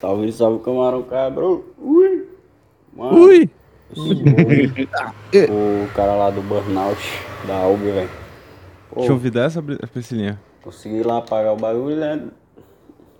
Salve, 0.00 0.30
salve, 0.30 0.62
camarão 0.62 1.02
cabrão. 1.02 1.64
Ui. 1.76 2.28
Mano, 2.94 3.18
Ui! 3.26 3.50
o, 5.50 5.92
cara 5.92 6.14
lá 6.14 6.30
do 6.30 6.40
burnout 6.40 6.96
da 7.48 7.66
Uber, 7.66 7.92
velho. 7.94 8.10
Deixa 8.94 9.10
eu 9.10 9.14
ouvir 9.14 9.30
dessa, 9.32 9.60
Priscilinha. 9.60 10.40
consegui 10.62 11.02
lá 11.02 11.20
pagar 11.20 11.52
o 11.52 11.56
bagulho, 11.56 11.96
né? 11.96 12.28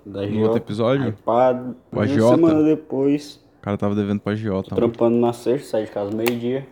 Da 0.06 0.24
No 0.24 0.42
outro 0.42 0.58
episódio? 0.58 1.16
Aí, 1.26 1.74
uma 1.90 2.06
semana 2.06 2.62
depois, 2.62 3.44
O 3.58 3.62
cara 3.62 3.76
tava 3.76 3.96
devendo 3.96 4.20
pra 4.20 4.36
Giota. 4.36 4.72
trampando 4.76 5.16
na 5.18 5.32
sexta, 5.32 5.70
saí 5.70 5.86
de 5.86 5.90
casa 5.90 6.14
meio-dia. 6.14 6.64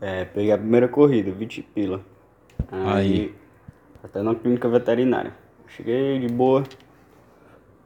É, 0.00 0.24
peguei 0.24 0.50
a 0.50 0.58
primeira 0.58 0.88
corrida, 0.88 1.30
20 1.30 1.62
pila. 1.62 2.00
Aí. 2.72 3.32
Até 4.02 4.20
na 4.20 4.34
clínica 4.34 4.68
veterinária. 4.68 5.32
Cheguei 5.68 6.18
de 6.18 6.26
boa, 6.26 6.64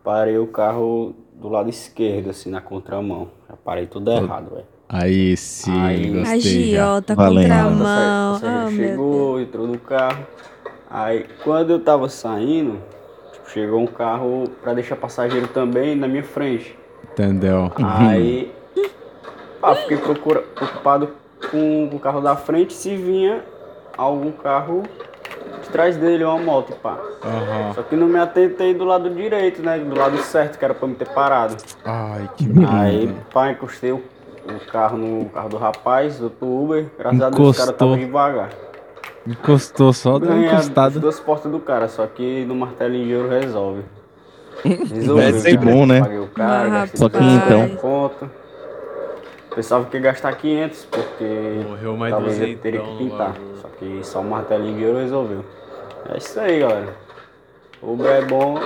parei 0.04 0.38
o 0.38 0.46
carro 0.46 1.14
do 1.34 1.48
lado 1.48 1.68
esquerdo, 1.68 2.30
assim, 2.30 2.50
na 2.50 2.60
contramão. 2.60 3.28
Já 3.48 3.56
parei 3.56 3.86
tudo 3.86 4.10
errado, 4.12 4.50
velho. 4.50 4.66
Aí 4.88 5.36
sim, 5.36 5.80
Aí- 5.80 6.10
gostei. 6.10 6.34
Agiota, 6.36 7.16
contramão. 7.16 8.36
O 8.36 8.40
passageiro 8.40 8.44
Oh, 8.44 8.70
meu 8.70 8.70
chegou, 8.88 9.40
entrou 9.40 9.66
no 9.66 9.78
carro. 9.78 10.26
Aí 10.90 11.24
quando 11.42 11.70
eu 11.70 11.80
tava 11.80 12.08
saindo, 12.08 12.78
tipo, 13.32 13.50
chegou 13.50 13.80
um 13.80 13.86
carro 13.86 14.44
pra 14.62 14.74
deixar 14.74 14.94
passageiro 14.96 15.48
também 15.48 15.96
na 15.96 16.06
minha 16.06 16.22
frente. 16.22 16.78
Entendeu? 17.12 17.72
Aí 17.82 18.52
pá, 19.60 19.74
fiquei 19.74 19.96
procura- 19.96 20.42
preocupado 20.42 21.08
com, 21.50 21.88
com 21.90 21.96
o 21.96 21.98
carro 21.98 22.20
da 22.20 22.36
frente 22.36 22.72
se 22.74 22.94
vinha 22.96 23.42
algum 23.96 24.30
carro 24.30 24.82
de 25.62 25.68
trás 25.70 25.96
dele, 25.96 26.24
uma 26.24 26.38
moto, 26.38 26.74
pá. 26.82 26.98
Aham. 27.24 27.72
Só 27.74 27.82
que 27.82 27.96
não 27.96 28.06
me 28.06 28.18
atentei 28.18 28.74
do 28.74 28.84
lado 28.84 29.10
direito, 29.10 29.62
né? 29.62 29.78
Do 29.78 29.96
lado 29.96 30.16
certo, 30.18 30.58
que 30.58 30.64
era 30.64 30.74
pra 30.74 30.86
me 30.88 30.94
ter 30.94 31.08
parado. 31.08 31.56
Ai, 31.84 32.28
que 32.36 32.46
merda. 32.48 32.76
Aí, 32.76 33.14
pá, 33.32 33.50
encostei 33.50 33.92
o, 33.92 33.96
o 33.96 34.70
carro 34.70 34.96
no 34.98 35.24
carro 35.30 35.48
do 35.48 35.56
rapaz, 35.56 36.18
do 36.18 36.32
Uber. 36.42 36.86
Graças 36.98 37.22
a 37.22 37.30
Deus, 37.30 37.38
o 37.38 37.52
cara 37.58 37.70
Encostou. 37.70 37.74
tava 37.74 37.96
devagar. 37.98 38.50
Encostou 39.26 39.92
só, 39.92 40.18
deu 40.18 40.36
encostada. 40.42 41.00
duas 41.00 41.18
portas 41.18 41.50
do 41.50 41.58
cara, 41.58 41.88
só 41.88 42.06
que 42.06 42.44
no 42.44 42.54
martelinho 42.54 43.06
de 43.06 43.14
ouro 43.16 43.28
resolve. 43.30 43.82
Resolveu. 44.62 45.16
Deve 45.16 45.40
ser 45.40 45.58
cara. 45.58 45.70
bom, 45.72 45.86
né? 45.86 46.00
Paguei 46.00 46.18
o 46.18 46.26
cara, 46.28 46.66
Ah, 46.66 46.68
gastei 46.68 46.98
Só 47.00 47.08
que 47.08 47.18
então. 47.18 47.76
conta. 47.76 48.30
Pensava 49.54 49.84
que 49.84 49.96
ia 49.96 50.02
gastar 50.02 50.32
500, 50.32 50.84
porque 50.86 51.24
Morreu 51.68 51.96
mais 51.96 52.12
talvez 52.12 52.40
eu 52.40 52.58
teria 52.58 52.80
que 52.80 52.86
duzentão 52.86 53.08
pintar. 53.08 53.34
Só 53.62 53.68
que 53.68 54.00
só 54.02 54.20
o 54.20 54.24
martelinho 54.24 54.76
de 54.76 54.84
ouro 54.84 54.98
resolveu. 54.98 55.44
É 56.12 56.18
isso 56.18 56.40
aí, 56.40 56.60
galera. 56.60 56.96
Uber 57.80 58.06
é 58.10 58.22
bom, 58.22 58.58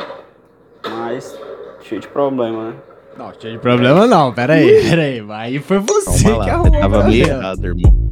mas 0.88 1.38
cheio 1.82 2.00
de 2.00 2.08
problema, 2.08 2.70
né? 2.70 2.74
Não, 3.18 3.32
cheio 3.38 3.54
de 3.54 3.58
problema 3.58 4.06
não, 4.06 4.32
pera 4.32 4.54
aí, 4.54 4.82
pera 4.88 5.02
aí. 5.02 5.24
Aí 5.28 5.58
foi 5.58 5.78
você 5.78 6.24
que 6.24 6.50
arrumou 6.50 6.80
tava 6.80 7.04
meio 7.04 7.26
errado, 7.26 7.66
irmão. 7.66 8.08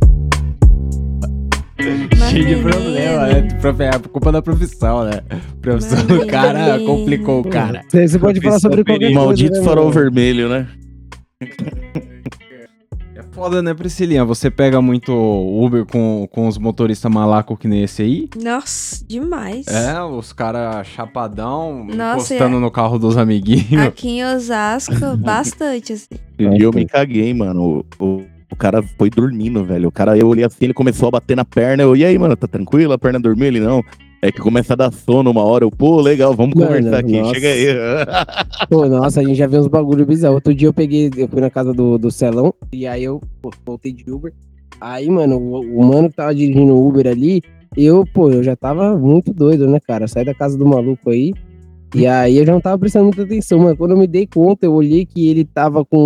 Cheio 2.28 2.46
de 2.46 2.56
problema, 2.56 3.26
né? 3.26 3.48
É 3.94 4.08
culpa 4.08 4.32
da 4.32 4.42
profissão, 4.42 5.04
né? 5.04 5.20
A 5.30 5.60
profissão 5.62 6.04
do 6.04 6.26
cara 6.26 6.78
complicou 6.80 7.40
o 7.40 7.48
cara. 7.48 7.82
Você 7.90 8.18
pode 8.18 8.40
falar 8.40 8.58
sobre 8.58 8.84
qualquer 8.84 9.06
coisa. 9.06 9.14
Maldito 9.14 9.58
né, 9.58 9.64
farol 9.64 9.84
mano? 9.84 9.94
vermelho, 9.98 10.48
né? 10.48 10.66
É 13.36 13.38
foda, 13.38 13.60
né, 13.60 13.74
Priscilinha? 13.74 14.24
Você 14.24 14.50
pega 14.50 14.80
muito 14.80 15.12
Uber 15.12 15.84
com, 15.84 16.26
com 16.32 16.48
os 16.48 16.56
motoristas 16.56 17.12
malacos 17.12 17.58
que 17.58 17.68
nem 17.68 17.82
esse 17.82 18.00
aí? 18.00 18.30
Nossa, 18.42 19.04
demais. 19.06 19.66
É, 19.66 20.02
os 20.02 20.32
caras 20.32 20.86
chapadão, 20.86 21.84
Nossa, 21.84 22.34
encostando 22.34 22.56
é. 22.56 22.60
no 22.60 22.70
carro 22.70 22.98
dos 22.98 23.18
amiguinhos. 23.18 23.86
Aqui 23.86 24.08
em 24.08 24.24
Osasco, 24.24 24.94
bastante, 25.20 25.92
assim. 25.92 26.14
E 26.38 26.62
eu 26.62 26.72
me 26.72 26.86
caguei, 26.86 27.34
mano. 27.34 27.84
O, 28.00 28.04
o, 28.04 28.24
o 28.50 28.56
cara 28.56 28.82
foi 28.96 29.10
dormindo, 29.10 29.62
velho. 29.66 29.90
O 29.90 29.92
cara, 29.92 30.16
eu 30.16 30.28
olhei 30.28 30.44
assim, 30.44 30.64
ele 30.64 30.74
começou 30.74 31.08
a 31.08 31.10
bater 31.10 31.36
na 31.36 31.44
perna. 31.44 31.82
Eu, 31.82 31.94
e 31.94 32.06
aí, 32.06 32.18
mano, 32.18 32.34
tá 32.34 32.46
tranquilo? 32.46 32.94
A 32.94 32.98
perna 32.98 33.20
dormiu? 33.20 33.48
Ele, 33.48 33.60
não. 33.60 33.84
É 34.22 34.32
que 34.32 34.40
começa 34.40 34.72
a 34.72 34.76
dar 34.76 34.92
sono 34.92 35.30
uma 35.30 35.42
hora. 35.42 35.64
Eu, 35.64 35.70
pô, 35.70 36.00
legal, 36.00 36.34
vamos 36.34 36.54
Mano, 36.54 36.68
conversar 36.68 36.98
aqui. 36.98 37.20
nossa. 37.20 37.34
Chega 37.34 37.48
aí. 37.48 37.66
Pô, 38.68 38.86
nossa, 38.86 39.20
a 39.20 39.24
gente 39.24 39.36
já 39.36 39.46
viu 39.46 39.60
uns 39.60 39.68
bagulho 39.68 40.06
bizarro. 40.06 40.34
Outro 40.36 40.54
dia 40.54 40.68
eu 40.68 40.72
peguei, 40.72 41.10
eu 41.16 41.28
fui 41.28 41.40
na 41.40 41.50
casa 41.50 41.72
do, 41.72 41.98
do 41.98 42.10
Celão, 42.10 42.52
e 42.72 42.86
aí 42.86 43.04
eu 43.04 43.20
pô, 43.40 43.50
voltei 43.64 43.92
de 43.92 44.10
Uber. 44.10 44.32
Aí, 44.80 45.08
mano, 45.08 45.36
o, 45.36 45.60
o 45.60 45.84
mano 45.84 46.08
que 46.08 46.16
tava 46.16 46.34
dirigindo 46.34 46.72
o 46.74 46.88
Uber 46.88 47.06
ali, 47.06 47.42
eu, 47.76 48.04
pô, 48.06 48.30
eu 48.30 48.42
já 48.42 48.56
tava 48.56 48.96
muito 48.96 49.32
doido, 49.32 49.66
né, 49.66 49.78
cara? 49.80 50.08
Saí 50.08 50.24
da 50.24 50.34
casa 50.34 50.56
do 50.56 50.66
maluco 50.66 51.10
aí. 51.10 51.32
E 51.94 52.06
aí 52.06 52.36
eu 52.38 52.44
já 52.44 52.52
não 52.52 52.60
tava 52.60 52.78
prestando 52.78 53.04
muita 53.06 53.22
atenção, 53.22 53.58
mano. 53.60 53.76
Quando 53.76 53.92
eu 53.92 53.96
me 53.96 54.06
dei 54.06 54.26
conta, 54.26 54.66
eu 54.66 54.72
olhei 54.74 55.06
que 55.06 55.28
ele 55.28 55.44
tava 55.44 55.84
com. 55.84 55.96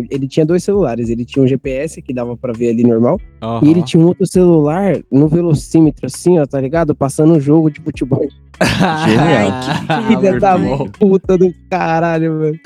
um- 0.00 0.06
ele 0.10 0.26
tinha 0.26 0.44
dois 0.44 0.64
celulares. 0.64 1.08
Ele 1.10 1.24
tinha 1.24 1.42
um 1.44 1.46
GPS 1.46 2.00
que 2.02 2.12
dava 2.14 2.36
pra 2.36 2.52
ver 2.52 2.70
ali 2.70 2.82
normal. 2.82 3.20
Aham. 3.42 3.60
E 3.64 3.70
ele 3.70 3.82
tinha 3.82 4.02
um 4.02 4.06
outro 4.06 4.26
celular 4.26 4.96
no 5.12 5.28
velocímetro, 5.28 6.06
assim, 6.06 6.38
ó, 6.38 6.46
tá 6.46 6.60
ligado? 6.60 6.94
Passando 6.94 7.34
um 7.34 7.40
jogo 7.40 7.70
de 7.70 7.80
futebol. 7.80 8.26
Genial. 8.60 9.50
Ah, 9.88 10.02
Filha 10.08 10.40
da 10.40 10.56
puta 10.98 11.38
do 11.38 11.52
caralho, 11.70 12.32
mano. 12.32 12.58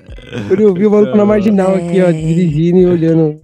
Quando 0.48 0.60
eu 0.60 0.72
vi 0.74 0.86
o 0.86 0.90
maluco 0.90 1.16
na 1.16 1.24
marginal 1.26 1.74
aqui, 1.74 2.00
ó, 2.00 2.06
É. 2.08 2.12
dirigindo 2.12 2.78
e 2.78 2.86
olhando 2.86 3.36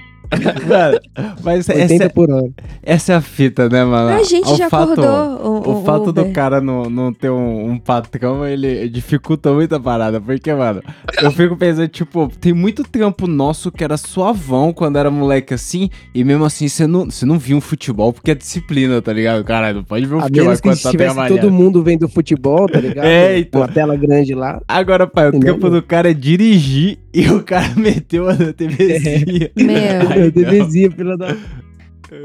Mano, 0.69 0.99
Mas 1.43 1.69
80 1.69 1.95
essa, 1.95 2.11
por 2.11 2.31
hora. 2.31 2.49
essa 2.83 3.13
é 3.13 3.17
a 3.17 3.21
fita, 3.21 3.69
né, 3.69 3.85
mano? 3.85 4.11
A 4.11 4.23
gente 4.23 4.47
O 4.51 4.57
já 4.57 4.69
fato- 4.69 4.93
acordou 4.93 5.63
o, 5.67 5.79
O 5.81 5.85
fato 5.85 6.13
do 6.13 6.21
Uber. 6.23 6.33
cara 6.33 6.61
não, 6.61 6.85
não 6.85 7.13
ter 7.13 7.31
um, 7.31 7.71
um 7.71 7.79
patrão, 7.79 8.47
ele 8.47 8.89
dificulta 8.89 9.53
muito 9.53 9.75
a 9.75 9.81
parada. 9.81 10.21
Porque, 10.21 10.53
mano, 10.53 10.83
eu 11.23 11.31
fico 11.31 11.57
pensando, 11.57 11.89
tipo, 11.89 12.31
tem 12.41 12.53
muito 12.53 12.83
trampo 12.85 13.27
nosso 13.27 13.73
que 13.73 13.83
era 13.83 13.97
suavão 13.97 14.73
quando 14.73 14.97
era 14.99 15.11
moleque 15.11 15.55
assim, 15.55 15.89
e 16.15 16.23
mesmo 16.25 16.45
assim 16.45 16.69
você 16.69 16.87
não, 16.87 17.07
você 17.07 17.25
não 17.25 17.39
via 17.39 17.57
um 17.57 17.61
futebol 17.61 18.13
porque 18.13 18.31
é 18.31 18.35
disciplina, 18.35 19.01
tá 19.01 19.13
ligado? 19.13 19.43
Caralho, 19.45 19.77
não 19.79 19.85
pode 19.85 20.05
ver 20.07 20.15
um 20.15 20.19
A 20.19 20.23
futebol 20.25 20.45
menos 20.45 20.61
que 20.61 20.69
enquanto 20.69 20.83
tá 20.83 20.93
trabalhando. 20.93 21.41
todo 21.41 21.51
mundo 21.51 21.83
vendo 21.83 22.09
futebol, 22.09 22.69
tá 22.69 22.81
ligado? 22.81 23.07
É, 23.07 23.39
então. 23.39 23.61
Com 23.61 23.65
a 23.65 23.69
tela 23.69 23.97
grande 23.97 24.35
lá. 24.35 24.61
Agora, 24.69 25.07
pai, 25.07 25.29
o 25.29 25.41
trampo 25.41 25.71
do 25.71 25.83
cara 25.83 26.11
é 26.11 26.15
dirigir 26.15 26.99
e 27.13 27.29
o 27.29 27.43
cara 27.43 27.75
meteu 27.77 28.29
a 28.29 28.37
TVzinha. 28.37 29.51
Meu. 29.57 30.09
Ai, 30.11 30.19
eu 30.21 30.25
não. 30.25 30.31
deveria, 30.31 30.91
filha 30.91 31.17
da. 31.17 31.37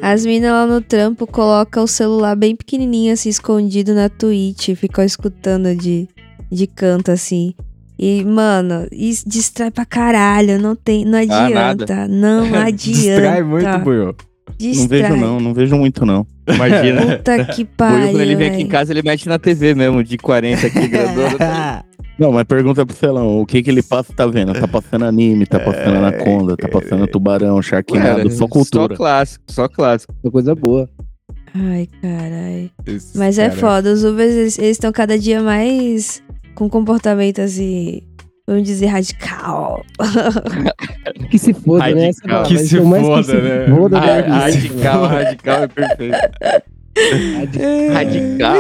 As 0.02 0.26
minas 0.26 0.52
lá 0.52 0.66
no 0.66 0.82
trampo 0.82 1.28
colocam 1.28 1.84
o 1.84 1.88
celular 1.88 2.36
bem 2.36 2.56
pequenininho, 2.56 3.14
assim, 3.14 3.30
escondido 3.30 3.94
na 3.94 4.08
Twitch. 4.08 4.70
Ficam 4.76 5.04
escutando 5.04 5.76
de, 5.76 6.08
de 6.50 6.68
canto, 6.68 7.12
assim. 7.12 7.54
E, 8.00 8.24
mano, 8.24 8.88
isso 8.92 9.28
distrai 9.28 9.72
pra 9.72 9.86
caralho. 9.86 10.60
Não 10.60 10.76
tem, 10.76 11.04
não 11.04 11.20
adianta. 11.20 12.08
não 12.08 12.46
adianta. 12.56 12.72
Distrai 12.72 13.44
muito, 13.44 13.80
Buiu. 13.80 14.16
Não 14.62 14.72
Distrai. 14.72 15.02
vejo, 15.02 15.16
não, 15.16 15.40
não 15.40 15.54
vejo 15.54 15.76
muito, 15.76 16.06
não. 16.06 16.26
Imagina. 16.48 17.02
Puta 17.18 17.46
que 17.46 17.64
O 17.64 17.66
pariu. 17.66 17.98
Will, 18.00 18.10
quando 18.12 18.22
ele 18.22 18.36
vem 18.36 18.50
aqui 18.52 18.62
em 18.62 18.68
casa, 18.68 18.92
ele 18.94 19.02
mete 19.04 19.28
na 19.28 19.38
TV 19.40 19.74
mesmo, 19.76 20.04
de 20.04 20.18
40 20.18 20.68
aqui, 20.68 20.88
grandona. 20.88 21.84
Não, 22.20 22.32
mas 22.32 22.44
pergunta 22.44 22.86
pro 22.86 22.96
Celão, 22.96 23.40
o 23.42 23.46
que 23.46 23.64
que 23.64 23.72
ele 23.72 23.82
passa, 23.82 24.14
tá 24.14 24.28
vendo? 24.28 24.54
Tá 24.54 24.68
passando 24.68 25.04
anime, 25.04 25.48
tá 25.48 25.60
passando 25.60 25.96
anaconda, 25.98 26.56
tá 26.56 26.68
passando 26.68 27.08
tubarão, 27.08 27.60
sharknado, 27.60 28.18
Cara, 28.18 28.30
só 28.30 28.48
cultura. 28.48 28.94
Só 28.94 28.96
clássico, 28.96 29.44
só 29.50 29.68
clássico. 29.68 30.14
Uma 30.24 30.32
coisa 30.32 30.54
boa. 30.54 30.88
Ai, 31.56 31.88
caralho. 32.00 32.70
Esses 32.86 33.16
Mas 33.16 33.40
é 33.40 33.50
cara- 33.50 33.60
foda. 33.60 33.92
Os 33.92 34.04
Ubers, 34.04 34.32
eles 34.60 34.60
estão 34.60 34.92
cada 34.92 35.18
dia 35.18 35.42
mais 35.42 36.22
com 36.54 36.70
comportamento, 36.70 37.42
assim, 37.42 38.04
vamos 38.48 38.64
dizer, 38.64 38.88
radical. 38.88 39.84
Que 41.30 41.38
se 41.40 41.54
foda, 41.54 41.94
né? 41.94 42.10
Essa 42.10 42.22
Radical. 42.28 42.30
palavra, 42.30 42.48
Que 42.48 42.58
se 42.60 42.78
foda, 42.78 43.18
que 43.18 43.24
se 43.24 43.34
né? 43.36 43.68
Foda, 43.76 43.98
Ah, 43.98 44.06
né? 44.06 44.22
Radical, 44.38 45.06
radical 45.08 45.64
é 45.64 45.68
perfeito. 45.68 46.18
Radical. 47.94 48.56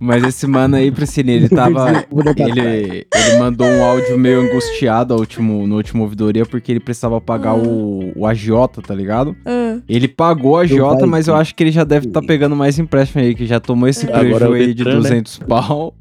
Mas 0.00 0.22
esse 0.22 0.46
mano 0.46 0.76
aí, 0.76 0.92
Priscila, 0.92 1.30
ele 1.32 1.48
tava. 1.48 2.04
ele, 2.36 3.06
ele 3.12 3.38
mandou 3.40 3.66
um 3.66 3.82
áudio 3.84 4.16
meio 4.16 4.40
angustiado 4.42 5.12
ao 5.12 5.18
último, 5.20 5.66
no 5.66 5.74
último 5.76 6.04
ouvidoria 6.04 6.46
porque 6.46 6.70
ele 6.70 6.78
precisava 6.80 7.20
pagar 7.20 7.54
o, 7.56 8.12
o 8.14 8.24
agiota, 8.24 8.80
tá 8.80 8.94
ligado? 8.94 9.34
Ah, 9.44 9.78
Ele 9.88 10.06
pagou 10.06 10.56
a 10.56 10.60
agiota, 10.62 11.04
mas 11.06 11.26
eu 11.26 11.34
acho 11.34 11.52
que 11.54 11.64
ele 11.64 11.72
já 11.72 11.82
deve 11.82 12.06
estar 12.06 12.22
pegando 12.22 12.54
mais 12.54 12.78
empréstimo 12.78 13.22
aí, 13.22 13.34
que 13.34 13.44
já 13.46 13.58
tomou 13.58 13.88
esse 13.88 14.06
Agora 14.06 14.20
prejuízo 14.22 14.44
é 14.44 14.48
o 14.48 14.52
aí 14.54 14.66
de 14.68 14.84
Detran, 14.84 14.94
né? 15.00 15.08
200 15.08 15.38
pau. 15.40 15.94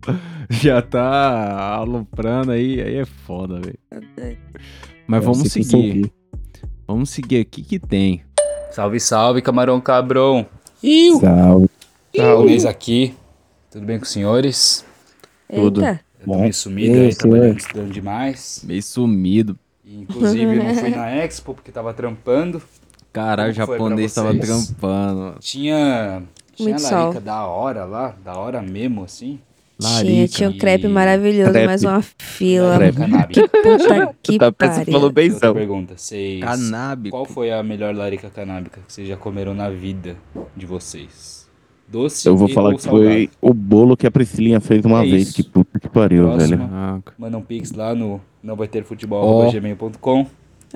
Já 0.49 0.81
tá 0.81 1.75
aloprando 1.75 2.51
aí, 2.51 2.81
aí 2.81 2.95
é 2.95 3.05
foda, 3.05 3.59
velho. 3.59 4.37
Mas 5.05 5.23
vamos 5.23 5.45
Esse 5.45 5.59
aqui 5.59 5.69
seguir. 5.69 6.11
Vamos 6.87 7.09
seguir 7.09 7.41
aqui 7.41 7.63
que 7.63 7.79
tem. 7.79 8.23
Salve, 8.71 8.99
salve, 8.99 9.41
camarão 9.41 9.81
cabrão. 9.81 10.45
Salve. 11.19 11.69
Tá, 12.15 12.35
o 12.35 12.43
mês 12.43 12.65
aqui. 12.65 13.13
Tudo 13.69 13.85
bem 13.85 13.97
com 13.97 14.05
os 14.05 14.11
senhores? 14.11 14.85
Tudo. 15.53 15.81
Eita. 15.83 15.99
Eu 16.19 16.33
tô 16.33 16.39
meio 16.39 16.53
sumido 16.53 16.93
Sim, 16.93 17.01
aí, 17.01 17.15
trabalhando, 17.15 17.45
senhor. 17.45 17.57
estudando 17.57 17.91
demais. 17.91 18.61
Meio 18.63 18.83
sumido. 18.83 19.59
E, 19.83 20.01
inclusive, 20.01 20.55
não 20.55 20.75
fui 20.75 20.89
na 20.95 21.15
Expo 21.15 21.53
porque 21.53 21.71
tava 21.71 21.93
trampando. 21.93 22.61
Caralho, 23.13 23.51
o 23.51 23.53
japonês 23.53 24.13
tava 24.13 24.33
trampando. 24.35 25.37
Tinha, 25.39 26.23
tinha 26.55 26.69
Muito 26.69 26.85
a 26.85 26.89
sol. 26.89 26.99
larica 27.05 27.21
da 27.21 27.45
hora 27.45 27.85
lá, 27.85 28.15
da 28.23 28.37
hora 28.37 28.61
mesmo, 28.61 29.03
assim. 29.03 29.39
Tinha, 29.79 30.27
tinha 30.27 30.49
um 30.49 30.57
crepe 30.57 30.87
maravilhoso, 30.87 31.51
Crepe. 31.51 31.67
mas 31.67 31.83
uma 31.83 32.01
fila. 32.01 32.77
Crepe. 32.77 32.97
Canábica. 32.97 33.41
Que 33.41 33.47
puta 33.47 34.15
que 34.23 34.37
Tá, 34.39 34.51
pariu. 34.51 34.85
falou 34.85 35.03
Outra 35.03 35.21
benzão. 35.23 35.53
pergunta. 35.53 35.93
Vocês... 35.97 36.39
Canábico. 36.41 37.15
Qual 37.15 37.25
foi 37.25 37.51
a 37.51 37.61
melhor 37.61 37.93
larica 37.95 38.29
canábica 38.29 38.79
que 38.85 38.91
vocês 38.91 39.07
já 39.07 39.15
comeram 39.17 39.53
na 39.53 39.69
vida 39.69 40.15
de 40.55 40.65
vocês? 40.65 41.45
Doce 41.89 42.27
Eu 42.27 42.35
vou 42.35 42.49
e 42.49 42.53
falar 42.53 42.73
que 42.75 42.81
foi 42.81 43.29
o 43.41 43.53
bolo 43.53 43.95
que 43.95 44.05
a 44.05 44.11
Priscilinha 44.11 44.59
fez 44.59 44.83
uma 44.83 45.05
É 45.05 45.09
vez. 45.09 45.27
isso. 45.29 45.35
Que 45.35 45.43
puta 45.43 45.79
que 45.79 45.87
pariu, 45.87 46.23
Próxima. 46.25 46.57
velho. 46.57 46.69
Ah, 46.73 46.99
Manda 47.17 47.37
um 47.37 47.41
pix 47.41 47.71
lá 47.71 47.95
no 47.95 48.19
não 48.43 48.55
vai 48.55 48.67
ter 48.67 48.81
Ó. 48.81 48.85
futebol.gmail.com. 48.85 50.25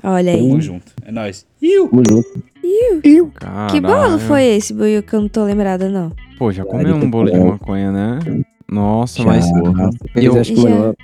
Olha 0.04 0.32
aí. 0.32 0.38
Tamo 0.38 0.60
junto. 0.60 0.92
É 1.04 1.12
nóis. 1.12 1.44
Tamo 1.60 2.02
junto. 2.08 2.42
Que 3.70 3.80
bolo 3.80 4.18
foi 4.20 4.44
esse, 4.44 4.72
Buiu, 4.72 5.02
que 5.02 5.12
eu 5.14 5.20
não 5.20 5.28
tô 5.28 5.44
lembrada, 5.44 5.88
não? 5.88 6.12
Pô, 6.38 6.50
já 6.50 6.64
comeu 6.64 6.94
um 6.96 7.10
bolo 7.10 7.30
de 7.30 7.38
maconha, 7.38 7.92
né? 7.92 8.18
Nossa, 8.72 9.18
Já, 9.22 9.24
mas. 9.26 9.46
fez, 10.12 10.24
eu- 10.26 10.40
acho 10.40 10.54
que, 10.54 10.60
Já. 10.62 10.94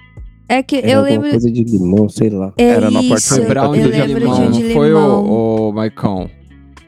É 0.50 0.62
que 0.62 0.76
era 0.76 0.90
eu 0.90 1.02
lembro. 1.02 1.28
coisa 1.30 1.50
de 1.50 1.62
limão, 1.62 2.08
sei 2.08 2.30
lá. 2.30 2.52
É 2.56 2.64
Era 2.68 2.90
no 2.90 3.00
isso, 3.02 3.12
apartamento 3.34 3.44
Foi 3.46 3.54
brownie 3.54 3.82
de 3.82 4.14
limão, 4.14 4.34
de 4.34 4.40
não 4.40 4.50
de 4.50 4.72
foi 4.74 4.88
limão. 4.88 5.24
o, 5.26 5.68
o 5.68 5.72
Maicon? 5.74 6.28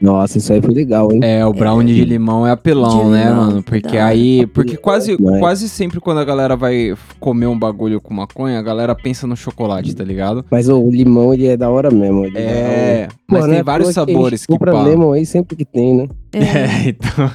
Nossa, 0.01 0.39
isso 0.39 0.51
aí 0.51 0.59
foi 0.59 0.73
legal, 0.73 1.11
hein? 1.11 1.19
É, 1.21 1.45
o 1.45 1.53
brownie 1.53 1.93
de 1.93 2.03
limão 2.03 2.47
é 2.47 2.49
apelão, 2.49 3.11
né, 3.11 3.25
limão, 3.29 3.45
mano? 3.45 3.61
Porque 3.61 3.97
hora. 3.97 4.05
aí. 4.07 4.47
Porque 4.47 4.75
quase, 4.75 5.15
quase 5.39 5.69
sempre 5.69 5.99
quando 5.99 6.17
a 6.19 6.23
galera 6.25 6.55
vai 6.55 6.95
comer 7.19 7.45
um 7.45 7.59
bagulho 7.59 8.01
com 8.01 8.11
maconha, 8.11 8.57
a 8.57 8.63
galera 8.63 8.95
pensa 8.95 9.27
no 9.27 9.37
chocolate, 9.37 9.95
tá 9.95 10.03
ligado? 10.03 10.43
Mas 10.49 10.67
o 10.67 10.89
limão, 10.89 11.31
ele 11.35 11.45
é 11.45 11.55
da 11.55 11.69
hora 11.69 11.91
mesmo. 11.91 12.25
Ele 12.25 12.35
É, 12.39 13.09
da 13.09 13.13
mas 13.29 13.41
Pô, 13.41 13.45
tem 13.47 13.57
né, 13.57 13.63
vários 13.63 13.93
sabores 13.93 14.43
que 14.43 14.51
compra 14.51 14.71
pá. 14.71 14.81
lemon 14.81 15.11
aí 15.11 15.23
sempre 15.23 15.55
que 15.55 15.65
tem, 15.65 15.93
né? 15.93 16.07
É, 16.33 16.89
então. 16.89 17.31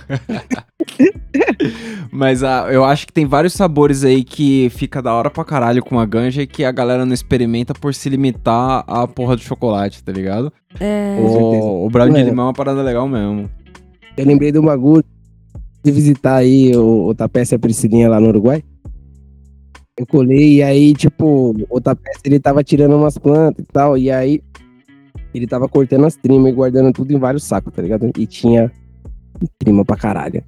Mas 2.11 2.43
ah, 2.43 2.69
eu 2.71 2.85
acho 2.85 3.07
que 3.07 3.13
tem 3.13 3.27
vários 3.27 3.53
sabores 3.53 4.05
aí 4.05 4.25
que 4.25 4.69
fica 4.71 5.03
da 5.03 5.13
hora 5.13 5.31
pra 5.31 5.45
caralho 5.45 5.83
com 5.83 5.99
a 5.99 6.07
ganja 6.07 6.43
e 6.43 6.47
que 6.47 6.65
a 6.65 6.73
galera 6.73 7.05
não 7.05 7.13
experimenta 7.13 7.75
por 7.75 7.95
se 7.95 8.09
limitar 8.09 8.85
à 8.87 9.07
porra 9.07 9.37
do 9.37 9.43
chocolate, 9.43 10.03
tá 10.03 10.13
ligado? 10.13 10.53
É. 10.81 11.17
O, 11.21 11.87
o 11.87 11.91
brownie 11.91 12.23
de 12.23 12.31
limão 12.31 12.47
é 12.47 12.49
uma 12.49 12.55
parada 12.55 12.83
legal 12.83 13.09
mesmo. 13.09 13.51
Eu 14.17 14.27
lembrei 14.27 14.51
de 14.51 14.59
um 14.59 14.65
bagulho 14.65 15.05
de 15.85 15.93
visitar 15.93 16.37
aí 16.37 16.75
o, 16.75 17.09
o 17.09 17.15
Tapete 17.15 17.53
e 17.53 17.57
a 17.57 17.59
Priscilinha 17.59 18.09
lá 18.09 18.19
no 18.21 18.29
Uruguai. 18.29 18.63
Eu 19.99 20.07
colei 20.07 20.57
e 20.57 20.63
aí, 20.63 20.93
tipo, 20.95 21.55
o 21.71 21.81
Tapete 21.81 22.21
ele 22.25 22.39
tava 22.39 22.63
tirando 22.63 22.97
umas 22.97 23.17
plantas 23.17 23.65
e 23.65 23.73
tal, 23.73 23.97
e 23.97 24.11
aí 24.11 24.43
ele 25.33 25.47
tava 25.47 25.69
cortando 25.69 26.05
as 26.05 26.17
trimas 26.17 26.53
e 26.53 26.55
guardando 26.55 26.93
tudo 26.93 27.13
em 27.13 27.19
vários 27.19 27.45
sacos, 27.45 27.73
tá 27.73 27.83
ligado? 27.83 28.11
E 28.17 28.27
tinha 28.27 28.71
trima 29.59 29.85
pra 29.85 29.97
caralho. 29.97 30.43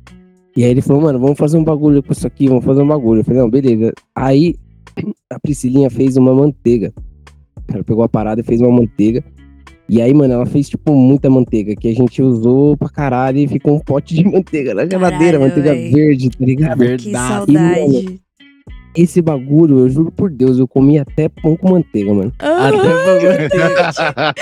E 0.57 0.65
aí 0.65 0.71
ele 0.71 0.83
falou, 0.83 1.03
mano, 1.03 1.19
vamos 1.19 1.39
fazer 1.39 1.57
um 1.57 1.65
bagulho 1.65 2.03
com 2.03 2.13
isso 2.13 2.27
aqui, 2.27 2.49
vamos 2.49 2.65
fazer 2.65 2.83
um 2.83 2.87
bagulho. 2.87 3.21
Eu 3.21 3.25
falei, 3.25 3.41
não, 3.41 3.51
beleza. 3.51 3.93
Aí 4.15 4.55
a 5.31 5.39
Priscilinha 5.39 5.91
fez 5.91 6.17
uma 6.17 6.35
manteiga. 6.35 6.93
Ela 7.73 7.85
pegou 7.85 8.03
a 8.03 8.09
parada 8.09 8.41
e 8.41 8.45
fez 8.45 8.61
uma 8.61 8.71
manteiga. 8.73 9.23
E 9.89 10.03
aí, 10.03 10.13
mano, 10.13 10.35
ela 10.35 10.45
fez, 10.45 10.69
tipo, 10.69 10.95
muita 10.95 11.31
manteiga, 11.31 11.75
que 11.75 11.89
a 11.89 11.95
gente 11.95 12.21
usou 12.21 12.77
pra 12.77 12.91
caralho 12.91 13.39
e 13.39 13.49
ficou 13.49 13.75
um 13.75 13.79
pote 13.79 14.15
de 14.15 14.23
manteiga 14.29 14.75
na 14.75 14.85
geladeira, 14.87 15.39
Caralho, 15.39 15.41
manteiga 15.41 15.73
véi. 15.75 15.91
verde, 15.91 16.31
tá 16.31 16.45
ligado? 16.45 16.97
Que 16.99 17.11
saudade. 17.11 18.21
Esse 18.97 19.23
bagulho, 19.23 19.79
eu 19.79 19.89
juro 19.89 20.11
por 20.11 20.31
Deus, 20.31 20.59
eu 20.59 20.67
comi 20.67 20.99
até 20.99 21.29
pão 21.29 21.57
com 21.57 21.71
manteiga, 21.71 22.13
mano. 22.13 22.33
Ah, 22.39 22.71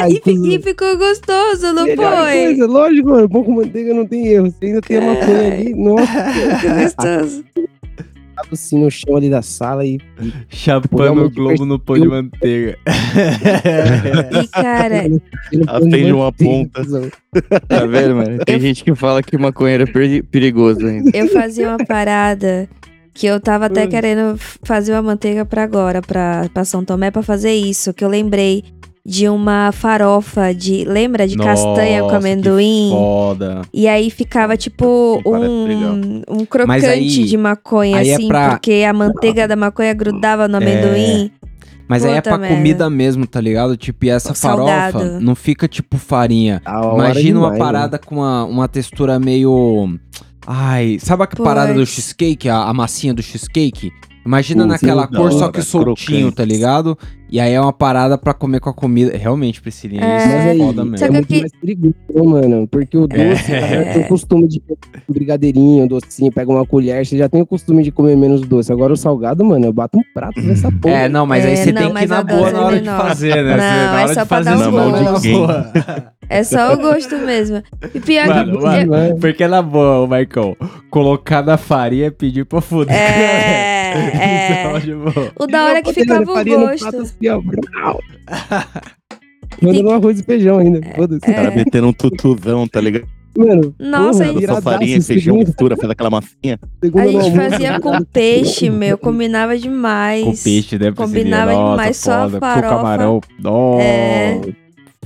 Aí, 0.00 0.14
e, 0.14 0.20
fi- 0.22 0.54
e 0.56 0.62
ficou 0.62 0.96
gostoso, 0.98 1.72
não 1.72 1.84
melhor 1.84 2.16
foi? 2.24 2.32
coisa, 2.44 2.66
lógico, 2.66 3.08
mano, 3.10 3.28
pão 3.28 3.44
com 3.44 3.52
manteiga 3.52 3.94
não 3.94 4.06
tem 4.06 4.26
erro. 4.28 4.50
Você 4.50 4.66
ainda 4.66 4.80
tem 4.80 4.96
a 4.96 5.00
maconha 5.00 5.52
ali, 5.54 5.74
nossa, 5.74 6.32
Ficou 6.32 6.74
gostoso. 6.82 7.44
tava 8.34 8.48
assim 8.52 8.78
no 8.82 8.90
chão 8.90 9.16
ali 9.16 9.30
da 9.30 9.42
sala 9.42 9.84
e 9.86 9.98
Chapando 10.48 10.88
Programa 10.88 11.22
o 11.24 11.30
globo 11.30 11.64
no 11.64 11.78
pão 11.78 11.98
de 11.98 12.08
manteiga. 12.08 12.76
E, 14.42 14.48
cara, 14.48 15.02
Acende 15.68 16.12
uma 16.12 16.32
ponta. 16.32 16.82
Tá 17.68 17.86
vendo, 17.86 18.16
mano? 18.16 18.38
Tem 18.44 18.60
gente 18.60 18.84
que 18.84 18.94
fala 18.94 19.22
que 19.22 19.36
maconha 19.38 19.74
era 19.74 19.86
peri- 19.86 20.22
perigoso 20.22 20.86
ainda. 20.86 21.10
eu 21.16 21.28
fazia 21.28 21.68
uma 21.68 21.78
parada 21.84 22.68
que 23.12 23.26
eu 23.26 23.38
tava 23.40 23.66
até 23.66 23.84
Hum. 23.84 23.88
querendo 23.88 24.36
fazer 24.64 24.92
uma 24.92 25.02
manteiga 25.02 25.44
pra 25.44 25.62
agora, 25.62 26.02
pra, 26.02 26.48
pra 26.52 26.64
São 26.64 26.84
Tomé, 26.84 27.10
pra 27.12 27.22
fazer 27.22 27.52
isso. 27.52 27.92
Que 27.94 28.04
eu 28.04 28.08
lembrei 28.08 28.64
de 29.06 29.28
uma 29.28 29.70
farofa 29.72 30.54
de. 30.54 30.84
Lembra? 30.84 31.26
De 31.28 31.36
castanha 31.36 32.00
com 32.00 32.06
Nossa, 32.06 32.16
amendoim? 32.16 32.88
que 32.90 32.96
Foda. 32.96 33.62
E 33.72 33.86
aí 33.86 34.10
ficava 34.10 34.56
tipo 34.56 35.20
um, 35.26 36.22
um 36.28 36.44
crocante 36.46 36.86
aí- 36.86 37.08
de 37.24 37.36
maconha, 37.36 37.98
aí 37.98 38.08
é 38.08 38.14
assim, 38.14 38.28
pra- 38.28 38.50
porque 38.50 38.84
a 38.88 38.92
manteiga 38.92 39.46
da 39.46 39.56
maconha 39.56 39.92
grudava 39.92 40.48
no 40.48 40.56
amendoim. 40.56 41.30
Mas 41.86 42.02
aí 42.02 42.12
é 42.12 42.16
Puta 42.16 42.30
pra 42.30 42.38
merda. 42.38 42.56
comida 42.56 42.88
mesmo, 42.88 43.26
tá 43.26 43.38
ligado? 43.42 43.76
Tipo, 43.76 44.06
e 44.06 44.08
essa 44.08 44.32
farofa 44.32 45.18
não 45.20 45.34
fica 45.34 45.68
tipo 45.68 45.98
farinha. 45.98 46.62
Hora 46.66 46.94
Imagina 46.94 47.40
uma 47.40 47.54
parada 47.58 47.98
com 47.98 48.14
uma, 48.16 48.44
uma 48.46 48.66
textura 48.68 49.18
meio. 49.20 49.94
Ai, 50.46 50.98
sabe 50.98 51.24
a 51.24 51.26
Puts. 51.26 51.44
parada 51.44 51.74
do 51.74 51.84
cheesecake? 51.84 52.48
A, 52.48 52.56
a 52.64 52.72
massinha 52.72 53.12
do 53.12 53.22
cheesecake? 53.22 53.92
Imagina 54.24 54.64
naquela 54.66 55.06
cor, 55.06 55.30
só 55.32 55.50
que 55.50 55.60
soltinho, 55.62 56.32
crocante. 56.32 56.36
tá 56.36 56.44
ligado? 56.44 56.98
E 57.30 57.40
aí 57.40 57.52
é 57.52 57.60
uma 57.60 57.72
parada 57.72 58.16
pra 58.16 58.32
comer 58.32 58.60
com 58.60 58.70
a 58.70 58.72
comida. 58.74 59.16
Realmente, 59.16 59.60
Priscilinha, 59.60 60.02
É. 60.04 60.16
isso 60.18 60.26
Mas 60.28 60.34
é 60.46 60.50
aí, 60.50 60.58
foda 60.58 60.84
mesmo. 60.84 60.98
Só 60.98 61.04
é 61.06 61.10
muito 61.10 61.30
mais 61.34 61.52
perigoso, 61.60 61.94
né, 62.14 62.22
mano. 62.22 62.68
Porque 62.68 62.96
o 62.96 63.06
doce, 63.08 63.52
É. 63.52 63.60
galera 63.60 63.92
tem 63.92 64.02
o 64.02 64.08
costume 64.08 64.46
de 64.48 64.60
pegar 64.60 64.80
um 65.08 65.12
brigadeirinho, 65.12 65.84
um 65.84 65.86
docinho, 65.88 66.30
pega 66.32 66.50
uma 66.50 66.64
colher, 66.64 67.04
você 67.04 67.18
já 67.18 67.28
tem 67.28 67.42
o 67.42 67.46
costume 67.46 67.82
de 67.82 67.90
comer 67.90 68.16
menos 68.16 68.40
doce. 68.42 68.72
Agora 68.72 68.92
o 68.92 68.96
salgado, 68.96 69.44
mano, 69.44 69.66
eu 69.66 69.72
bato 69.72 69.98
um 69.98 70.02
prato 70.14 70.40
nessa 70.42 70.70
porra. 70.70 70.94
É, 70.94 71.08
não, 71.08 71.26
mas 71.26 71.44
aí 71.44 71.52
É, 71.52 71.56
você 71.56 71.72
não, 71.72 71.82
tem 71.82 71.94
que 71.94 72.04
ir 72.04 72.08
na 72.08 72.22
boa 72.22 72.50
na 72.52 72.58
é 72.58 72.62
hora 72.62 72.76
de 72.76 72.82
menor. 72.84 73.00
fazer, 73.08 73.34
né? 73.44 73.50
Não, 73.50 73.56
na 73.56 73.64
é 74.00 74.04
hora 74.04 74.14
só 74.14 74.22
de 74.22 74.28
pra 74.28 74.36
fazer 74.44 74.50
dar 74.58 74.68
um 74.68 74.90
na. 74.90 76.12
É 76.26 76.42
só 76.42 76.72
o 76.72 76.78
gosto 76.78 77.18
mesmo. 77.18 77.62
E 77.94 78.00
pior 78.00 78.26
Mano, 78.26 78.58
que. 78.58 78.86
mano, 78.86 79.16
porque 79.20 79.46
na 79.46 79.60
boa, 79.60 80.06
Michael, 80.08 80.56
colocar 80.88 81.42
na 81.44 81.58
farinha 81.58 82.06
é 82.06 82.10
pedir 82.10 82.46
pra 82.46 82.62
fuder. 82.62 82.96
É, 82.96 83.83
é. 83.98 84.80
Tipo, 84.80 85.32
O 85.42 85.46
da 85.46 85.64
hora 85.64 85.78
é 85.78 85.82
que 85.82 85.92
ficava 85.92 86.22
o 86.22 86.44
gosto. 86.44 86.96
assim, 86.96 87.28
ó, 87.28 87.40
brau. 87.40 88.00
Manda 89.62 89.82
no 89.82 89.90
arroz 89.90 90.18
e 90.20 90.22
feijão 90.22 90.58
ainda. 90.58 90.80
Foda-se. 90.94 91.30
O 91.30 91.34
cara 91.34 91.50
metendo 91.50 91.86
um 91.88 91.92
tutuzão, 91.92 92.66
tá 92.66 92.80
ligado? 92.80 93.06
Mano, 93.36 93.74
Nossa, 93.80 94.18
porra, 94.18 94.24
a 94.24 94.26
gente, 94.28 94.38
viradaço, 94.40 94.62
Só 94.62 94.70
farinha 94.70 94.96
e 94.96 95.02
feijão, 95.02 95.36
mistura, 95.38 95.76
faz 95.76 95.90
aquela 95.90 96.10
massinha. 96.10 96.58
segunda 96.80 97.02
a 97.04 97.06
gente 97.08 97.20
almoço. 97.20 97.50
fazia 97.50 97.80
com 97.80 98.04
peixe, 98.04 98.70
meu. 98.70 98.96
Combinava 98.96 99.58
demais. 99.58 100.24
com 100.24 100.36
peixe, 100.36 100.78
né? 100.78 100.92
Combinava 100.92 101.50
demais, 101.52 101.96
só 101.96 102.12
a 102.12 102.22
foda. 102.24 102.38
farofa. 102.40 102.68
Com 102.68 102.76
camarão. 102.76 103.20
Nossa. 103.40 103.82
É. 103.82 104.40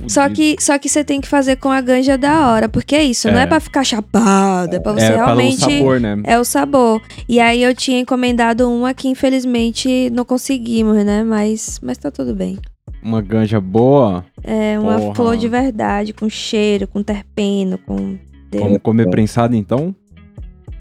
Só 0.07 0.27
que, 0.29 0.55
só 0.59 0.77
que 0.79 0.89
você 0.89 1.03
tem 1.03 1.19
que 1.21 1.27
fazer 1.27 1.57
com 1.57 1.69
a 1.69 1.79
ganja 1.81 2.17
da 2.17 2.47
hora, 2.47 2.67
porque 2.69 2.95
é 2.95 3.03
isso, 3.03 3.29
não 3.31 3.39
É. 3.39 3.43
é 3.43 3.47
pra 3.47 3.59
ficar 3.59 3.83
chapado, 3.83 4.75
é 4.75 4.79
pra 4.79 4.93
você 4.93 5.05
é, 5.05 5.11
para 5.11 5.21
o 5.23 5.25
realmente. 5.25 5.59
sabor, 5.59 5.99
né? 5.99 6.17
É 6.23 6.39
o 6.39 6.43
sabor. 6.43 7.01
E 7.27 7.39
aí 7.39 7.61
eu 7.61 7.75
tinha 7.75 7.99
encomendado 7.99 8.69
uma 8.71 8.93
que 8.93 9.07
infelizmente 9.07 10.09
não 10.11 10.25
conseguimos, 10.25 11.03
né? 11.05 11.23
Mas, 11.23 11.79
mas 11.83 11.97
tá 11.97 12.09
tudo 12.09 12.33
bem. 12.35 12.57
Uma 13.03 13.21
ganja 13.21 13.61
boa, 13.61 14.25
É 14.43 14.77
uma 14.79 14.97
Porra. 14.99 15.15
flor 15.15 15.37
de 15.37 15.47
verdade, 15.47 16.11
com 16.13 16.29
cheiro, 16.29 16.87
com 16.87 17.01
terpeno, 17.03 17.77
com. 17.77 18.17
vamos 18.53 18.79
comer 18.81 19.09
prensado 19.09 19.55
então? 19.55 19.95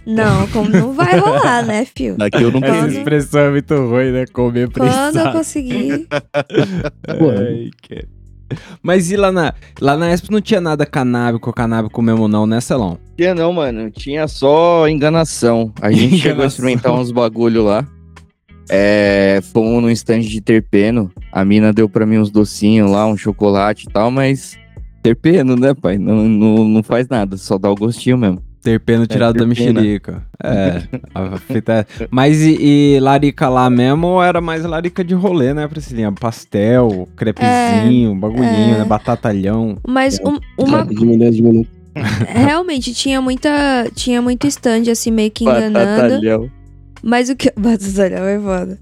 Não, 0.07 0.47
como 0.49 0.71
não 0.71 0.93
vai 0.95 1.19
rolar, 1.19 1.63
né, 1.67 1.85
fio? 1.85 2.17
Daqui 2.19 2.43
eu 2.43 2.51
não 2.51 2.61
Essa 2.65 2.87
tenho. 2.87 2.99
expressão 2.99 3.41
é 3.43 3.51
muito 3.51 3.75
ruim, 3.75 4.11
né? 4.11 4.25
Comer 4.33 4.71
Quando 4.71 5.19
eu 5.19 5.33
conseguir. 5.33 6.09
Ai, 7.07 7.71
que- 7.83 8.07
Mas 8.83 9.11
e 9.11 9.17
lá 9.17 9.31
na, 9.31 9.55
lá 9.81 9.97
na 9.97 10.11
Expo 10.11 10.33
não 10.33 10.41
tinha 10.41 10.61
nada 10.61 10.87
canábico, 10.87 11.53
canábico 11.53 12.01
mesmo 12.01 12.29
não, 12.29 12.47
né, 12.47 12.61
Celão? 12.61 12.99
Tinha 13.17 13.35
não, 13.35 13.53
mano. 13.53 13.91
Tinha 13.91 14.27
só 14.29 14.89
enganação. 14.89 15.73
A 15.81 15.91
gente 15.91 16.17
chegou 16.17 16.31
a 16.31 16.35
Enganação. 16.35 16.47
experimentar 16.47 16.93
uns 16.93 17.11
bagulho 17.11 17.65
lá. 17.65 17.87
É, 18.71 19.41
fomos 19.53 19.83
no 19.83 19.91
stand 19.91 20.21
de 20.21 20.41
terpeno. 20.41 21.11
A 21.33 21.45
mina 21.45 21.73
deu 21.73 21.89
pra 21.89 22.07
mim 22.07 22.19
uns 22.19 22.31
docinhos 22.31 22.91
lá, 22.91 23.07
um 23.07 23.17
chocolate 23.17 23.87
e 23.89 23.93
tal, 23.93 24.11
mas 24.11 24.59
terpeno, 25.03 25.57
né, 25.57 25.75
pai? 25.75 25.97
Não, 25.99 26.29
não, 26.29 26.69
não 26.69 26.83
faz 26.83 27.09
nada, 27.09 27.37
só 27.37 27.57
dá 27.57 27.71
o 27.71 27.75
gostinho 27.75 28.19
mesmo. 28.19 28.43
Terpeno 28.63 29.07
tirado 29.07 29.39
da 29.39 29.47
mexerica. 29.47 30.23
É, 30.43 30.83
a 31.15 31.37
fita 31.39 31.73
é- 31.73 32.07
Mas 32.11 32.41
e, 32.41 32.57
e 32.61 33.01
larica 33.01 33.49
lá 33.49 33.71
mesmo 33.71 34.07
ou 34.09 34.23
era 34.23 34.41
mais 34.41 34.65
larica 34.65 35.05
de 35.05 35.15
rolê, 35.15 35.55
né, 35.55 35.67
Priscilinha? 35.69 36.11
Pastel, 36.13 37.09
crepezinho, 37.17 38.15
bagulhinho, 38.15 38.75
é. 38.75 38.79
né? 38.79 38.85
Batatalhão. 38.85 39.79
Mas 39.87 40.19
um- 40.21 40.39
uma. 40.59 40.85
De 40.85 41.05
milhões 41.05 41.37
de 41.37 41.43
minutos. 41.43 41.73
Realmente, 42.29 42.93
tinha 42.95 43.21
muita. 43.21 43.51
Tinha 43.95 44.21
muito 44.21 44.47
stand 44.47 44.91
assim, 44.91 45.11
meio 45.11 45.31
que 45.31 45.45
enganando. 45.45 45.73
Batatalhão. 45.75 46.51
Mas 47.03 47.29
o 47.29 47.37
que. 47.37 47.53
Batalhão 47.57 48.27
é 48.27 48.39
foda. 48.39 48.79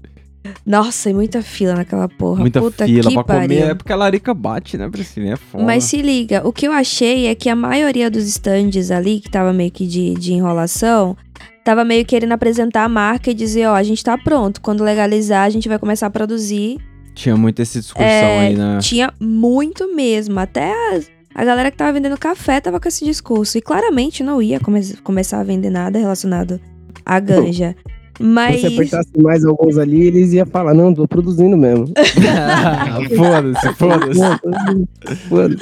Nossa, 0.65 1.09
e 1.09 1.13
muita 1.13 1.41
fila 1.41 1.75
naquela 1.75 2.07
porra. 2.07 2.39
Muita 2.41 2.59
Puta 2.61 2.85
fila 2.85 3.11
pra 3.11 3.23
pariu. 3.23 3.57
comer. 3.59 3.71
É 3.71 3.73
porque 3.75 3.93
a 3.93 3.95
larica 3.95 4.33
bate, 4.33 4.77
né, 4.77 4.89
Priscilinha? 4.89 5.33
É 5.33 5.37
foda. 5.37 5.63
Mas 5.63 5.83
se 5.85 6.01
liga, 6.01 6.41
o 6.47 6.51
que 6.53 6.67
eu 6.67 6.71
achei 6.71 7.27
é 7.27 7.35
que 7.35 7.49
a 7.49 7.55
maioria 7.55 8.09
dos 8.11 8.23
stands 8.25 8.91
ali, 8.91 9.19
que 9.19 9.29
tava 9.29 9.51
meio 9.53 9.71
que 9.71 9.85
de, 9.87 10.13
de 10.15 10.33
enrolação, 10.33 11.15
tava 11.63 11.83
meio 11.83 12.05
querendo 12.05 12.31
apresentar 12.31 12.83
a 12.83 12.89
marca 12.89 13.31
e 13.31 13.33
dizer, 13.33 13.67
ó, 13.67 13.75
a 13.75 13.83
gente 13.83 14.03
tá 14.03 14.17
pronto. 14.17 14.61
Quando 14.61 14.83
legalizar, 14.83 15.43
a 15.45 15.49
gente 15.49 15.67
vai 15.69 15.77
começar 15.79 16.07
a 16.07 16.09
produzir. 16.09 16.77
Tinha 17.15 17.35
muita 17.35 17.61
essa 17.63 17.79
discussão 17.79 18.07
É, 18.07 18.47
aí, 18.47 18.55
né? 18.55 18.77
Tinha 18.81 19.11
muito 19.19 19.93
mesmo. 19.95 20.39
Até 20.39 20.71
a, 20.71 20.99
a 21.33 21.43
galera 21.43 21.71
que 21.71 21.77
tava 21.77 21.91
vendendo 21.93 22.17
café 22.17 22.61
tava 22.61 22.79
com 22.79 22.87
esse 22.87 23.03
discurso. 23.03 23.57
E 23.57 23.61
claramente 23.61 24.23
não 24.23 24.39
ia 24.41 24.59
come- 24.59 24.93
começar 25.03 25.39
a 25.39 25.43
vender 25.43 25.69
nada 25.71 25.97
relacionado 25.97 26.59
à 27.05 27.19
ganja. 27.19 27.75
Mas. 28.19 28.61
Se 28.61 28.67
apertasse 28.67 29.09
mais 29.17 29.45
alguns 29.45 29.77
ali, 29.77 30.07
eles 30.07 30.33
iam 30.33 30.45
falar, 30.45 30.73
não, 30.73 30.93
tô 30.93 31.07
produzindo 31.07 31.55
mesmo. 31.55 31.87
foda-se, 33.15 33.73
foda-se. 33.73 35.19
Foda-se. 35.29 35.57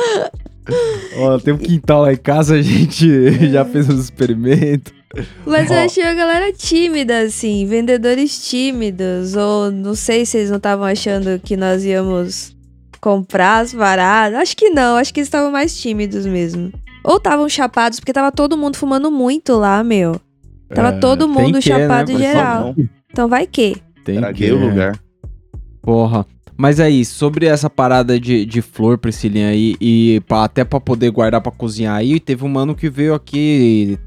Ó, 1.20 1.38
tem 1.38 1.54
um 1.54 1.58
quintal 1.58 2.02
lá 2.02 2.14
em 2.14 2.18
casa, 2.18 2.56
a 2.56 2.62
gente 2.62 3.32
já 3.52 3.64
fez 3.66 3.90
uns 3.90 4.00
experimentos. 4.06 4.94
Mas 5.46 5.72
eu 5.72 5.78
achei 5.78 6.04
a 6.04 6.14
galera 6.14 6.52
tímida, 6.52 7.22
assim, 7.22 7.66
vendedores 7.66 8.50
tímidos. 8.50 9.36
Ou 9.36 9.72
não 9.72 9.96
sei 9.96 10.26
se 10.26 10.38
eles 10.38 10.50
não 10.50 10.58
estavam 10.58 10.86
achando 10.86 11.40
que 11.40 11.56
nós 11.56 11.86
íamos 11.86 12.56
comprar 13.00 13.60
as 13.60 13.74
paradas. 13.74 14.40
Acho 14.40 14.58
que 14.58 14.70
não, 14.70 14.98
acho 14.98 15.14
que 15.14 15.20
eles 15.20 15.28
estavam 15.28 15.52
mais 15.52 15.78
tímidos 15.78 16.26
mesmo. 16.26 16.72
Ou 17.04 17.18
estavam 17.18 17.48
chapados, 17.48 18.00
porque 18.00 18.12
tava 18.12 18.32
todo 18.32 18.58
mundo 18.58 18.76
fumando 18.76 19.12
muito 19.12 19.56
lá, 19.56 19.84
meu. 19.84 20.20
Tava 20.74 20.90
É, 20.90 21.00
todo 21.00 21.28
mundo 21.28 21.60
que, 21.60 21.70
né? 21.70 21.80
chapado 21.80 22.12
só 22.12 22.18
geral. 22.18 22.76
Então 23.12 23.28
vai 23.28 23.46
que. 23.48 23.78
Tem 24.04 24.18
Traguei 24.18 24.48
que, 24.50 24.54
o 24.54 24.60
né? 24.60 24.66
lugar. 24.68 25.00
Porra. 25.82 26.26
Mas 26.58 26.80
aí, 26.80 27.04
sobre 27.04 27.46
essa 27.48 27.70
parada 27.70 28.18
de, 28.20 28.46
de 28.46 28.62
flor, 28.62 28.98
Priscilinha, 28.98 29.50
aí, 29.50 29.76
e 29.82 30.22
pra- 30.28 30.46
até 30.46 30.64
pra 30.64 30.80
poder 30.80 31.12
guardar 31.12 31.42
pra 31.42 31.52
cozinhar 31.52 31.96
aí, 31.98 32.18
teve 32.20 32.46
um 32.46 32.48
mano 32.48 32.74
que 32.74 32.90
veio 32.90 33.14
aqui 33.14 34.00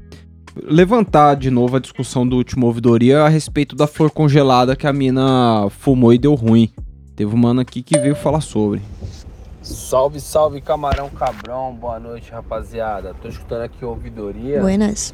levantar 0.63 1.35
de 1.35 1.49
novo 1.51 1.77
a 1.77 1.79
discussão 1.79 2.27
do 2.27 2.35
último 2.35 2.65
ouvidoria 2.65 3.21
a 3.21 3.29
respeito 3.29 3.75
da 3.75 3.85
flor 3.87 4.09
congelada 4.11 4.75
que 4.75 4.87
a 4.87 4.91
mina 4.93 5.67
fumou 5.69 6.11
e 6.13 6.17
deu 6.17 6.33
ruim. 6.33 6.69
Teve 7.15 7.33
um 7.35 7.37
mano 7.37 7.61
aqui 7.61 7.83
que 7.83 7.97
veio 7.99 8.15
falar 8.15 8.41
sobre. 8.41 8.81
Salve, 9.61 10.19
salve, 10.19 10.59
camarão 10.59 11.07
cabrão. 11.09 11.73
Boa 11.79 11.99
noite, 11.99 12.31
rapaziada. 12.31 13.13
Tô 13.21 13.27
escutando 13.27 13.61
aqui 13.61 13.83
a 13.83 13.87
ouvidoria 13.87 14.59
Buenas. 14.59 15.13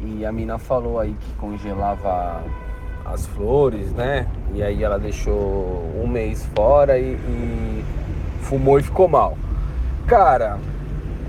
E 0.00 0.24
a 0.24 0.32
mina 0.32 0.58
falou 0.58 0.98
aí 1.00 1.14
que 1.18 1.32
congelava 1.34 2.42
as 3.04 3.26
flores, 3.26 3.92
né? 3.92 4.26
E 4.52 4.62
aí 4.62 4.82
ela 4.82 4.98
deixou 4.98 5.90
um 6.02 6.06
mês 6.06 6.44
fora 6.54 6.98
e, 6.98 7.12
e 7.14 7.84
fumou 8.42 8.78
e 8.78 8.82
ficou 8.82 9.08
mal. 9.08 9.36
Cara, 10.06 10.58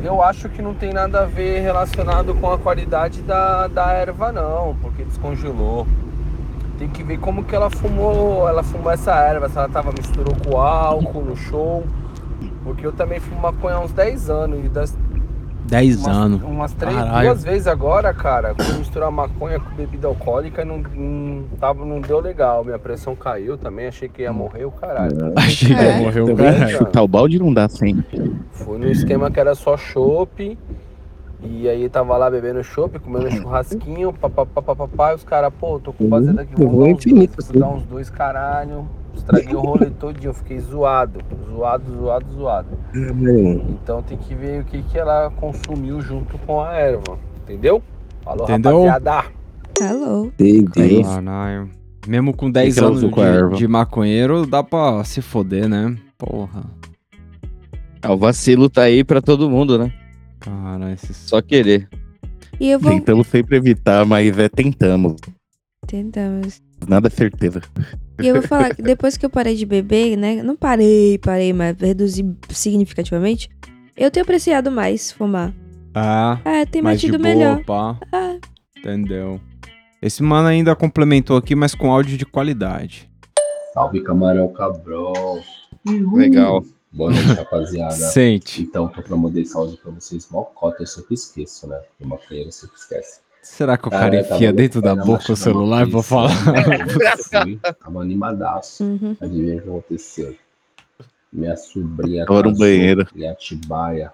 eu 0.03 0.21
acho 0.21 0.49
que 0.49 0.61
não 0.61 0.73
tem 0.73 0.93
nada 0.93 1.21
a 1.21 1.25
ver 1.25 1.61
relacionado 1.61 2.35
com 2.35 2.51
a 2.51 2.57
qualidade 2.57 3.21
da, 3.21 3.67
da 3.67 3.91
erva, 3.91 4.31
não, 4.31 4.75
porque 4.81 5.03
descongelou. 5.03 5.87
Tem 6.77 6.87
que 6.87 7.01
ver 7.03 7.19
como 7.19 7.43
que 7.43 7.55
ela 7.55 7.69
fumou, 7.69 8.47
ela 8.47 8.61
fumou 8.61 8.91
essa 8.91 9.15
erva, 9.15 9.49
se 9.49 9.57
ela 9.57 9.67
tava 9.67 9.91
misturou 9.91 10.35
com 10.35 10.59
álcool 10.59 11.23
no 11.23 11.35
show. 11.35 11.83
Porque 12.63 12.85
eu 12.85 12.91
também 12.91 13.19
fumo 13.19 13.41
maconha 13.41 13.77
há 13.77 13.79
uns 13.79 13.91
10 13.91 14.29
anos 14.29 14.65
e 14.65 14.69
das 14.69 14.95
10 15.67 15.97
umas, 15.97 16.07
anos. 16.17 16.43
umas 16.43 16.73
três, 16.73 16.95
Caralho. 16.95 17.27
duas 17.29 17.43
vezes 17.43 17.67
agora, 17.67 18.13
cara, 18.13 18.55
quando 18.55 18.77
misturar 18.79 19.11
maconha 19.11 19.59
com 19.59 19.75
bebida 19.75 20.07
alcoólica 20.07 20.63
não, 20.63 20.77
não, 20.79 21.43
tava, 21.59 21.85
não 21.85 21.99
deu 21.99 22.19
legal. 22.19 22.63
Minha 22.63 22.79
pressão 22.79 23.15
caiu 23.15 23.57
também, 23.57 23.87
achei 23.87 24.07
que 24.07 24.21
ia 24.21 24.31
morrer 24.33 24.65
o 24.65 24.71
caralho. 24.71 25.33
Achei 25.35 25.75
que 25.75 25.81
É. 25.81 25.99
morreu 25.99 26.25
o 26.25 26.35
caralho. 26.35 26.77
chutar 26.77 27.01
o 27.03 27.07
balde 27.07 27.37
não 27.39 27.53
dá 27.53 27.67
sempre. 27.67 28.33
Fui 28.51 28.77
no 28.77 28.89
esquema 28.89 29.29
que 29.29 29.39
era 29.39 29.53
só 29.55 29.75
chopp. 29.77 30.57
E 31.43 31.69
aí 31.69 31.87
tava 31.87 32.17
lá 32.17 32.29
bebendo 32.31 32.63
chopp, 32.63 32.97
comendo 32.99 33.29
churrasquinho, 33.31 34.11
papapá, 34.11 34.61
papapá, 34.61 35.11
e 35.11 35.15
os 35.15 35.23
caras, 35.23 35.53
pô, 35.59 35.79
tô 35.79 35.93
com 35.93 36.07
baseada 36.09 36.41
aqui, 36.41 36.53
Eu 36.59 36.67
vou 36.67 36.83
dar 36.85 36.89
uns 36.93 36.97
infinito, 36.97 37.35
dois, 37.35 37.49
assim. 37.49 37.59
vou 37.59 37.69
dar 37.69 37.75
uns 37.75 37.83
dois 37.83 38.09
caralho. 38.09 38.87
Estraguei 39.15 39.55
o 39.55 39.59
rolê 39.61 39.89
todinho, 39.89 40.33
fiquei 40.33 40.59
zoado, 40.59 41.19
zoado, 41.49 41.83
zoado, 41.95 42.25
zoado. 42.33 42.67
Então 43.83 44.01
tem 44.03 44.17
que 44.17 44.33
ver 44.35 44.61
o 44.61 44.65
que, 44.65 44.81
que 44.83 44.97
ela 44.97 45.31
consumiu 45.31 45.99
junto 46.01 46.37
com 46.39 46.61
a 46.61 46.73
erva, 46.73 47.17
entendeu? 47.43 47.81
Falou, 48.23 48.43
Entendeu? 48.43 48.85
rapaziada. 48.85 49.25
Hello. 49.79 50.31
Entendi. 50.39 51.03
Caralho. 51.03 51.69
Mesmo 52.07 52.35
com 52.35 52.49
10 52.49 52.75
que 52.75 52.83
anos 52.83 53.01
de, 53.01 53.57
de 53.57 53.67
maconheiro, 53.67 54.45
dá 54.45 54.63
pra 54.63 55.03
se 55.03 55.21
foder, 55.21 55.67
né? 55.67 55.95
Porra. 56.17 56.63
Ah, 58.01 58.13
o 58.13 58.17
vacilo 58.17 58.69
tá 58.69 58.83
aí 58.83 59.03
pra 59.03 59.21
todo 59.21 59.49
mundo, 59.49 59.77
né? 59.77 59.91
Cara, 60.39 60.91
esses... 60.93 61.15
Só 61.17 61.41
querer. 61.41 61.89
E 62.59 62.69
eu 62.69 62.79
vou. 62.79 62.91
Tentamos 62.91 63.27
sempre 63.27 63.57
evitar, 63.57 64.05
mas 64.05 64.37
é 64.37 64.49
tentamos. 64.49 65.15
Tentamos. 65.85 66.61
Nada 66.87 67.07
é 67.07 67.11
certeza. 67.11 67.61
E 68.21 68.27
eu 68.27 68.35
vou 68.35 68.43
falar 68.43 68.75
que 68.75 68.81
depois 68.81 69.15
que 69.17 69.25
eu 69.25 69.29
parei 69.29 69.55
de 69.55 69.65
beber, 69.65 70.15
né? 70.17 70.41
Não 70.43 70.55
parei, 70.55 71.17
parei, 71.17 71.53
mas 71.53 71.75
reduzi 71.79 72.25
significativamente. 72.49 73.49
Eu 73.95 74.11
tenho 74.11 74.23
apreciado 74.23 74.71
mais 74.71 75.11
fumar. 75.11 75.53
Ah, 75.93 76.39
É, 76.45 76.65
tem 76.65 76.81
mais 76.81 76.99
de 77.01 77.07
batido 77.07 77.23
boa, 77.23 77.35
melhor. 77.35 77.63
pá. 77.63 77.97
Ah. 78.11 78.37
Entendeu. 78.77 79.39
Esse 80.01 80.21
mano 80.21 80.47
ainda 80.47 80.75
complementou 80.75 81.37
aqui, 81.37 81.55
mas 81.55 81.73
com 81.73 81.91
áudio 81.91 82.17
de 82.17 82.25
qualidade. 82.25 83.09
Salve 83.73 84.01
camarão 84.01 84.47
cabrão. 84.53 85.41
Legal. 86.13 86.63
Boa 86.97 87.11
noite, 87.11 87.27
rapaziada. 87.27 87.93
Sente. 87.93 88.63
Então, 88.63 88.87
tô 88.87 89.03
pra 89.03 89.15
mandar 89.15 89.39
esse 89.39 89.55
áudio 89.55 89.77
pra 89.77 89.91
vocês. 89.91 90.27
Mocota, 90.31 90.81
eu 90.81 90.87
sempre 90.87 91.13
esqueço, 91.13 91.67
né? 91.67 91.77
Porque 91.77 92.03
maconheiro 92.05 92.51
sempre 92.51 92.75
esquece. 92.75 93.19
Será 93.43 93.77
que 93.77 93.87
o 93.87 93.91
Cara, 93.91 94.05
cara 94.05 94.19
enfia 94.21 94.47
tava 94.47 94.53
dentro 94.53 94.81
da 94.81 94.95
boca 94.95 95.31
o 95.31 95.35
celular 95.35 95.87
e 95.87 95.91
vou 95.91 96.01
falar? 96.01 96.31
Tava 97.79 98.01
animadaço. 98.01 98.83
Uhum. 98.83 99.15
Adivinha 99.21 99.57
o 99.57 99.61
que 99.61 99.69
aconteceu? 99.69 100.35
Minha 101.31 101.55
sobrinha 101.55 102.25
Tava 102.25 102.39
no 102.39 102.49
casou 102.49 102.59
banheiro. 102.65 103.07
em 103.15 103.27
Atibaia 103.27 104.11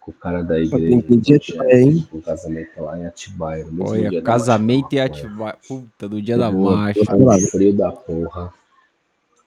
com 0.00 0.10
o 0.10 0.14
cara 0.14 0.42
da 0.42 0.58
igreja. 0.58 1.00
pedir 1.02 1.36
Atibaia, 1.36 1.80
hein? 1.80 2.08
Um 2.12 2.20
casamento 2.20 2.80
lá 2.82 2.98
em 2.98 3.06
Atibaia. 3.06 3.66
Olha, 3.78 4.20
casamento 4.20 4.92
e 4.92 4.96
maconha. 4.96 5.04
ativar. 5.04 5.58
Puta, 5.68 6.08
do 6.08 6.20
dia 6.20 6.36
da 6.36 6.50
marcha. 6.50 7.14
Um 7.14 7.38
frio 7.38 7.72
da 7.72 7.92
porra. 7.92 8.52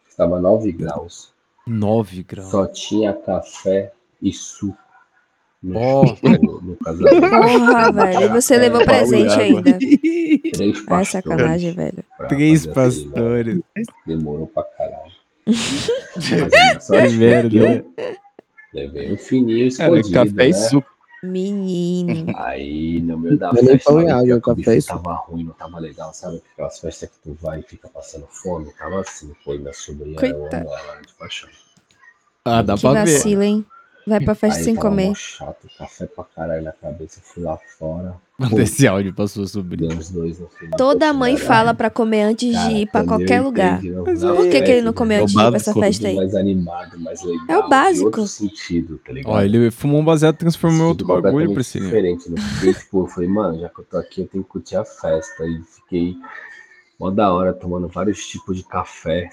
Estava 0.07 0.39
9 0.39 0.71
graus. 0.71 1.35
9 1.67 2.23
graus. 2.23 2.49
Só 2.49 2.65
tinha 2.67 3.13
café 3.13 3.91
e 4.21 4.31
suco. 4.33 4.77
No, 5.61 5.79
Ó. 5.79 6.03
no, 6.23 6.61
no 6.61 6.75
casamento. 6.77 7.19
Porra, 7.29 7.91
velho. 7.91 8.21
E 8.21 8.27
você 8.29 8.57
levou 8.57 8.85
presente 8.85 9.33
ainda. 9.39 9.77
Três 10.53 10.77
Ah, 10.79 10.85
pastores 10.87 11.09
sacanagem, 11.09 11.71
velho. 11.73 12.03
Três 12.29 12.65
pastores. 12.67 13.59
Demorou 14.05 14.47
pra 14.47 14.63
caralho. 14.63 15.11
Mas 15.47 16.83
sorte 16.85 17.07
Que 17.09 17.13
merda, 17.15 17.59
né? 17.59 17.83
Levei 18.73 19.13
um 19.13 19.17
fininho 19.17 19.75
Cara, 19.75 19.97
escondido, 19.99 20.13
café 20.13 20.45
e 20.47 20.51
né? 20.51 20.53
suco. 20.53 20.96
Menino. 21.23 22.33
Aí 22.37 23.01
no 23.01 23.17
meio 23.17 23.37
da 23.37 23.51
Não 23.51 23.59
é 23.59 23.61
nem 23.63 23.71
festa, 23.73 23.91
olha, 23.93 24.15
água, 24.15 24.35
o 24.37 24.41
café 24.41 24.79
suco. 24.81 25.03
tava 25.03 25.15
ruim, 25.15 25.43
não 25.43 25.53
tava 25.53 25.79
legal, 25.79 26.13
sabe? 26.13 26.41
Aquelas 26.53 26.79
festas 26.79 27.09
que 27.09 27.19
tu 27.23 27.33
vai 27.41 27.59
e 27.59 27.63
fica 27.63 27.89
passando 27.89 28.27
fome, 28.27 28.71
tava 28.73 29.01
assim, 29.01 29.33
foi 29.43 29.57
minha 29.57 29.73
sobrinha, 29.73 30.19
eu 30.21 30.39
Coitado. 30.39 30.67
amo 30.67 30.75
ela 30.75 31.01
de 31.01 31.13
paixão. 31.15 31.49
Ah, 32.45 32.61
dá 32.61 32.75
Que 32.75 32.81
pra 32.81 32.93
ver. 33.03 33.05
vacila, 33.13 33.45
hein? 33.45 33.65
Vai 34.05 34.21
pra 34.21 34.35
festa 34.35 34.59
Aí 34.59 34.63
sem 34.63 34.75
tava 34.75 34.89
comer. 34.89 35.15
chato, 35.15 35.67
café 35.77 36.05
pra 36.05 36.23
caralho 36.23 36.63
na 36.63 36.71
cabeça, 36.71 37.19
fui 37.23 37.43
lá 37.43 37.57
fora, 37.77 38.15
Manda 38.39 38.61
esse 38.61 38.87
áudio 38.87 39.11
pra 39.15 39.27
sua 39.27 39.47
sobrinha. 39.47 39.97
Toda 40.77 41.11
mãe 41.11 41.33
Caralho. 41.33 41.47
fala 41.47 41.73
pra 41.73 41.89
comer 41.89 42.21
antes 42.21 42.55
de 42.55 42.71
ir 42.81 42.85
pra 42.91 43.03
qualquer 43.03 43.41
lugar. 43.41 43.81
Mas 44.05 44.21
Por 44.21 44.47
que, 44.47 44.61
que 44.61 44.71
ele 44.73 44.81
não 44.83 44.93
comeu 44.93 45.17
É 45.17 45.21
o 45.21 45.23
antes 45.23 45.33
de 45.33 45.41
ir 45.41 45.47
pra 45.47 45.55
essa 45.55 45.73
básico, 45.73 45.79
festa 45.85 46.07
aí? 46.07 46.15
mais 46.15 46.35
animado, 46.35 46.99
mais 46.99 47.23
legal. 47.23 47.45
É 47.49 47.57
o 47.57 47.67
básico. 47.67 48.11
Tá? 48.11 48.21
Ó, 49.25 49.41
ele 49.41 49.71
fumou 49.71 50.01
um 50.01 50.05
baseado 50.05 50.35
e 50.35 50.37
transformou 50.37 50.85
em 50.85 50.89
outro 50.89 51.07
bagulho, 51.07 51.23
completamente 51.23 51.53
Priscilinha. 51.55 51.89
diferente, 51.89 52.29
né? 52.29 52.35
Porque, 52.53 52.73
tipo, 52.75 53.01
eu 53.03 53.07
falei, 53.07 53.27
mano, 53.29 53.59
já 53.59 53.69
que 53.69 53.79
eu 53.79 53.85
tô 53.85 53.97
aqui, 53.97 54.21
eu 54.21 54.27
tenho 54.27 54.43
que 54.43 54.49
curtir 54.51 54.75
a 54.75 54.85
festa. 54.85 55.43
E 55.43 55.59
fiquei 55.63 56.15
mó 56.99 57.09
da 57.09 57.33
hora 57.33 57.53
tomando 57.53 57.87
vários 57.87 58.23
tipos 58.27 58.55
de 58.55 58.63
café. 58.65 59.27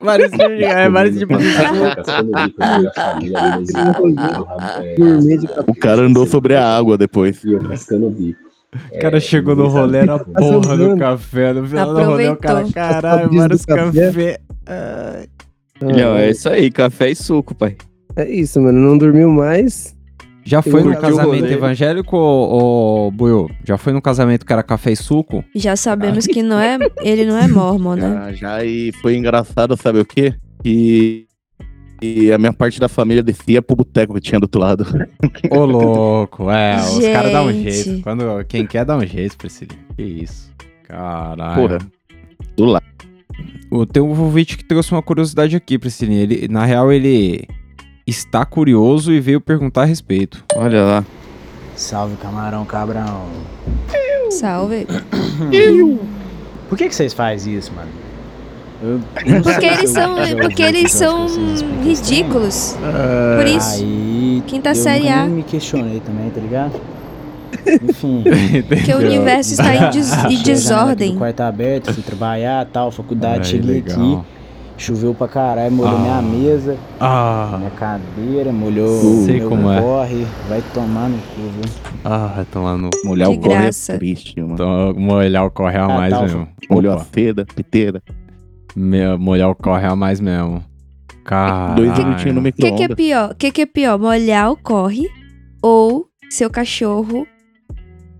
Vários 0.00 0.32
é, 0.38 0.88
vários 0.90 1.16
de 1.16 1.24
é, 1.24 1.26
Gourmet 4.98 5.38
de. 5.38 5.46
O 5.66 5.74
cara 5.74 6.02
andou 6.02 6.26
sobre 6.26 6.54
a 6.54 6.76
água 6.76 6.98
depois. 6.98 7.42
E 7.44 7.52
eu 7.52 7.60
cascando 7.60 8.06
o 8.06 8.10
bico. 8.10 8.44
O 8.92 8.98
cara 9.00 9.18
chegou 9.20 9.56
no 9.56 9.68
rolê, 9.68 9.98
era 9.98 10.16
a 10.16 10.18
porra 10.18 10.76
do 10.76 10.98
café. 10.98 11.54
No 11.54 11.66
final 11.66 11.94
do 11.94 12.02
rolê, 12.02 12.28
o 12.28 12.36
cara, 12.36 12.66
caralho, 12.70 13.30
vários 13.32 13.62
do 13.62 13.66
café. 13.66 14.06
café. 14.06 14.38
Ai. 14.66 15.26
Não, 15.80 16.16
é 16.16 16.30
isso 16.30 16.48
aí, 16.48 16.70
café 16.70 17.10
e 17.10 17.14
suco, 17.14 17.54
pai. 17.54 17.76
É 18.16 18.28
isso, 18.28 18.60
mano. 18.60 18.78
Não 18.78 18.98
dormiu 18.98 19.30
mais. 19.30 19.95
Já 20.46 20.62
foi 20.62 20.82
no 20.84 20.96
casamento 20.96 21.46
evangélico, 21.46 22.16
ô, 22.16 23.06
ô 23.08 23.10
Buiu? 23.10 23.50
Já 23.64 23.76
foi 23.76 23.92
no 23.92 24.00
casamento 24.00 24.46
que 24.46 24.52
era 24.52 24.62
café 24.62 24.92
e 24.92 24.96
suco? 24.96 25.44
Já 25.54 25.74
sabemos 25.76 26.26
que 26.26 26.42
não 26.42 26.58
é, 26.60 26.78
ele 27.02 27.24
não 27.26 27.36
é 27.36 27.46
mormon, 27.48 27.96
né? 27.96 28.28
Já, 28.30 28.32
já 28.32 28.64
e 28.64 28.92
foi 29.02 29.16
engraçado, 29.16 29.76
sabe 29.76 29.98
o 29.98 30.04
quê? 30.04 30.34
Que 30.62 31.26
E 32.00 32.30
a 32.32 32.38
minha 32.38 32.52
parte 32.52 32.78
da 32.78 32.88
família 32.88 33.22
descia 33.22 33.60
pro 33.60 33.74
boteco 33.76 34.14
que 34.14 34.20
tinha 34.20 34.38
do 34.38 34.44
outro 34.44 34.60
lado. 34.60 34.86
Ô, 35.50 35.64
louco, 35.64 36.48
é, 36.50 36.76
os 36.76 36.98
caras 37.04 37.32
dão 37.32 37.46
um 37.46 37.52
Gente. 37.52 37.72
jeito. 37.72 38.02
Quando, 38.02 38.44
quem 38.46 38.66
quer 38.66 38.84
dá 38.84 38.96
um 38.96 39.04
jeito, 39.04 39.36
Priscilinha. 39.36 39.78
Que 39.96 40.02
isso. 40.02 40.52
Caralho. 40.84 41.60
Porra. 41.60 41.78
Do 42.56 42.64
lado. 42.66 42.84
O- 43.70 43.84
Tem 43.84 44.00
um 44.02 44.08
ouvinte 44.20 44.56
que 44.56 44.64
trouxe 44.64 44.92
uma 44.92 45.02
curiosidade 45.02 45.56
aqui, 45.56 45.76
Priscilinha. 45.78 46.22
Ele, 46.22 46.46
na 46.48 46.64
real, 46.64 46.92
ele 46.92 47.46
está 48.06 48.44
curioso 48.44 49.12
e 49.12 49.20
veio 49.20 49.40
perguntar 49.40 49.82
a 49.82 49.86
respeito. 49.86 50.44
Olha 50.54 50.82
lá. 50.82 51.04
Salve, 51.74 52.16
camarão 52.16 52.64
cabrão. 52.64 53.26
Salve. 54.30 54.86
Por 56.68 56.76
que, 56.78 56.88
que 56.88 56.94
vocês 56.94 57.12
fazem 57.12 57.54
isso, 57.56 57.72
mano? 57.74 57.88
Eu 58.82 59.00
Porque 59.42 59.64
eles 59.66 59.82
eu 59.84 59.88
são, 59.88 60.14
porque 60.40 60.62
eles 60.62 60.92
são 60.92 61.26
ridículos. 61.82 62.76
Por 63.38 63.46
isso. 63.46 63.82
Aí, 63.82 64.42
Quinta 64.46 64.70
eu 64.70 64.74
série 64.74 65.08
A. 65.08 65.24
nem 65.24 65.36
me 65.36 65.42
questionei 65.42 66.00
também, 66.00 66.28
tá 66.30 66.40
ligado? 66.40 66.80
Enfim. 67.82 68.22
Porque 68.68 68.92
o 68.92 68.98
universo 68.98 69.52
está 69.54 69.74
em, 69.74 69.90
des- 69.90 70.12
em 70.26 70.42
desordem. 70.42 71.14
O 71.14 71.18
quarto 71.18 71.40
aberto, 71.40 71.92
fui 71.94 72.02
trabalhar 72.02 72.66
tal, 72.66 72.90
faculdade, 72.92 73.38
Ai, 73.38 73.44
cheguei 73.44 73.74
legal. 73.76 73.96
aqui. 73.96 74.18
Choveu 74.78 75.14
pra 75.14 75.26
caralho, 75.26 75.72
molhou 75.72 75.96
Ah. 75.96 75.98
minha 75.98 76.22
mesa, 76.22 76.76
Ah, 77.00 77.54
minha 77.58 77.70
cadeira, 77.70 78.52
molhou 78.52 79.24
Sei 79.24 79.38
meu 79.40 79.48
como 79.48 79.72
é. 79.72 79.80
corre. 79.80 80.26
Vai 80.50 80.62
tomar 80.74 81.08
no 81.08 81.16
cu, 81.16 81.40
viu? 81.40 81.72
ah, 82.04 82.32
vai 82.36 82.44
tomar 82.44 82.76
no. 82.76 82.90
Molhar 83.02 83.30
De 83.30 83.36
o 83.36 83.40
corre 83.40 83.66
é 83.68 83.96
triste, 83.98 84.38
mano. 84.40 84.52
Então, 84.54 84.94
molhar 84.94 85.46
o 85.46 85.50
corre 85.50 85.78
a 85.78 85.84
Ah, 85.84 85.88
mais 85.88 86.12
tá, 86.12 86.20
mesmo. 86.22 86.48
Molhou 86.70 86.92
a 86.92 86.96
Opa, 86.96 87.06
seda, 87.12 87.46
piteira. 87.46 88.02
me- 88.76 89.16
molhar 89.16 89.48
o 89.50 89.54
corre 89.54 89.86
a 89.86 89.96
mais 89.96 90.20
mesmo. 90.20 90.62
Dois 91.74 91.88
minutinhos 91.98 92.22
Caralho. 92.22 92.34
no 92.34 92.40
O 92.40 92.44
que, 92.44 92.52
que 92.52 92.66
é 92.66 92.70
micro-ondas. 92.70 92.96
pior? 92.96 93.30
O 93.30 93.34
que, 93.34 93.50
que 93.50 93.62
é 93.62 93.66
pior? 93.66 93.98
Molhar 93.98 94.52
o 94.52 94.56
corre 94.56 95.08
ou 95.62 96.06
seu 96.30 96.50
cachorro 96.50 97.26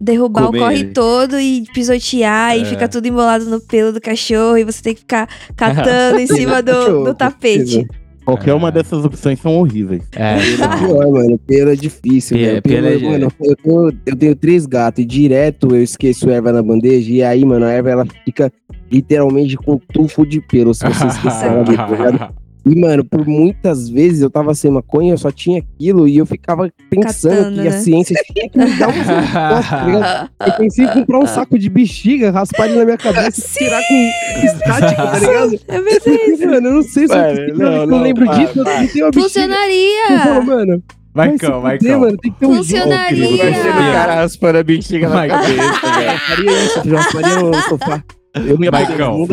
derrubar 0.01 0.47
Comer 0.47 0.59
o 0.59 0.61
corre 0.63 0.81
ele. 0.81 0.91
todo 0.93 1.39
e 1.41 1.65
pisotear 1.73 2.53
É. 2.53 2.59
e 2.59 2.65
fica 2.65 2.89
tudo 2.89 3.07
embolado 3.07 3.45
no 3.47 3.61
pelo 3.61 3.93
do 3.93 4.01
cachorro 4.01 4.59
e 4.59 4.65
você 4.65 4.83
tem 4.83 4.95
que 4.95 5.01
ficar 5.01 5.29
catando 5.57 6.19
em 6.19 6.27
cima 6.29 6.63
do, 6.63 7.05
do 7.05 7.15
tapete. 7.15 7.87
Qualquer 8.25 8.55
uma 8.55 8.73
dessas 8.73 9.05
opções 9.05 9.39
são 9.41 9.55
horríveis. 9.57 10.03
É, 10.13 10.35
Pior, 10.79 11.09
mano, 11.13 11.39
pelo 11.47 11.71
é 11.71 11.77
difícil, 11.77 12.37
Pelo- 12.37 12.49
velho. 12.51 12.63
pelo 12.63 12.87
é 12.89 12.99
mano, 12.99 13.33
eu, 13.41 13.57
tenho, 13.57 13.93
eu 14.05 14.17
tenho 14.17 14.35
três 14.35 14.67
gatos 14.67 15.03
e 15.03 15.07
direto 15.07 15.69
eu 15.75 15.81
esqueço 15.83 16.29
erva 16.29 16.51
na 16.53 16.61
bandeja 16.61 17.09
e 17.13 17.23
aí, 17.23 17.45
mano, 17.45 17.65
a 17.67 17.71
erva 17.71 17.91
ela 17.91 18.07
fica 18.25 18.53
literalmente 18.91 19.57
com 19.57 19.79
tufo 19.79 20.27
de 20.27 20.41
pelo 20.41 20.75
se 20.75 20.85
você 20.89 21.07
esquecer 21.07 21.47
ela 21.47 21.65
tá 21.65 21.87
ligado? 21.87 22.35
E, 22.69 22.75
mano, 22.75 23.05
por 23.05 23.25
muitas 23.29 23.89
vezes 23.89 24.23
eu 24.23 24.29
tava 24.29 24.53
sem 24.53 24.73
maconha, 24.73 25.13
eu 25.13 25.19
só 25.19 25.31
tinha 25.31 25.61
aquilo 25.61 26.09
e 26.09 26.17
eu 26.19 26.27
ficava 26.27 26.69
pensando 26.91 27.37
Catando, 27.37 27.63
que 27.63 27.69
a 27.69 27.71
né? 27.71 27.79
ciência 27.79 28.17
tinha 28.33 28.51
que 28.51 28.59
me 28.59 28.71
dar 28.77 28.89
um 28.89 28.93
negócio, 28.99 29.33
tá? 29.33 30.31
Eu 30.45 30.53
pensei 30.55 30.85
em 30.85 30.89
comprar 30.89 31.19
um 31.21 31.27
saco 31.29 31.57
de 31.57 31.71
bexiga, 31.71 32.33
raspar 32.33 32.67
ele 32.67 32.79
na 32.79 32.85
minha 32.85 32.99
cabeça 32.99 33.41
e 33.41 33.59
tirar 33.65 33.81
com 33.87 34.11
estática, 34.45 35.03
tá 35.07 35.19
ligado? 35.21 35.61
É 35.69 35.81
verdade. 35.81 36.47
Mano, 36.47 36.67
eu 36.69 36.73
não 36.75 36.83
sei 36.83 37.07
se 37.07 37.15
eu, 37.15 37.19
Mano, 37.19 37.39
eu 37.39 37.57
não, 37.57 37.71
não, 37.71 37.87
não, 37.87 38.03
lembro 38.03 38.25
para, 38.27 38.35
disso, 38.39 38.59
eu 38.59 38.65
não 38.65 38.65
tenho 38.65 38.81
uma 38.81 38.89
bexiga. 38.89 38.99
Eu 38.99 39.13
falo, 39.13 39.23
Funcionaria! 39.23 40.43
mano, 40.45 40.83
vai 41.15 41.29
Maicão, 41.29 41.49
fuder, 41.49 41.63
Maicão. 41.63 42.01
mano, 42.01 42.17
tem 42.19 42.33
que 42.33 42.39
ter 42.41 42.47
um. 42.47 42.57
Funcionaria! 42.57 43.27
O 43.27 43.93
cara 43.93 44.15
raspando 44.17 44.59
a 44.59 44.63
bexiga 44.65 45.09
na 45.09 45.15
Vai. 45.15 45.29
cabeça, 45.29 45.53
Eu 45.63 45.93
velho. 45.95 46.19
faria 46.19 46.65
isso, 46.65 46.79
eu 46.85 46.91
já 46.91 47.03
faria 47.05 47.37
no 47.37 47.55
sofá. 47.63 48.05
Eu 48.35 48.61
ia 48.61 48.71
Maicão. 48.73 49.27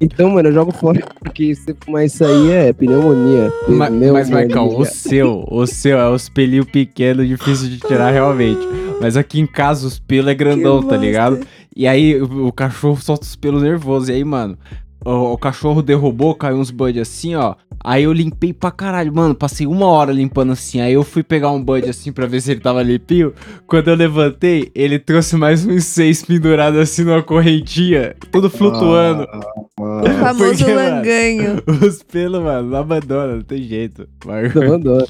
Então, 0.00 0.30
mano, 0.30 0.48
eu 0.48 0.52
jogo 0.52 0.70
fora, 0.72 1.00
porque 1.20 1.54
fumar 1.84 2.04
isso 2.04 2.24
aí 2.24 2.50
é 2.52 2.72
pneumonia. 2.72 3.52
Ma- 3.68 3.86
Pneumonia. 3.86 4.12
mas, 4.12 4.30
Maicão, 4.30 4.68
o 4.78 4.84
seu, 4.84 5.44
o 5.50 5.66
seu 5.66 5.98
é 5.98 6.08
os 6.08 6.28
pelinhos 6.28 6.66
pequenos, 6.70 7.26
difícil 7.26 7.68
de 7.68 7.78
tirar 7.78 8.10
realmente. 8.12 8.60
Mas 9.00 9.16
aqui 9.16 9.40
em 9.40 9.46
casa 9.46 9.86
os 9.86 9.98
pelos 9.98 10.30
é 10.30 10.34
grandão, 10.34 10.82
tá 10.82 10.96
ligado? 10.96 11.40
E 11.74 11.86
aí 11.86 12.20
o, 12.20 12.46
o 12.46 12.52
cachorro 12.52 13.00
solta 13.00 13.24
os 13.24 13.34
pelos 13.36 13.62
nervosos. 13.62 14.08
E 14.08 14.12
aí, 14.12 14.24
mano, 14.24 14.56
o, 15.04 15.32
o 15.32 15.38
cachorro 15.38 15.82
derrubou, 15.82 16.34
caiu 16.34 16.56
uns 16.58 16.70
buds 16.70 17.00
assim, 17.02 17.34
ó. 17.34 17.54
Aí 17.82 18.04
eu 18.04 18.12
limpei 18.12 18.52
pra 18.52 18.70
caralho, 18.70 19.14
mano. 19.14 19.34
Passei 19.34 19.66
uma 19.66 19.86
hora 19.86 20.12
limpando 20.12 20.52
assim. 20.52 20.80
Aí 20.80 20.92
eu 20.92 21.04
fui 21.04 21.22
pegar 21.22 21.50
um 21.50 21.62
bud 21.62 21.88
assim 21.88 22.12
pra 22.12 22.26
ver 22.26 22.40
se 22.40 22.50
ele 22.50 22.60
tava 22.60 22.82
limpinho. 22.82 23.32
Quando 23.66 23.88
eu 23.88 23.94
levantei, 23.94 24.70
ele 24.74 24.98
trouxe 24.98 25.36
mais 25.36 25.64
uns 25.64 25.84
seis 25.84 26.22
pendurados 26.22 26.78
assim 26.78 27.04
numa 27.04 27.22
correntinha, 27.22 28.14
tudo 28.30 28.50
flutuando. 28.50 29.26
O 29.78 30.10
famoso 30.18 30.56
Porque, 30.56 30.74
mano, 30.74 30.96
langanho. 30.96 31.62
Os 31.86 32.02
pelos, 32.02 32.42
mano, 32.42 32.68
não 32.68 32.78
abandona, 32.78 33.36
não 33.36 33.42
tem 33.42 33.62
jeito. 33.62 34.08
Não, 34.52 34.76
não. 34.76 35.06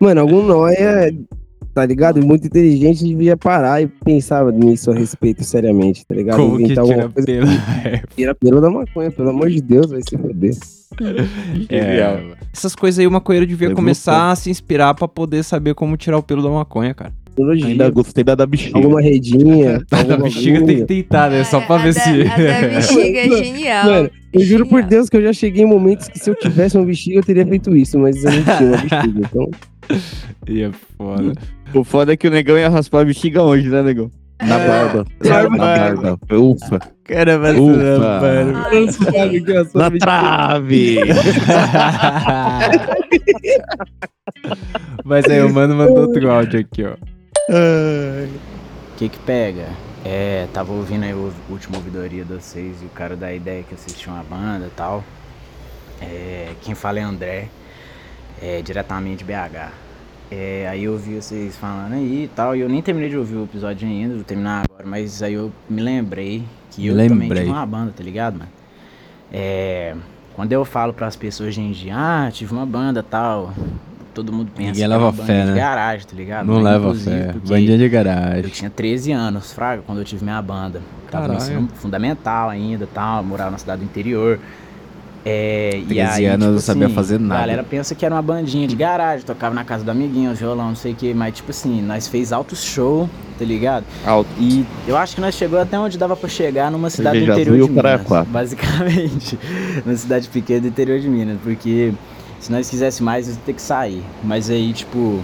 Mano, 0.00 0.20
algum 0.20 0.42
nóia, 0.42 1.14
tá 1.72 1.86
ligado? 1.86 2.20
Muito 2.20 2.48
inteligente 2.48 3.04
devia 3.04 3.36
parar 3.36 3.80
e 3.80 3.86
pensar 3.86 4.44
nisso 4.52 4.90
a 4.90 4.94
respeito 4.94 5.44
seriamente, 5.44 6.04
tá 6.04 6.16
ligado? 6.16 6.36
Como 6.36 6.56
que 6.56 6.64
Inventar 6.64 6.84
tira 6.84 7.02
alguma 7.02 7.12
coisa 7.12 7.26
pelo? 7.26 7.46
que 8.08 8.16
tira 8.16 8.34
pelo 8.34 8.60
da 8.60 8.70
maconha, 8.70 9.10
pelo 9.12 9.30
amor 9.30 9.50
de 9.50 9.60
Deus, 9.60 9.90
vai 9.92 10.00
se 10.02 10.18
foder. 10.18 10.54
É, 11.68 12.20
essas 12.52 12.74
coisas 12.74 12.98
aí 12.98 13.06
o 13.06 13.10
maconheiro 13.10 13.46
devia 13.46 13.68
Eu 13.68 13.74
começar 13.74 14.30
a 14.30 14.36
se 14.36 14.50
inspirar 14.50 14.94
pra 14.94 15.06
poder 15.08 15.42
saber 15.42 15.74
como 15.74 15.96
tirar 15.96 16.18
o 16.18 16.22
pelo 16.22 16.42
da 16.42 16.48
maconha, 16.50 16.94
cara. 16.94 17.12
Ainda 17.64 17.88
gostei 17.90 18.24
da 18.24 18.34
da 18.34 18.44
bexiga. 18.44 18.76
alguma 18.76 19.00
redinha, 19.00 19.84
Da 19.88 19.98
alguma 19.98 20.18
bexiga 20.24 20.64
tem 20.66 20.76
que 20.78 20.84
tentar, 20.86 21.30
né? 21.30 21.44
Só 21.44 21.60
pra 21.60 21.76
A 21.76 21.78
ver 21.78 21.94
da- 21.94 22.00
se. 22.00 22.10
A 22.22 22.36
da 22.36 22.68
bexiga 22.74 23.18
é 23.20 23.28
genial. 23.44 23.86
Mano, 23.86 24.10
eu 24.32 24.40
juro 24.40 24.66
por. 24.66 24.82
Deus 24.82 25.08
que 25.08 25.16
eu 25.16 25.22
já 25.22 25.32
cheguei 25.32 25.62
em 25.62 25.66
momentos 25.68 26.08
que 26.08 26.18
se 26.18 26.28
eu 26.28 26.34
tivesse 26.34 26.76
uma 26.76 26.84
bexiga 26.84 27.16
eu 27.18 27.22
teria 27.22 27.46
feito 27.46 27.76
isso, 27.76 27.96
mas 27.98 28.24
eu 28.24 28.32
não 28.32 28.42
tinha 28.42 28.68
uma 28.70 28.76
bexiga, 28.78 29.20
então... 29.20 29.50
E 30.48 30.62
é 30.62 30.70
foda. 30.96 31.32
O 31.72 31.84
foda 31.84 32.12
é 32.12 32.16
que 32.16 32.26
o 32.26 32.30
negão 32.30 32.58
ia 32.58 32.68
raspar 32.68 33.02
a 33.02 33.04
bexiga 33.04 33.40
onde, 33.42 33.68
né, 33.68 33.82
negão? 33.84 34.10
Na 34.42 34.58
barba. 34.58 35.04
Barba. 35.22 35.56
Na 35.56 35.56
barba. 35.56 36.18
Ufa. 36.36 36.78
Caramba, 37.04 37.50
Ufa. 37.52 38.20
mano. 38.20 38.52
Na 39.74 39.90
trave. 39.90 40.98
Mas 45.04 45.24
aí, 45.26 45.42
o 45.42 45.52
mano 45.52 45.74
mandou 45.74 46.00
outro 46.06 46.30
áudio 46.30 46.60
aqui, 46.60 46.84
ó. 46.84 46.94
O 47.50 48.28
que 48.96 49.08
que 49.08 49.18
pega? 49.20 49.66
É, 50.04 50.46
tava 50.52 50.72
ouvindo 50.72 51.04
aí 51.04 51.12
o 51.12 51.32
último 51.50 51.76
ouvidoria 51.76 52.24
de 52.24 52.34
vocês 52.34 52.80
e 52.82 52.84
o 52.84 52.90
cara 52.90 53.16
da 53.16 53.32
ideia 53.32 53.62
que 53.62 53.74
assistiu 53.74 54.12
uma 54.12 54.22
banda 54.22 54.66
e 54.66 54.70
tal. 54.70 55.02
É, 56.00 56.52
quem 56.62 56.74
fala 56.74 57.00
é 57.00 57.02
André, 57.02 57.48
é, 58.40 58.62
diretamente 58.62 59.24
de 59.24 59.24
BH. 59.24 59.72
É, 60.30 60.68
aí 60.68 60.84
eu 60.84 60.92
ouvi 60.92 61.14
vocês 61.14 61.56
falando 61.56 61.94
aí 61.94 62.24
e 62.24 62.28
tal, 62.28 62.54
e 62.54 62.60
eu 62.60 62.68
nem 62.68 62.82
terminei 62.82 63.08
de 63.08 63.16
ouvir 63.16 63.36
o 63.36 63.44
episódio 63.44 63.88
ainda, 63.88 64.14
vou 64.14 64.24
terminar 64.24 64.64
agora, 64.68 64.86
mas 64.86 65.22
aí 65.22 65.32
eu 65.34 65.50
me 65.70 65.80
lembrei 65.80 66.44
que 66.70 66.86
eu 66.86 66.94
também 66.94 67.08
Lembrei. 67.20 67.42
tive 67.44 67.52
uma 67.54 67.64
banda, 67.64 67.92
tá 67.96 68.04
ligado, 68.04 68.34
mano? 68.38 68.50
É, 69.32 69.94
quando 70.34 70.52
eu 70.52 70.64
falo 70.64 70.92
pras 70.92 71.16
pessoas 71.16 71.48
hoje 71.48 71.60
em 71.62 71.72
dia, 71.72 71.94
ah, 71.96 72.30
tive 72.30 72.52
uma 72.52 72.66
banda 72.66 73.02
tal, 73.02 73.54
todo 74.12 74.30
mundo 74.32 74.50
pensa 74.54 74.70
Ninguém 74.72 74.74
que 74.74 74.82
é 74.82 74.88
leva 74.88 75.12
fé, 75.12 75.44
de 75.44 75.50
né? 75.52 75.56
garagem, 75.56 76.06
tá 76.06 76.14
ligado? 76.16 76.46
Não 76.46 76.54
Mas, 76.60 76.64
leva 76.64 76.94
fé. 76.94 77.34
Bandinha 77.46 77.78
de 77.78 77.84
eu 77.84 77.90
garagem. 77.90 78.50
tinha 78.50 78.70
13 78.70 79.12
anos, 79.12 79.52
Fraga, 79.52 79.82
quando 79.86 79.98
eu 79.98 80.04
tive 80.04 80.24
minha 80.24 80.40
banda. 80.42 80.82
Tava 81.10 81.28
no 81.28 81.34
ensino 81.34 81.68
fundamental 81.76 82.50
ainda, 82.50 82.86
tal, 82.92 83.24
morava 83.24 83.50
na 83.50 83.58
cidade 83.58 83.80
do 83.80 83.84
interior. 83.86 84.38
É, 85.24 85.70
e 85.76 85.84
13 85.84 86.00
aí, 86.00 86.26
anos 86.26 86.46
eu 86.46 86.52
não 86.52 86.58
tipo 86.58 86.66
sabia 86.66 86.86
assim, 86.86 86.94
fazer 86.94 87.20
nada. 87.20 87.34
A 87.34 87.40
galera 87.40 87.62
pensa 87.64 87.94
que 87.94 88.04
era 88.06 88.14
uma 88.14 88.22
bandinha 88.22 88.66
de 88.66 88.76
garagem, 88.76 89.26
tocava 89.26 89.54
na 89.54 89.64
casa 89.64 89.84
do 89.84 89.90
amiguinho, 89.90 90.34
violão, 90.34 90.68
não 90.68 90.76
sei 90.76 90.92
o 90.92 90.94
que, 90.94 91.12
mas 91.12 91.34
tipo 91.34 91.50
assim, 91.50 91.82
nós 91.82 92.08
fez 92.08 92.32
alto 92.32 92.54
show, 92.56 93.08
tá 93.38 93.44
ligado? 93.44 93.84
Alto. 94.06 94.28
E 94.38 94.64
eu 94.86 94.96
acho 94.96 95.14
que 95.14 95.20
nós 95.20 95.34
chegou 95.34 95.58
até 95.58 95.78
onde 95.78 95.98
dava 95.98 96.16
pra 96.16 96.28
chegar 96.28 96.70
numa 96.70 96.88
cidade 96.88 97.18
Cerveja 97.18 97.34
do 97.34 97.40
interior 97.40 97.66
de 97.66 97.72
e 97.72 97.76
Minas. 97.76 98.02
quatro. 98.02 98.32
Basicamente, 98.32 99.38
numa 99.84 99.96
cidade 99.96 100.28
pequena 100.28 100.60
do 100.60 100.68
interior 100.68 100.98
de 101.00 101.08
Minas, 101.08 101.38
porque 101.42 101.92
se 102.40 102.50
nós 102.52 102.70
quisesse 102.70 103.02
mais, 103.02 103.26
nós 103.26 103.36
ia 103.36 103.42
ter 103.44 103.52
que 103.52 103.62
sair. 103.62 104.02
Mas 104.22 104.48
aí, 104.48 104.72
tipo, 104.72 105.20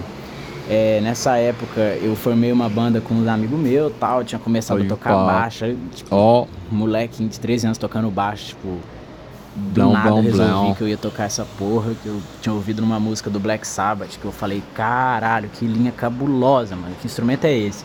é, 0.69 1.01
nessa 1.03 1.37
época 1.37 1.81
eu 2.03 2.17
formei 2.17 2.51
uma 2.51 2.69
banda 2.69 3.01
com 3.01 3.15
uns 3.15 3.29
amigos 3.29 3.59
meus 3.59 3.93
tal, 4.01 4.25
tinha 4.25 4.39
começado 4.39 4.79
Oi, 4.81 4.87
a 4.87 4.89
tocar 4.89 5.15
pá. 5.15 5.25
baixo, 5.25 5.65
aí, 5.65 5.79
tipo, 5.95 6.15
Ó, 6.15 6.47
moleque 6.71 7.25
de 7.25 7.39
13 7.39 7.67
anos 7.67 7.79
tocando 7.79 8.11
baixo, 8.11 8.49
tipo. 8.49 8.79
Do 9.55 9.71
Blão, 9.73 9.93
nada 9.93 10.09
blão, 10.11 10.21
resolvi 10.23 10.51
blão. 10.51 10.75
que 10.75 10.83
eu 10.83 10.89
ia 10.89 10.97
tocar 10.97 11.25
essa 11.25 11.47
porra, 11.57 11.93
que 12.03 12.09
eu 12.09 12.21
tinha 12.43 12.53
ouvido 12.53 12.83
numa 12.83 12.99
música 12.99 13.31
do 13.31 13.39
Black 13.39 13.65
Sabbath, 13.67 14.19
que 14.21 14.25
eu 14.25 14.33
falei, 14.33 14.63
caralho, 14.75 15.49
que 15.49 15.65
linha 15.65 15.93
cabulosa, 15.93 16.75
mano, 16.75 16.95
que 17.01 17.07
instrumento 17.07 17.45
é 17.45 17.57
esse? 17.57 17.85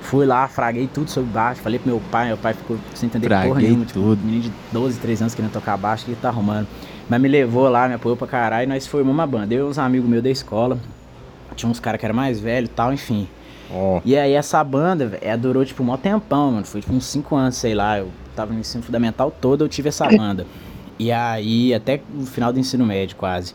Fui 0.00 0.24
lá, 0.24 0.46
fraguei 0.46 0.86
tudo 0.86 1.10
sobre 1.10 1.30
baixo, 1.30 1.60
falei 1.60 1.78
pro 1.80 1.90
meu 1.90 2.00
pai, 2.10 2.28
meu 2.28 2.36
pai 2.36 2.54
ficou 2.54 2.78
sem 2.94 3.08
entender 3.08 3.28
porra 3.28 3.42
Fraguei 3.42 3.68
nenhuma, 3.68 3.84
tipo, 3.84 3.98
tudo. 4.00 4.24
menino 4.24 4.44
de 4.44 4.52
12, 4.72 5.00
13 5.00 5.22
anos 5.24 5.34
querendo 5.34 5.50
tocar 5.52 5.76
baixo, 5.76 6.02
o 6.02 6.06
que 6.06 6.12
ele 6.12 6.20
tá 6.20 6.28
arrumando? 6.28 6.68
Mas 7.08 7.20
me 7.20 7.26
levou 7.28 7.68
lá, 7.68 7.88
me 7.88 7.94
apoiou 7.94 8.16
pra 8.16 8.28
caralho, 8.28 8.64
e 8.64 8.66
nós 8.68 8.86
formamos 8.86 9.14
uma 9.14 9.26
banda, 9.26 9.52
eu 9.52 9.66
e 9.66 9.70
uns 9.70 9.78
amigos 9.78 10.08
meus 10.08 10.22
da 10.22 10.30
escola, 10.30 10.78
tinha 11.56 11.68
uns 11.68 11.80
caras 11.80 11.98
que 11.98 12.06
eram 12.06 12.14
mais 12.14 12.38
velhos 12.38 12.70
e 12.70 12.72
tal, 12.72 12.92
enfim. 12.92 13.26
ó. 13.74 14.00
E 14.04 14.16
aí 14.16 14.34
essa 14.34 14.62
banda, 14.62 15.18
ela 15.20 15.36
durou 15.36 15.64
tipo 15.64 15.82
um 15.82 15.86
mó 15.86 15.96
tempão, 15.96 16.52
mano. 16.52 16.64
Foi 16.64 16.80
tipo 16.80 16.94
uns 16.94 17.04
5 17.06 17.34
anos, 17.34 17.56
sei 17.56 17.74
lá. 17.74 17.98
Eu 17.98 18.08
tava 18.36 18.52
no 18.54 18.60
ensino 18.60 18.84
fundamental 18.84 19.30
todo, 19.40 19.64
eu 19.64 19.68
tive 19.68 19.88
essa 19.88 20.06
banda. 20.16 20.46
E 20.98 21.12
aí, 21.12 21.72
até 21.72 22.00
o 22.18 22.26
final 22.26 22.52
do 22.52 22.58
ensino 22.58 22.84
médio, 22.84 23.16
quase. 23.16 23.54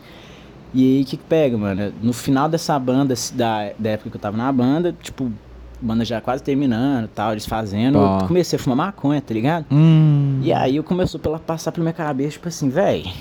E 0.72 0.96
aí, 0.96 1.02
o 1.02 1.04
que 1.04 1.16
que 1.16 1.24
pega, 1.24 1.56
mano? 1.56 1.92
No 2.02 2.12
final 2.12 2.48
dessa 2.48 2.78
banda, 2.78 3.14
da, 3.34 3.70
da 3.78 3.90
época 3.90 4.10
que 4.10 4.16
eu 4.16 4.20
tava 4.20 4.36
na 4.36 4.50
banda, 4.50 4.94
tipo, 5.02 5.30
banda 5.80 6.04
já 6.04 6.20
quase 6.20 6.42
terminando 6.42 7.08
tal, 7.08 7.34
desfazendo, 7.34 7.98
Ó. 7.98 8.20
eu 8.20 8.26
comecei 8.26 8.58
a 8.58 8.60
fumar 8.62 8.76
maconha, 8.76 9.20
tá 9.20 9.34
ligado? 9.34 9.66
Hum. 9.70 10.40
E 10.42 10.52
aí 10.52 10.76
eu 10.76 10.84
começou 10.84 11.20
pela 11.20 11.38
passar 11.38 11.70
pela 11.72 11.84
minha 11.84 11.92
cabeça, 11.92 12.32
tipo 12.32 12.48
assim, 12.48 12.68
véi, 12.68 13.12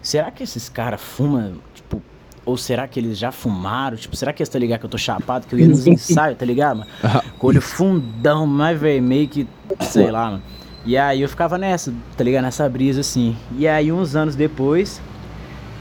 será 0.00 0.30
que 0.30 0.42
esses 0.42 0.68
caras 0.68 1.00
fumam, 1.00 1.54
tipo, 1.74 2.00
ou 2.46 2.56
será 2.56 2.86
que 2.86 3.00
eles 3.00 3.18
já 3.18 3.32
fumaram? 3.32 3.96
Tipo, 3.96 4.14
será 4.16 4.32
que 4.32 4.42
eles 4.42 4.48
tá 4.48 4.58
ligado 4.58 4.80
que 4.80 4.86
eu 4.86 4.90
tô 4.90 4.98
chapado, 4.98 5.46
que 5.46 5.54
eu 5.54 5.58
ia 5.58 5.68
nos 5.68 5.86
ensaios, 5.88 6.38
tá 6.38 6.44
ligado, 6.44 6.78
mano? 6.80 6.90
Com 7.38 7.46
o 7.46 7.50
olho 7.50 7.60
fundão, 7.62 8.46
mais 8.46 8.78
vermelho 8.78 9.28
que, 9.28 9.46
sei 9.80 10.10
lá, 10.10 10.30
mano. 10.32 10.42
E 10.84 10.96
aí 10.98 11.22
eu 11.22 11.28
ficava 11.28 11.56
nessa, 11.56 11.92
tá 12.16 12.22
ligado? 12.22 12.42
Nessa 12.42 12.68
brisa 12.68 13.00
assim. 13.00 13.36
E 13.56 13.66
aí 13.66 13.90
uns 13.90 14.14
anos 14.14 14.36
depois, 14.36 15.00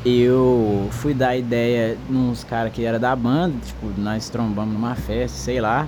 eu 0.05 0.87
fui 0.91 1.13
dar 1.13 1.35
ideia 1.35 1.97
nos 2.09 2.43
caras 2.43 2.71
que 2.71 2.85
era 2.85 2.97
da 2.97 3.15
banda, 3.15 3.55
tipo, 3.65 3.91
nós 3.97 4.29
trombamos 4.29 4.73
numa 4.73 4.95
festa, 4.95 5.37
sei 5.37 5.59
lá. 5.59 5.87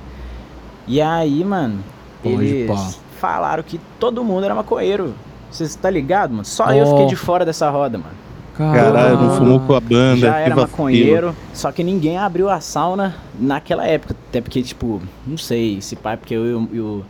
E 0.88 1.02
aí, 1.02 1.44
mano, 1.44 1.80
eles 2.24 3.00
falaram 3.20 3.64
que 3.64 3.80
todo 4.00 4.24
mundo 4.24 4.44
era 4.44 4.54
maconheiro. 4.54 5.14
Vocês 5.50 5.76
tá 5.76 5.90
ligado, 5.90 6.32
mano? 6.32 6.46
Só 6.46 6.72
eu 6.74 6.86
fiquei 6.88 7.08
de 7.08 7.16
fora 7.16 7.46
dessa 7.46 7.70
roda, 7.70 7.98
mano. 7.98 8.26
Caralho, 8.56 9.18
não 9.18 9.38
fumou 9.38 9.60
com 9.60 9.74
a 9.74 9.80
banda. 9.80 10.18
Já 10.18 10.34
que 10.34 10.40
era 10.40 10.56
vacilo. 10.56 10.62
maconheiro, 10.62 11.36
só 11.54 11.72
que 11.72 11.84
ninguém 11.84 12.18
abriu 12.18 12.50
a 12.50 12.62
sauna 12.62 13.16
naquela 13.38 13.86
época. 13.86 14.16
Até 14.30 14.40
porque, 14.40 14.62
tipo, 14.62 15.02
não 15.28 15.38
sei, 15.38 15.82
se 15.82 15.96
pai, 15.96 16.16
porque 16.16 16.34
eu 16.34 16.68
e 16.72 16.80
o. 16.80 17.06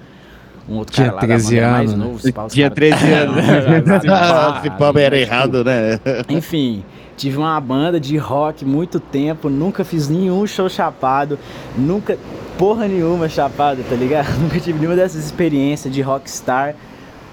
Um 0.67 0.77
outro 0.77 0.95
Tinha 0.95 1.07
cara 1.11 1.15
lá 1.15 1.21
da 1.21 1.27
13 1.27 1.45
banda 1.45 1.57
era 1.61 1.71
mais 1.71 1.89
anos, 1.93 1.99
né? 1.99 2.05
novo, 2.11 2.19
se 2.19 2.31
pá, 2.31 2.47
Tinha 2.47 2.69
cara- 2.69 2.75
13 2.75 3.11
anos. 3.13 3.37
Esse 4.59 4.69
papo 4.77 4.99
era 4.99 5.17
errado, 5.17 5.63
né? 5.63 5.99
Enfim, 6.27 6.83
tive 7.15 7.37
uma 7.37 7.59
banda 7.61 7.99
de 7.99 8.17
rock 8.17 8.65
muito 8.65 8.99
tempo, 8.99 9.49
nunca 9.49 9.83
fiz 9.85 10.07
nenhum 10.09 10.45
show 10.47 10.67
chapado, 10.67 11.37
nunca 11.77 12.17
porra 12.57 12.87
nenhuma 12.87 13.29
chapada, 13.29 13.81
tá 13.87 13.95
ligado? 13.95 14.39
Nunca 14.39 14.59
tive 14.59 14.79
nenhuma 14.79 14.95
dessas 14.95 15.23
experiências 15.23 15.93
de 15.93 16.01
rockstar, 16.01 16.73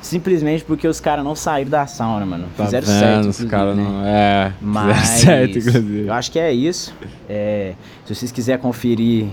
simplesmente 0.03 0.63
porque 0.65 0.87
os 0.87 1.01
caras 1.01 1.25
não 1.25 1.35
saíram 1.35 1.71
da 1.71 1.87
sauna, 1.87 2.27
mano. 2.27 2.45
Tá 2.57 2.65
Fizeram 2.67 2.87
vendo, 2.87 2.99
certo, 2.99 3.29
os 3.31 3.45
caras 3.45 3.77
né? 3.77 3.83
não. 3.83 4.05
É, 4.05 4.53
Mas 4.61 5.07
certo, 5.09 5.59
inclusive. 5.59 6.07
eu 6.07 6.13
acho 6.13 6.31
que 6.31 6.39
é 6.39 6.53
isso. 6.53 6.93
É, 7.29 7.73
se 8.05 8.15
vocês 8.15 8.31
quiserem 8.33 8.61
conferir 8.61 9.27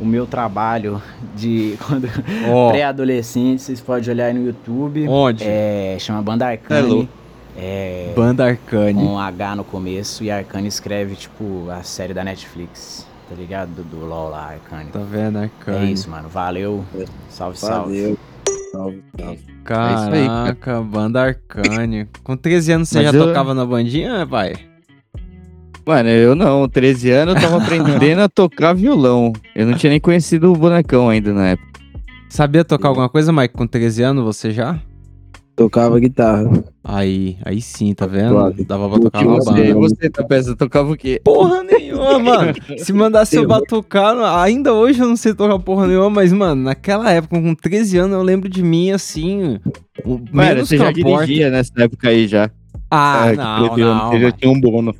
o 0.00 0.04
meu 0.04 0.26
trabalho 0.26 1.00
de 1.36 1.76
quando 1.86 2.08
Ó. 2.52 2.70
pré-adolescente, 2.70 3.62
vocês 3.62 3.80
podem 3.80 4.10
olhar 4.10 4.26
aí 4.26 4.34
no 4.34 4.44
YouTube. 4.46 5.06
Onde? 5.08 5.44
É, 5.46 5.96
chama 6.00 6.20
Banda 6.22 6.46
É 6.46 6.52
Arcane. 6.52 7.08
É, 7.56 8.12
Banda 8.16 8.44
Arcane. 8.46 8.94
com 9.00 9.18
H 9.18 9.56
no 9.56 9.64
começo 9.64 10.24
e 10.24 10.30
Arcane 10.30 10.66
escreve 10.66 11.14
tipo 11.14 11.68
a 11.70 11.82
série 11.84 12.12
da 12.12 12.24
Netflix, 12.24 13.06
tá 13.28 13.34
ligado? 13.36 13.68
Do, 13.70 13.82
do 13.84 14.04
LOL 14.06 14.30
lá, 14.30 14.50
Arcane. 14.54 14.90
Tá 14.90 14.98
vendo, 15.08 15.38
Arcane? 15.38 15.86
É 15.86 15.90
isso, 15.92 16.10
mano. 16.10 16.28
Valeu. 16.28 16.84
Salve, 17.28 17.56
salve. 17.58 18.00
Valeu. 18.02 18.18
Salve, 18.72 19.02
salve. 19.16 19.22
É 19.22 19.30
aí, 19.30 19.38
cara. 19.62 20.54
Caraca, 20.56 20.80
banda 20.82 21.22
Arcane. 21.22 22.08
Com 22.24 22.36
13 22.36 22.72
anos 22.72 22.88
você 22.88 23.02
Mas 23.02 23.12
já 23.12 23.16
eu- 23.18 23.26
tocava 23.28 23.54
na 23.54 23.64
bandinha, 23.64 24.26
pai? 24.26 24.54
Mano, 25.86 26.08
eu 26.08 26.34
não, 26.34 26.68
13 26.68 27.10
anos 27.10 27.34
eu 27.34 27.40
tava 27.40 27.58
aprendendo 27.62 28.20
a 28.20 28.28
tocar 28.28 28.72
violão. 28.74 29.32
Eu 29.54 29.66
não 29.66 29.74
tinha 29.76 29.90
nem 29.90 30.00
conhecido 30.00 30.52
o 30.52 30.56
bonecão 30.56 31.08
ainda 31.08 31.32
na 31.32 31.48
época. 31.48 31.80
Sabia 32.28 32.64
tocar 32.64 32.88
alguma 32.88 33.08
coisa, 33.08 33.32
Mike? 33.32 33.54
Com 33.54 33.66
13 33.66 34.02
anos 34.02 34.24
você 34.24 34.50
já? 34.50 34.80
Tocava 35.56 36.00
guitarra. 36.00 36.50
Aí, 36.82 37.36
aí 37.44 37.60
sim, 37.60 37.94
tá 37.94 38.06
vendo? 38.06 38.30
Suave. 38.30 38.64
Dava 38.64 38.88
pra 38.90 38.98
tocar 38.98 39.24
uma 39.24 39.36
você? 39.36 39.50
banda. 39.50 39.64
E 39.64 39.72
você, 39.72 40.10
pensando, 40.10 40.56
tocava 40.56 40.90
o 40.90 40.96
quê? 40.96 41.20
Porra 41.22 41.62
nenhuma, 41.62 42.18
mano. 42.18 42.52
Se 42.76 42.92
mandasse 42.92 43.36
eu 43.36 43.46
batucar, 43.46 44.16
ainda 44.42 44.74
hoje 44.74 45.00
eu 45.00 45.06
não 45.06 45.16
sei 45.16 45.32
tocar 45.32 45.56
porra 45.60 45.86
nenhuma, 45.86 46.10
mas, 46.10 46.32
mano, 46.32 46.60
naquela 46.60 47.08
época, 47.12 47.40
com 47.40 47.54
13 47.54 47.98
anos, 47.98 48.16
eu 48.16 48.22
lembro 48.22 48.48
de 48.48 48.64
mim 48.64 48.90
assim. 48.90 49.60
Mano, 50.32 50.66
você 50.66 50.76
já 50.76 50.92
porta. 50.92 51.24
dirigia 51.26 51.50
nessa 51.50 51.72
época 51.78 52.08
aí 52.08 52.26
já. 52.26 52.50
Ah, 52.90 53.28
É, 53.28 53.30
que 53.30 53.36
não, 53.36 53.68
13 53.68 53.82
anos 53.82 54.02
não. 54.02 54.10
Você 54.10 54.20
já 54.20 54.32
tinha 54.32 54.50
um 54.50 54.60
bônus. 54.60 54.96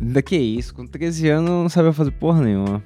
Ainda 0.00 0.20
que 0.22 0.36
isso, 0.36 0.74
com 0.74 0.86
13 0.86 1.28
anos 1.28 1.50
eu 1.50 1.62
não 1.62 1.68
sabia 1.68 1.92
fazer 1.92 2.10
porra 2.12 2.42
nenhuma. 2.42 2.82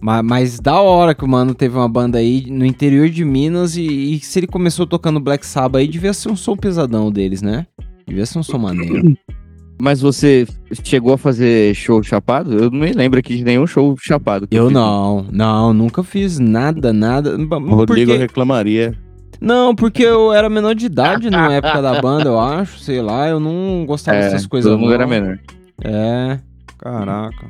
Mas, 0.00 0.24
mas 0.24 0.60
da 0.60 0.80
hora 0.80 1.14
que 1.14 1.24
o 1.24 1.28
mano 1.28 1.54
teve 1.54 1.76
uma 1.76 1.88
banda 1.88 2.18
aí 2.18 2.46
no 2.48 2.64
interior 2.64 3.08
de 3.08 3.24
Minas 3.24 3.76
e, 3.76 3.82
e 4.14 4.20
se 4.20 4.38
ele 4.38 4.46
começou 4.46 4.86
tocando 4.86 5.18
Black 5.18 5.44
Sabbath 5.44 5.80
aí, 5.80 5.88
devia 5.88 6.12
ser 6.12 6.28
um 6.30 6.36
som 6.36 6.56
pesadão 6.56 7.10
deles, 7.10 7.42
né? 7.42 7.66
Devia 8.06 8.24
ser 8.24 8.38
um 8.38 8.42
som 8.44 8.58
maneiro. 8.58 9.16
Mas 9.80 10.00
você 10.00 10.46
chegou 10.84 11.12
a 11.14 11.18
fazer 11.18 11.74
show 11.74 12.02
chapado? 12.02 12.52
Eu 12.52 12.70
não 12.70 12.78
me 12.80 12.92
lembro 12.92 13.18
aqui 13.18 13.36
de 13.36 13.44
nenhum 13.44 13.66
show 13.66 13.94
chapado. 14.00 14.46
que 14.46 14.56
Eu 14.56 14.66
fiz. 14.66 14.74
não, 14.74 15.26
não, 15.32 15.72
nunca 15.72 16.02
fiz 16.04 16.38
nada, 16.38 16.92
nada. 16.92 17.36
O 17.36 17.74
Rodrigo 17.74 18.10
Porque- 18.12 18.16
reclamaria. 18.22 18.96
Não, 19.40 19.72
porque 19.74 20.02
eu 20.02 20.32
era 20.32 20.48
menor 20.48 20.74
de 20.74 20.86
idade 20.86 21.30
na 21.30 21.52
época 21.52 21.80
da 21.80 22.00
banda, 22.00 22.28
eu 22.28 22.40
acho, 22.40 22.80
sei 22.80 23.00
lá, 23.00 23.28
eu 23.28 23.38
não 23.38 23.84
gostava 23.86 24.18
É, 24.18 24.22
dessas 24.22 24.46
coisas. 24.46 24.68
todo 24.68 24.78
mundo 24.80 24.88
não. 24.88 24.94
era 24.94 25.06
menor. 25.06 25.38
É, 25.84 26.38
caraca. 26.78 27.46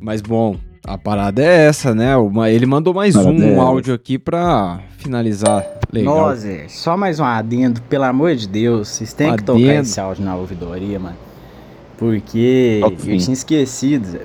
Mas 0.00 0.20
bom, 0.20 0.56
a 0.86 0.98
parada 0.98 1.42
é 1.42 1.66
essa, 1.66 1.94
né? 1.94 2.12
Ele 2.50 2.66
mandou 2.66 2.92
mais 2.92 3.16
um 3.16 3.42
é 3.42 3.56
áudio 3.56 3.94
aqui 3.94 4.18
pra 4.18 4.80
finalizar. 4.98 5.64
Legal. 5.92 6.28
Nossa, 6.28 6.68
só 6.68 6.96
mais 6.96 7.18
um 7.18 7.24
adendo, 7.24 7.80
pelo 7.82 8.04
amor 8.04 8.34
de 8.34 8.48
Deus, 8.48 8.88
vocês 8.88 9.12
têm 9.12 9.34
que 9.36 9.42
tocar 9.44 9.60
Adendo. 9.60 9.82
esse 9.82 10.00
áudio 10.00 10.24
na 10.24 10.36
ouvidoria, 10.36 10.98
mano. 10.98 11.16
Porque 11.96 12.80
eu 12.82 13.18
tinha 13.18 13.32
esquecido. 13.32 14.20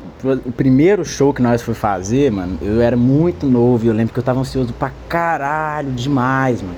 O 0.45 0.51
primeiro 0.51 1.05
show 1.05 1.33
que 1.33 1.41
nós 1.41 1.61
fomos 1.61 1.79
fazer, 1.79 2.31
mano, 2.31 2.57
eu 2.61 2.81
era 2.81 2.97
muito 2.97 3.45
novo. 3.45 3.85
e 3.85 3.87
Eu 3.87 3.93
lembro 3.93 4.11
que 4.13 4.19
eu 4.19 4.23
tava 4.23 4.39
ansioso 4.39 4.73
pra 4.73 4.91
caralho 5.07 5.91
demais, 5.91 6.61
mano. 6.61 6.75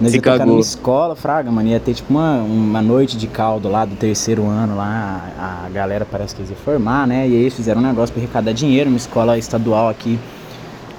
Nós 0.00 0.10
Se 0.12 0.16
ia 0.18 0.22
tocar 0.22 0.38
cagou. 0.38 0.52
numa 0.54 0.60
escola, 0.60 1.16
Fraga, 1.16 1.50
mano. 1.50 1.68
Ia 1.68 1.80
ter 1.80 1.94
tipo 1.94 2.12
uma, 2.12 2.36
uma 2.38 2.80
noite 2.82 3.16
de 3.16 3.26
caldo 3.26 3.68
lá 3.68 3.84
do 3.84 3.96
terceiro 3.96 4.46
ano 4.46 4.76
lá. 4.76 5.22
A, 5.38 5.66
a 5.66 5.68
galera 5.70 6.06
parece 6.08 6.34
que 6.34 6.40
eles 6.42 6.50
iam 6.50 6.58
formar, 6.58 7.06
né? 7.06 7.26
E 7.28 7.32
aí 7.32 7.40
eles 7.42 7.54
fizeram 7.54 7.80
um 7.80 7.84
negócio 7.84 8.12
pra 8.12 8.22
arrecadar 8.22 8.52
dinheiro, 8.52 8.88
uma 8.88 8.96
escola 8.96 9.36
estadual 9.36 9.88
aqui 9.88 10.18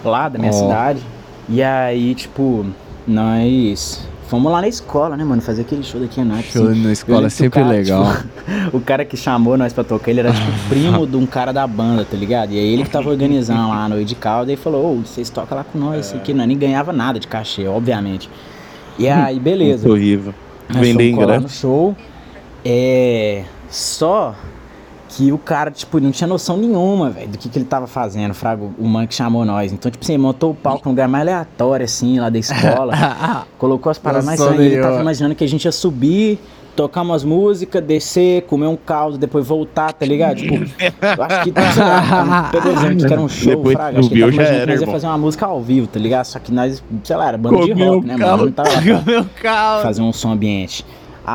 lá 0.04 0.28
da 0.28 0.38
minha 0.38 0.52
Ó. 0.52 0.54
cidade. 0.54 1.00
E 1.48 1.64
aí, 1.64 2.14
tipo, 2.14 2.66
nós 3.08 4.08
fomos 4.28 4.52
lá 4.52 4.62
na 4.62 4.68
escola, 4.68 5.18
né, 5.18 5.24
mano? 5.24 5.42
Fazer 5.42 5.62
aquele 5.62 5.82
show 5.84 6.00
daqui 6.00 6.22
à 6.22 6.26
noite. 6.26 6.52
Show 6.52 6.68
assim. 6.70 6.82
na 6.82 6.90
Eu 6.90 6.94
escola 6.94 7.28
é 7.28 7.30
sempre 7.30 7.62
cara, 7.62 7.72
legal. 7.72 8.06
tipo, 8.16 8.28
o 8.78 8.82
cara 8.82 9.04
que 9.06 9.18
chamou 9.18 9.58
nós 9.58 9.74
pra 9.74 9.84
tocar, 9.84 10.12
ele 10.12 10.20
era 10.20 10.32
tipo 10.32 10.52
primo 10.70 11.08
de 11.08 11.16
um 11.18 11.26
cara 11.26 11.52
da 11.52 11.66
banda, 11.66 12.06
tá 12.06 12.16
ligado? 12.16 12.52
E 12.52 12.60
aí 12.60 12.74
ele 12.74 12.84
que 12.84 12.90
tava 12.90 13.10
organizando 13.10 13.70
lá 13.70 13.86
a 13.86 13.90
noite 13.90 14.10
de 14.10 14.16
calda 14.16 14.52
e 14.52 14.56
falou, 14.56 14.94
ô, 14.94 14.96
vocês 15.00 15.30
tocam 15.30 15.58
lá 15.58 15.64
com 15.64 15.80
nós, 15.80 16.08
isso 16.08 16.16
aqui, 16.16 16.34
nós 16.34 16.48
nem 16.48 16.58
ganhava 16.58 16.94
nada 16.94 17.20
de 17.20 17.28
cachê, 17.28 17.66
obviamente. 17.68 18.30
E 19.00 19.08
aí, 19.08 19.40
beleza. 19.40 19.88
Muito 19.88 19.98
horrível. 19.98 20.34
Nós 20.68 20.78
Vender 20.80 21.10
ingresso. 21.10 21.42
no 21.42 21.50
show. 21.50 21.96
É. 22.64 23.44
Só 23.70 24.36
que 25.10 25.32
o 25.32 25.38
cara, 25.38 25.72
tipo, 25.72 26.00
não 26.00 26.12
tinha 26.12 26.28
noção 26.28 26.56
nenhuma, 26.56 27.10
velho, 27.10 27.30
do 27.30 27.38
que, 27.38 27.50
que 27.50 27.58
ele 27.58 27.66
tava 27.66 27.88
fazendo, 27.88 28.34
Frago, 28.34 28.74
o 28.78 28.88
man 28.88 29.08
que 29.08 29.16
chamou 29.16 29.44
nós. 29.44 29.74
Então, 29.74 29.90
tipo 29.90 30.04
assim, 30.04 30.18
montou 30.18 30.52
o 30.52 30.56
palco 30.56 30.84
num 30.86 30.92
lugar 30.92 31.08
mais 31.08 31.22
aleatório, 31.24 31.84
assim, 31.84 32.20
lá 32.20 32.30
da 32.30 32.38
escola. 32.38 32.94
colocou 33.58 33.90
as 33.90 33.98
paradas 33.98 34.26
mais 34.26 34.40
estranhas. 34.40 34.62
Ele 34.62 34.82
tava 34.82 35.02
imaginando 35.02 35.34
que 35.34 35.44
a 35.44 35.48
gente 35.48 35.66
ia 35.66 35.72
subir, 35.72 36.40
tocar 36.80 37.02
umas 37.02 37.26
músicas, 37.26 37.84
descer, 37.84 38.44
comer 38.44 38.68
um 38.68 38.78
caldo, 38.78 39.18
depois 39.18 39.46
voltar, 39.46 39.92
tá 39.92 40.06
ligado? 40.06 40.38
Tipo, 40.38 40.56
eu 40.56 41.24
acho 41.24 41.44
que, 41.44 41.52
sei 41.74 41.84
lá, 41.84 42.50
pegou 42.50 42.78
gente 42.78 43.06
que 43.06 43.12
era 43.12 43.22
um 43.22 43.28
show, 43.28 43.56
Depois 43.58 43.76
Fraga. 43.76 44.00
Acho 44.00 44.10
que 44.10 44.20
tava 44.20 44.32
imaginando 44.34 44.62
que 44.62 44.72
nós 44.72 44.82
ia 44.82 44.88
fazer 44.88 45.08
uma 45.08 45.18
música 45.18 45.46
ao 45.46 45.62
vivo, 45.62 45.88
tá 45.88 46.00
ligado? 46.00 46.26
Só 46.26 46.40
que 46.40 46.54
nós, 46.54 46.82
sei 47.04 47.16
lá, 47.18 47.28
era 47.28 47.38
banda 47.38 47.58
de 47.66 47.74
rock, 47.74 48.08
né, 48.08 48.16
mano? 48.16 48.46
Não 48.46 48.52
tava 48.54 48.70
lá 48.72 49.26
pra- 49.42 49.80
fazer 49.84 50.02
um 50.02 50.14
som 50.14 50.32
ambiente. 50.32 50.86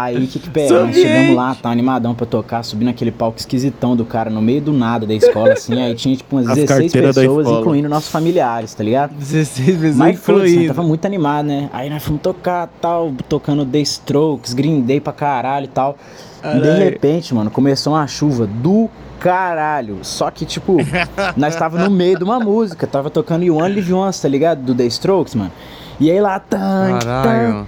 Aí 0.03 0.25
o 0.25 0.27
que 0.27 0.39
que 0.39 0.51
pega? 0.51 0.87
Nós 0.87 0.95
chegamos 0.95 1.37
lá, 1.37 1.55
tá 1.55 1.71
animadão 1.71 2.15
pra 2.15 2.27
tocar, 2.27 2.63
subindo 2.65 2.89
aquele 2.89 3.13
palco 3.13 3.39
esquisitão 3.39 3.95
do 3.95 4.05
cara 4.05 4.29
no 4.29 4.43
meio 4.43 4.61
do 4.61 4.73
nada 4.73 5.07
da 5.07 5.15
escola, 5.15 5.53
assim. 5.53 5.81
Aí 5.81 5.95
tinha 5.95 6.17
tipo 6.17 6.35
umas 6.35 6.49
As 6.49 6.57
16 6.57 6.93
carteiras 6.93 7.15
da 7.15 7.21
pessoas, 7.23 7.49
incluindo 7.49 7.89
nossos 7.89 8.11
familiares, 8.11 8.75
tá 8.75 8.83
ligado? 8.83 9.15
16 9.15 9.77
vezes 9.79 9.97
Mas 9.97 10.19
incluído. 10.19 10.75
tava 10.75 10.83
muito 10.87 11.05
animado, 11.05 11.47
né? 11.47 11.71
Aí 11.73 11.89
nós 11.89 12.03
fomos 12.03 12.21
tocar 12.23 12.69
tal, 12.81 13.13
tocando 13.29 13.65
The 13.65 13.81
Strokes, 13.81 14.53
Green 14.55 14.81
Day 14.81 15.01
pra 15.01 15.13
caralho 15.13 15.65
e 15.65 15.69
tal. 15.69 15.97
E 16.43 16.47
de 16.55 16.61
Caralho. 16.61 16.79
repente, 16.85 17.35
mano, 17.35 17.51
começou 17.51 17.93
uma 17.95 18.07
chuva 18.07 18.47
do 18.47 18.91
caralho. 19.19 19.99
Só 20.03 20.31
que, 20.31 20.45
tipo, 20.45 20.77
nós 21.37 21.57
tava 21.57 21.79
no 21.79 21.91
meio 21.91 22.19
de 22.19 22.25
uma 22.25 22.39
música, 22.39 22.87
tava 22.87 23.09
tocando 23.11 23.45
You 23.45 23.57
Only 23.57 23.75
Live 23.77 23.93
Once, 23.95 24.21
tá 24.21 24.29
ligado? 24.29 24.61
Do 24.61 24.75
The 24.75 24.85
Strokes, 24.87 25.35
mano. 25.35 25.53
E 26.01 26.11
aí 26.11 26.21
lá, 26.21 26.41
tan, 26.41 26.99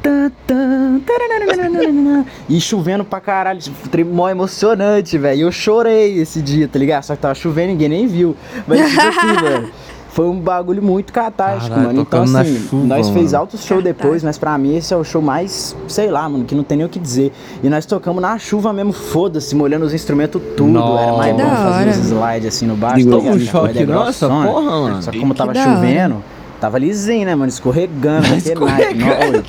tan, 0.02 0.32
tan, 0.46 1.00
taranana, 1.00 2.26
e 2.48 2.60
chovendo 2.60 3.04
pra 3.04 3.20
caralho, 3.20 3.60
tipo, 3.60 4.04
mó 4.06 4.28
emocionante, 4.28 5.16
velho. 5.16 5.42
Eu 5.42 5.52
chorei 5.52 6.18
esse 6.18 6.42
dia, 6.42 6.66
tá 6.66 6.78
ligado? 6.78 7.04
Só 7.04 7.14
que 7.14 7.22
tava 7.22 7.34
chovendo, 7.34 7.68
ninguém 7.68 7.88
nem 7.88 8.06
viu. 8.06 8.36
Mas 8.66 8.90
tipo 8.90 9.00
assim, 9.00 9.26
mano. 9.42 9.68
foi 10.16 10.26
um 10.26 10.40
bagulho 10.40 10.82
muito 10.82 11.12
Caralho, 11.12 11.70
mano. 11.70 12.00
Então, 12.00 12.22
assim, 12.22 12.58
chuva, 12.68 12.86
nós 12.86 13.10
fez 13.10 13.34
altos 13.34 13.64
show 13.64 13.82
depois, 13.82 14.24
mas 14.24 14.38
pra 14.38 14.56
mim 14.56 14.74
esse 14.74 14.92
é 14.92 14.96
o 14.96 15.04
show 15.04 15.20
mais, 15.20 15.76
sei 15.86 16.10
lá, 16.10 16.26
mano, 16.28 16.44
que 16.44 16.54
não 16.54 16.64
tem 16.64 16.78
nem 16.78 16.86
o 16.86 16.88
que 16.88 16.98
dizer. 16.98 17.32
E 17.62 17.68
nós 17.68 17.84
tocamos 17.86 18.20
na 18.22 18.38
chuva 18.38 18.72
mesmo, 18.72 18.92
foda-se, 18.92 19.54
molhando 19.54 19.84
os 19.84 19.92
instrumentos 19.92 20.42
tudo. 20.56 20.70
Nossa. 20.70 21.02
Era 21.02 21.16
mais 21.16 21.36
bom 21.36 21.56
fazer 21.56 21.90
os 21.90 21.96
slides 21.98 22.48
assim 22.48 22.66
no 22.66 22.76
baixo. 22.76 23.08
Tá 23.08 23.16
um 23.16 23.38
choque 23.38 23.86
nossa, 23.86 24.26
porra, 24.26 24.80
mano. 24.80 25.02
Só 25.02 25.10
que 25.10 25.20
como 25.20 25.34
tava 25.34 25.52
da 25.52 25.60
hora. 25.60 26.16
Tava 26.60 26.78
lisinho, 26.78 27.26
né, 27.26 27.34
mano? 27.34 27.48
Escorregando. 27.48 28.26
Escorregando. 28.36 29.38
Nó- 29.38 29.42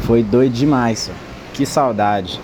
Foi 0.00 0.22
doido 0.22 0.52
demais, 0.52 0.98
só. 1.00 1.12
Que 1.54 1.64
saudade. 1.66 2.40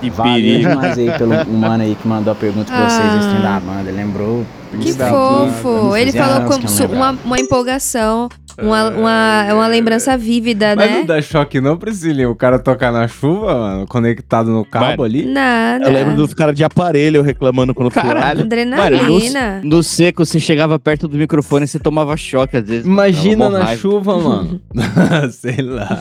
Que 0.00 0.08
Valeu 0.10 0.34
perigo. 0.34 0.68
demais 0.70 0.98
aí 0.98 1.10
pelo 1.18 1.34
humano 1.50 1.82
aí 1.82 1.94
que 2.00 2.08
mandou 2.08 2.32
a 2.32 2.36
pergunta 2.36 2.72
pra 2.72 2.88
vocês, 2.88 3.04
Ah. 3.12 3.18
esse 3.18 3.28
trem 3.28 3.42
da 3.42 3.60
banda. 3.60 3.90
Lembrou. 3.90 4.44
Que 4.80 4.92
fofo. 4.92 5.96
Ele 5.96 6.12
falou 6.12 6.52
su- 6.68 6.82
lembrava. 6.82 6.94
uma, 6.94 7.18
uma 7.24 7.38
empolgação, 7.40 8.28
uma, 8.60 8.88
uma, 8.90 9.54
uma 9.54 9.66
lembrança 9.66 10.16
vívida, 10.16 10.74
Mas 10.76 10.90
né? 10.90 10.98
não 10.98 11.06
dá 11.06 11.20
choque 11.20 11.60
não, 11.60 11.76
Priscilinha? 11.76 12.30
O 12.30 12.36
cara 12.36 12.58
tocar 12.58 12.92
na 12.92 13.08
chuva, 13.08 13.54
mano, 13.54 13.86
conectado 13.86 14.50
no 14.50 14.64
cabo 14.64 14.86
Mano, 14.86 15.02
ali? 15.04 15.24
Nada. 15.26 15.84
Eu 15.86 15.92
lembro 15.92 16.14
dos 16.14 16.32
caras 16.34 16.54
de 16.54 16.62
aparelho 16.62 17.22
reclamando 17.22 17.74
quando 17.74 17.90
Caralho. 17.90 18.42
Adrenalina. 18.42 19.60
No 19.64 19.82
seco, 19.82 20.24
você 20.24 20.38
chegava 20.38 20.78
perto 20.78 21.08
do 21.08 21.16
microfone 21.18 21.64
e 21.64 21.68
você 21.68 21.78
tomava 21.78 22.16
choque 22.16 22.56
às 22.56 22.64
vezes. 22.66 22.86
Imagina 22.86 23.36
Dava 23.44 23.50
mó 23.50 23.58
na 23.58 23.64
raiva. 23.64 23.80
chuva, 23.82 24.18
mano. 24.22 24.60
Sei 25.32 25.56
lá. 25.62 26.00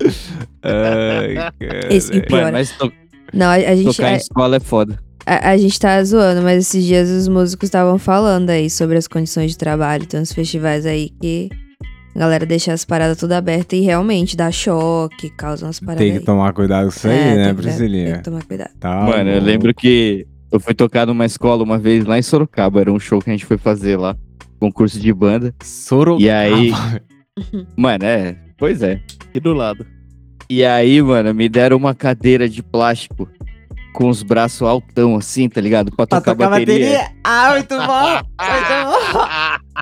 Ai, 0.62 1.34
cara. 1.34 1.94
Esse- 1.94 2.12
e 2.14 2.22
pior, 2.22 2.40
Mano, 2.44 2.52
mas 2.52 2.70
to- 2.72 2.92
Não, 3.34 3.46
a, 3.48 3.52
a 3.54 3.74
gente, 3.74 3.84
tocar 3.96 4.10
em 4.10 4.14
a, 4.14 4.16
escola 4.16 4.56
é 4.56 4.60
foda. 4.60 4.98
A- 5.34 5.50
a 5.50 5.56
gente 5.56 5.78
tá 5.78 6.02
zoando, 6.02 6.42
mas 6.42 6.58
esses 6.66 6.84
dias 6.84 7.08
os 7.08 7.28
músicos 7.28 7.66
estavam 7.68 7.98
falando 7.98 8.50
aí 8.50 8.68
sobre 8.70 8.96
as 8.98 9.06
condições 9.06 9.52
de 9.52 9.58
trabalho. 9.58 10.06
Tem 10.06 10.20
uns 10.20 10.32
festivais 10.32 10.84
aí 10.86 11.10
que 11.20 11.48
a 12.14 12.18
galera 12.18 12.44
deixa 12.44 12.72
as 12.72 12.84
paradas 12.84 13.16
tudo 13.18 13.32
abertas 13.32 13.78
e 13.78 13.82
realmente 13.82 14.36
dá 14.36 14.50
choque, 14.50 15.30
causa 15.30 15.66
umas 15.66 15.78
paradas 15.80 15.98
Tem 16.02 16.12
que 16.12 16.18
aí. 16.18 16.24
tomar 16.24 16.52
cuidado 16.52 16.84
com 16.84 16.96
isso 16.96 17.08
aí, 17.08 17.14
É, 17.16 17.16
né, 17.18 17.26
tem 17.26 17.36
que- 17.36 17.44
Tem 17.44 17.54
Priscilinha? 17.54 18.16
que 18.18 18.22
tomar 18.24 18.44
cuidado. 18.44 18.70
Tá 18.80 19.02
Mano, 19.04 19.30
eu 19.30 19.40
lembro 19.40 19.72
que 19.74 20.26
eu 20.50 20.58
fui 20.58 20.74
tocar 20.74 21.06
numa 21.06 21.24
escola 21.24 21.62
uma 21.62 21.78
vez 21.78 22.04
lá 22.04 22.18
em 22.18 22.22
Sorocaba. 22.22 22.80
Era 22.80 22.92
um 22.92 22.98
show 22.98 23.20
que 23.20 23.30
a 23.30 23.32
gente 23.32 23.46
foi 23.46 23.56
fazer 23.58 23.96
lá. 23.96 24.16
Concurso 24.58 24.98
de 25.00 25.12
banda. 25.12 25.54
Sorocaba. 25.62 26.22
E 26.22 26.28
aí. 26.30 26.72
Mano, 27.76 28.04
é. 28.04 28.36
Pois 28.58 28.82
é. 28.82 29.00
aqui 29.28 29.40
do 29.40 29.54
lado. 29.54 29.86
E 30.50 30.64
aí, 30.64 31.00
mano, 31.00 31.32
me 31.32 31.48
deram 31.48 31.76
uma 31.76 31.94
cadeira 31.94 32.48
de 32.48 32.60
plástico 32.60 33.28
com 33.92 34.08
os 34.08 34.22
braços 34.22 34.62
altão 34.62 35.16
assim, 35.16 35.48
tá 35.48 35.60
ligado? 35.60 35.90
Pra 35.94 36.06
Pra 36.06 36.18
tocar, 36.20 36.34
tocar 36.34 36.50
bateria. 36.50 36.88
bateria? 36.88 37.10
Ah, 37.24 37.50
muito 37.52 37.76
bom! 37.76 38.12
Muito 38.12 39.18
bom! 39.18 39.20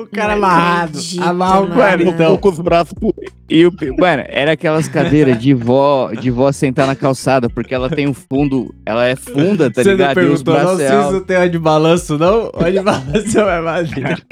O 0.00 0.06
cara 0.06 0.34
amarrado. 0.34 0.90
acredito, 0.90 1.22
Amarra 1.24 1.60
o 1.60 1.68
então. 2.08 2.36
com 2.36 2.48
os 2.50 2.60
braços 2.60 2.92
pro... 2.92 3.12
E 3.50 3.66
o, 3.66 3.72
mano, 3.98 4.22
era 4.28 4.52
aquelas 4.52 4.86
cadeiras 4.88 5.40
de 5.40 5.52
vó, 5.54 6.12
de 6.12 6.30
vó 6.30 6.52
sentar 6.52 6.86
na 6.86 6.94
calçada, 6.94 7.50
porque 7.50 7.74
ela 7.74 7.90
tem 7.90 8.06
um 8.06 8.14
fundo, 8.14 8.72
ela 8.86 9.04
é 9.06 9.16
funda, 9.16 9.68
tá 9.68 9.82
Você 9.82 9.88
não 9.90 9.96
ligado? 9.96 10.20
E 10.22 10.26
os 10.26 10.40
perguntou, 10.42 10.54
não 10.54 10.62
braços 10.62 10.78
sei 10.78 10.86
é 10.86 11.38
uma 11.40 11.48
de 11.48 11.58
balanço, 11.58 12.16
não? 12.18 12.50
Uma 12.54 12.70
de 12.70 12.78
balanço 12.82 13.38
é 13.40 13.60
maneiro. 13.60 14.22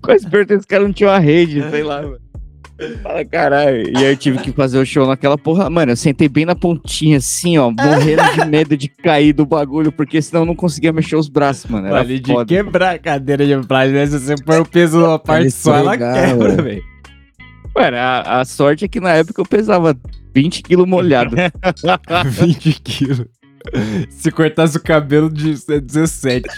Quase 0.00 0.30
perguntei 0.30 0.58
se 0.60 0.66
cara 0.66 0.82
não 0.84 0.92
tinha 0.94 1.10
uma 1.10 1.18
rede, 1.18 1.62
sei 1.70 1.82
lá, 1.82 2.00
mano. 2.00 2.23
Fala, 3.02 3.24
caralho. 3.24 3.88
E 3.88 3.96
aí 3.96 4.12
eu 4.12 4.16
tive 4.16 4.38
que 4.38 4.50
fazer 4.50 4.78
o 4.78 4.84
show 4.84 5.06
naquela 5.06 5.38
porra. 5.38 5.70
Mano, 5.70 5.92
eu 5.92 5.96
sentei 5.96 6.28
bem 6.28 6.44
na 6.44 6.56
pontinha, 6.56 7.18
assim, 7.18 7.56
ó, 7.56 7.70
morrendo 7.70 8.22
de 8.34 8.44
medo 8.46 8.76
de 8.76 8.88
cair 8.88 9.32
do 9.32 9.46
bagulho, 9.46 9.92
porque 9.92 10.20
senão 10.20 10.42
eu 10.42 10.46
não 10.46 10.56
conseguia 10.56 10.92
mexer 10.92 11.16
os 11.16 11.28
braços, 11.28 11.70
mano. 11.70 11.86
Era 11.86 12.00
Olha, 12.00 12.20
de 12.20 12.44
quebrar 12.46 12.96
a 12.96 12.98
cadeira 12.98 13.46
de 13.46 13.66
plástico, 13.66 13.96
né? 13.96 14.06
Se 14.06 14.18
você 14.18 14.34
põe 14.42 14.58
o 14.58 14.66
peso 14.66 14.98
numa 14.98 15.18
parte 15.18 15.50
só, 15.50 15.76
ela 15.76 15.96
quebra, 15.96 16.62
velho. 16.62 16.82
Mano, 17.74 17.96
a, 17.96 18.40
a 18.40 18.44
sorte 18.44 18.84
é 18.84 18.88
que 18.88 19.00
na 19.00 19.10
época 19.10 19.40
eu 19.40 19.46
pesava 19.46 19.96
20 20.34 20.62
quilos 20.62 20.86
molhado. 20.86 21.36
20 22.26 22.80
quilos. 22.82 23.26
Se 24.10 24.30
cortasse 24.30 24.76
o 24.76 24.82
cabelo 24.82 25.30
de 25.30 25.54
17. 25.80 26.48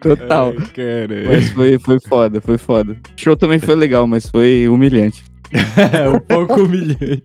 Total. 0.00 0.54
Ai, 0.58 0.66
caralho. 0.68 1.26
Mas 1.28 1.50
foi, 1.50 1.78
foi 1.78 2.00
foda, 2.00 2.40
foi 2.40 2.58
foda. 2.58 2.92
O 2.92 3.20
show 3.20 3.36
também 3.36 3.58
foi 3.58 3.74
legal, 3.74 4.06
mas 4.06 4.28
foi 4.28 4.68
humilhante. 4.68 5.24
É 5.52 6.08
um 6.10 6.18
pouco 6.20 6.62
humilhante. 6.62 7.22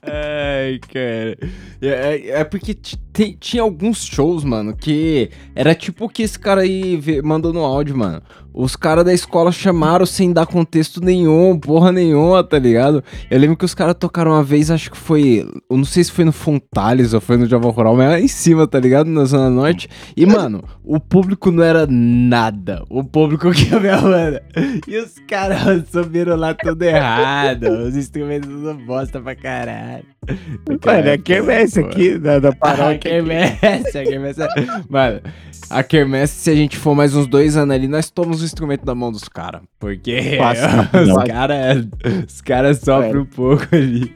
Ai, 0.04 0.80
cara. 0.92 1.38
É, 1.80 1.88
é- 2.16 2.28
é 2.40 2.44
porque 2.44 2.74
tem- 3.12 3.36
tinha 3.38 3.62
alguns 3.62 4.04
shows, 4.04 4.42
mano, 4.44 4.74
que 4.76 5.30
era 5.54 5.74
tipo 5.74 6.06
o 6.06 6.08
que 6.08 6.22
esse 6.22 6.38
cara 6.38 6.62
aí 6.62 7.00
mandou 7.22 7.52
no 7.52 7.60
áudio, 7.64 7.96
mano. 7.96 8.22
Os 8.54 8.76
caras 8.76 9.02
da 9.02 9.14
escola 9.14 9.50
chamaram 9.50 10.04
sem 10.04 10.30
dar 10.30 10.44
contexto 10.44 11.00
nenhum, 11.02 11.58
porra 11.58 11.90
nenhuma, 11.90 12.44
tá 12.44 12.58
ligado? 12.58 13.02
Eu 13.30 13.38
lembro 13.40 13.56
que 13.56 13.64
os 13.64 13.74
caras 13.74 13.94
tocaram 13.98 14.32
uma 14.32 14.42
vez, 14.44 14.70
acho 14.70 14.90
que 14.90 14.96
foi. 14.96 15.48
Eu 15.70 15.76
não 15.78 15.86
sei 15.86 16.04
se 16.04 16.12
foi 16.12 16.22
no 16.26 16.32
Fontales 16.32 17.14
ou 17.14 17.20
foi 17.22 17.38
no 17.38 17.46
Java 17.46 17.70
Rural, 17.70 17.96
mas 17.96 18.10
lá 18.10 18.20
em 18.20 18.28
cima, 18.28 18.66
tá 18.66 18.78
ligado? 18.78 19.06
Na 19.08 19.24
Zona 19.24 19.48
Norte. 19.48 19.88
E, 20.14 20.26
mano, 20.26 20.62
o 20.84 21.00
público 21.00 21.50
não 21.50 21.62
era 21.64 21.86
nada. 21.88 22.84
O 22.90 23.02
público 23.02 23.50
que 23.52 23.74
a 23.74 23.80
minha 23.80 23.96
banda. 23.96 24.42
E 24.86 24.98
os 24.98 25.14
caras 25.26 25.88
subiram 25.90 26.36
lá 26.36 26.52
tudo 26.52 26.82
errado. 26.82 27.62
Os 27.86 27.96
instrumentos 27.96 28.50
tudo 28.50 28.74
bosta 28.84 29.18
pra 29.18 29.34
caralho. 29.34 30.04
Mano, 30.84 31.08
é 31.08 31.16
quermesse 31.16 31.80
aqui 31.80 32.18
da, 32.18 32.38
da 32.38 32.50
A 32.50 32.54
paróquia. 32.54 33.01
Quermesse, 33.02 33.98
a 33.98 34.04
quermesse. 34.04 34.40
Mano, 34.88 35.20
a 35.68 35.82
quermesse, 35.82 36.34
se 36.34 36.50
a 36.50 36.54
gente 36.54 36.76
for 36.76 36.94
mais 36.94 37.14
uns 37.14 37.26
dois 37.26 37.56
anos 37.56 37.74
ali, 37.74 37.88
nós 37.88 38.10
tomamos 38.10 38.42
o 38.42 38.44
instrumento 38.44 38.84
da 38.84 38.94
mão 38.94 39.10
dos 39.10 39.28
caras. 39.28 39.62
Porque 39.78 40.36
Fácil, 40.38 40.68
os 41.18 41.24
caras 41.24 41.86
os 42.28 42.40
cara 42.40 42.74
sofrem 42.74 43.18
um 43.18 43.26
pouco 43.26 43.66
ali. 43.72 44.14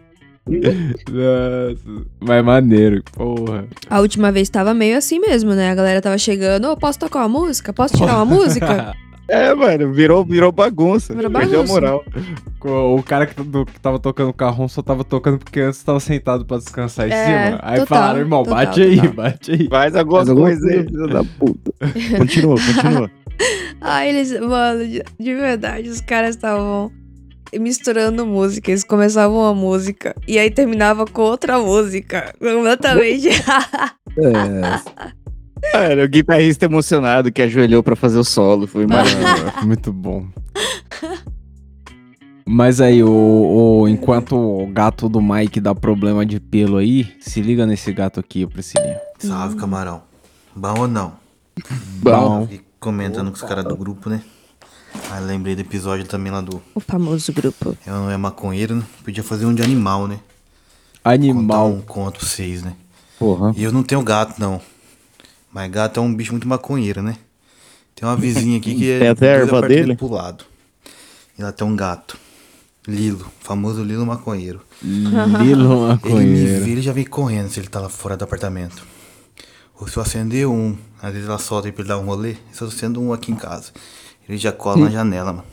Nossa, 0.49 2.07
mas 2.21 2.45
maneiro, 2.45 3.03
porra. 3.13 3.67
A 3.91 4.01
última 4.01 4.31
vez 4.31 4.49
tava 4.49 4.73
meio 4.73 4.97
assim 4.97 5.19
mesmo, 5.19 5.55
né? 5.55 5.71
A 5.71 5.75
galera 5.75 6.01
tava 6.01 6.17
chegando, 6.19 6.71
ô, 6.71 6.77
posso 6.77 6.99
tocar 7.01 7.21
uma 7.21 7.29
música? 7.29 7.73
Posso 7.73 7.97
tirar 7.97 8.15
uma 8.17 8.25
música? 8.25 8.95
É, 9.29 9.53
mano, 9.55 9.93
virou, 9.93 10.25
virou 10.25 10.53
bagunça. 10.53 11.13
Virou 11.15 11.31
Perdeu 11.31 11.61
a 11.61 11.63
bagunça. 11.63 11.73
moral. 11.73 12.05
O 12.65 12.97
o 12.97 13.03
cara 13.03 13.27
que, 13.27 13.41
do- 13.43 13.65
que 13.67 13.79
tava 13.81 13.99
tocando 13.99 14.31
o 14.31 14.35
carrão 14.35 14.69
só 14.69 14.83
tava 14.83 15.05
tocando 15.05 15.39
porque 15.39 15.61
antes 15.61 15.83
tava 15.83 15.99
sentado 16.01 16.45
pra 16.45 16.59
descansar 16.59 17.09
em 17.09 17.13
É, 17.13 17.25
cima. 17.47 17.61
Aí 17.63 17.79
total, 17.81 17.87
falaram, 17.99 18.19
irmão, 18.21 18.43
total, 18.45 18.59
bate 18.59 18.83
aí, 18.83 18.97
total. 18.97 19.13
bate 19.13 19.53
aí. 19.53 19.69
Faz 19.69 19.97
alguma 19.97 20.19
Faz 20.19 20.29
alguma 20.31 20.47
coisa 20.49 20.69
aí, 20.69 20.85
filho 20.85 21.07
da 21.09 21.25
puta. 21.25 21.73
Continua, 22.19 22.57
continua. 22.57 23.11
Ai, 23.81 24.09
eles, 24.09 24.41
mano, 24.41 24.87
de, 24.87 25.03
de 25.21 25.35
verdade, 25.35 25.89
os 25.89 26.01
caras 26.01 26.31
estavam 26.37 26.91
misturando 27.59 28.27
música. 28.27 28.71
Eles 28.71 28.83
começavam 28.83 29.39
uma 29.39 29.55
música 29.55 30.15
e 30.27 30.39
aí 30.39 30.51
terminava 30.51 31.05
com 31.05 31.23
outra 31.23 31.59
música. 31.59 32.33
Completamente. 32.41 33.29
É, 33.29 33.37
Mano, 35.73 36.03
o 36.03 36.09
guitarrista 36.09 36.65
emocionado 36.67 37.33
que 37.33 37.43
ajoelhou 37.43 37.83
pra 37.83 37.97
fazer 37.97 38.19
o 38.19 38.25
solo. 38.25 38.67
Foi 38.67 38.87
maravilhoso. 38.89 39.53
Ah, 39.55 39.65
Muito 39.65 39.93
bom. 39.93 40.27
Mas 42.49 42.81
aí, 42.81 43.03
o, 43.03 43.11
o- 43.83 43.89
enquanto 43.89 44.37
o 44.37 44.67
gato 44.69 45.09
do 45.09 45.21
Mike 45.21 45.61
dá 45.61 45.75
problema 45.75 46.25
de 46.25 46.39
pelo 46.39 46.77
aí, 46.77 47.13
se 47.21 47.41
liga 47.43 47.67
nesse 47.67 47.93
gato 47.93 48.21
aqui, 48.21 48.47
Priscilinha. 48.47 49.01
Salve, 49.19 49.57
camarão. 49.57 50.03
Bom 50.55 50.75
ou 50.81 50.89
não? 50.89 51.13
Bom. 52.01 52.47
E 52.51 52.61
comentando 52.79 53.29
com 53.31 53.35
os 53.37 53.43
caras 53.43 53.65
do 53.65 53.77
grupo, 53.77 54.09
né? 54.09 54.23
Aí 55.11 55.23
lembrei 55.25 55.55
do 55.55 55.61
episódio 55.61 56.07
também 56.07 56.31
lá 56.33 56.41
do 56.41 56.63
o 56.75 56.81
famoso 56.81 57.33
grupo. 57.33 57.77
Eu 57.87 57.93
Não 57.95 58.11
É 58.11 58.17
Maconheiro, 58.17 58.77
né? 58.77 58.83
Podia 59.05 59.23
fazer 59.25 59.45
um 59.45 59.55
de 59.55 59.63
animal, 59.63 60.07
né? 60.07 60.19
Animal. 61.05 61.71
Contar 61.71 61.79
um 61.79 61.81
conto 61.83 62.19
pra 62.21 62.29
vocês, 62.29 62.63
né? 62.63 62.73
Porra. 63.19 63.53
E 63.57 63.63
eu 63.65 63.73
não 63.73 63.83
tenho 63.83 64.03
gato, 64.03 64.39
não. 64.39 64.61
Mas 65.57 65.71
gato 65.71 65.99
é 65.99 66.03
um 66.03 66.15
bicho 66.15 66.33
muito 66.33 66.47
maconheiro, 66.47 67.01
né? 67.03 67.17
Tem 67.95 68.07
uma 68.07 68.15
vizinha 68.15 68.59
aqui 68.59 68.75
que 68.75 68.91
é 68.93 68.99
Tem 68.99 69.09
até 69.09 69.37
a 69.37 69.39
dois 69.39 69.49
erva 69.55 69.67
dele? 69.67 69.97
pro 69.97 70.11
lado. 70.13 70.45
E 71.39 71.41
ela 71.41 71.51
tem 71.51 71.67
um 71.67 71.75
gato. 71.75 72.19
Lilo, 72.87 73.27
famoso 73.41 73.83
Lilo 73.83 74.05
maconheiro. 74.05 74.61
Lilo 74.83 75.41
Ele 75.41 75.55
me 75.55 75.89
maconheiro. 75.89 76.63
vê, 76.63 76.71
ele 76.73 76.83
já 76.83 76.93
vem 76.93 77.07
correndo 77.07 77.49
se 77.49 77.59
ele 77.59 77.69
tá 77.69 77.81
lá 77.81 77.89
fora 77.89 78.19
do 78.19 78.25
apartamento. 78.25 78.87
Ou 79.81 79.89
se 79.89 79.97
eu 79.97 80.03
acender 80.03 80.47
um, 80.47 80.77
às 81.03 81.15
vezes 81.15 81.27
ela 81.27 81.39
solta 81.39 81.69
aí 81.69 81.73
pra 81.73 81.81
ele 81.81 81.89
dar 81.89 81.99
um 82.01 82.05
rolê, 82.05 82.37
se 82.53 82.61
eu 82.61 82.69
acendo 82.69 83.01
um 83.01 83.15
aqui 83.15 83.33
em 83.33 83.37
casa, 83.37 83.73
ele 84.29 84.37
já 84.37 84.53
cola 84.53 84.85
na 84.85 84.91
janela, 84.93 85.33
mano. 85.33 85.45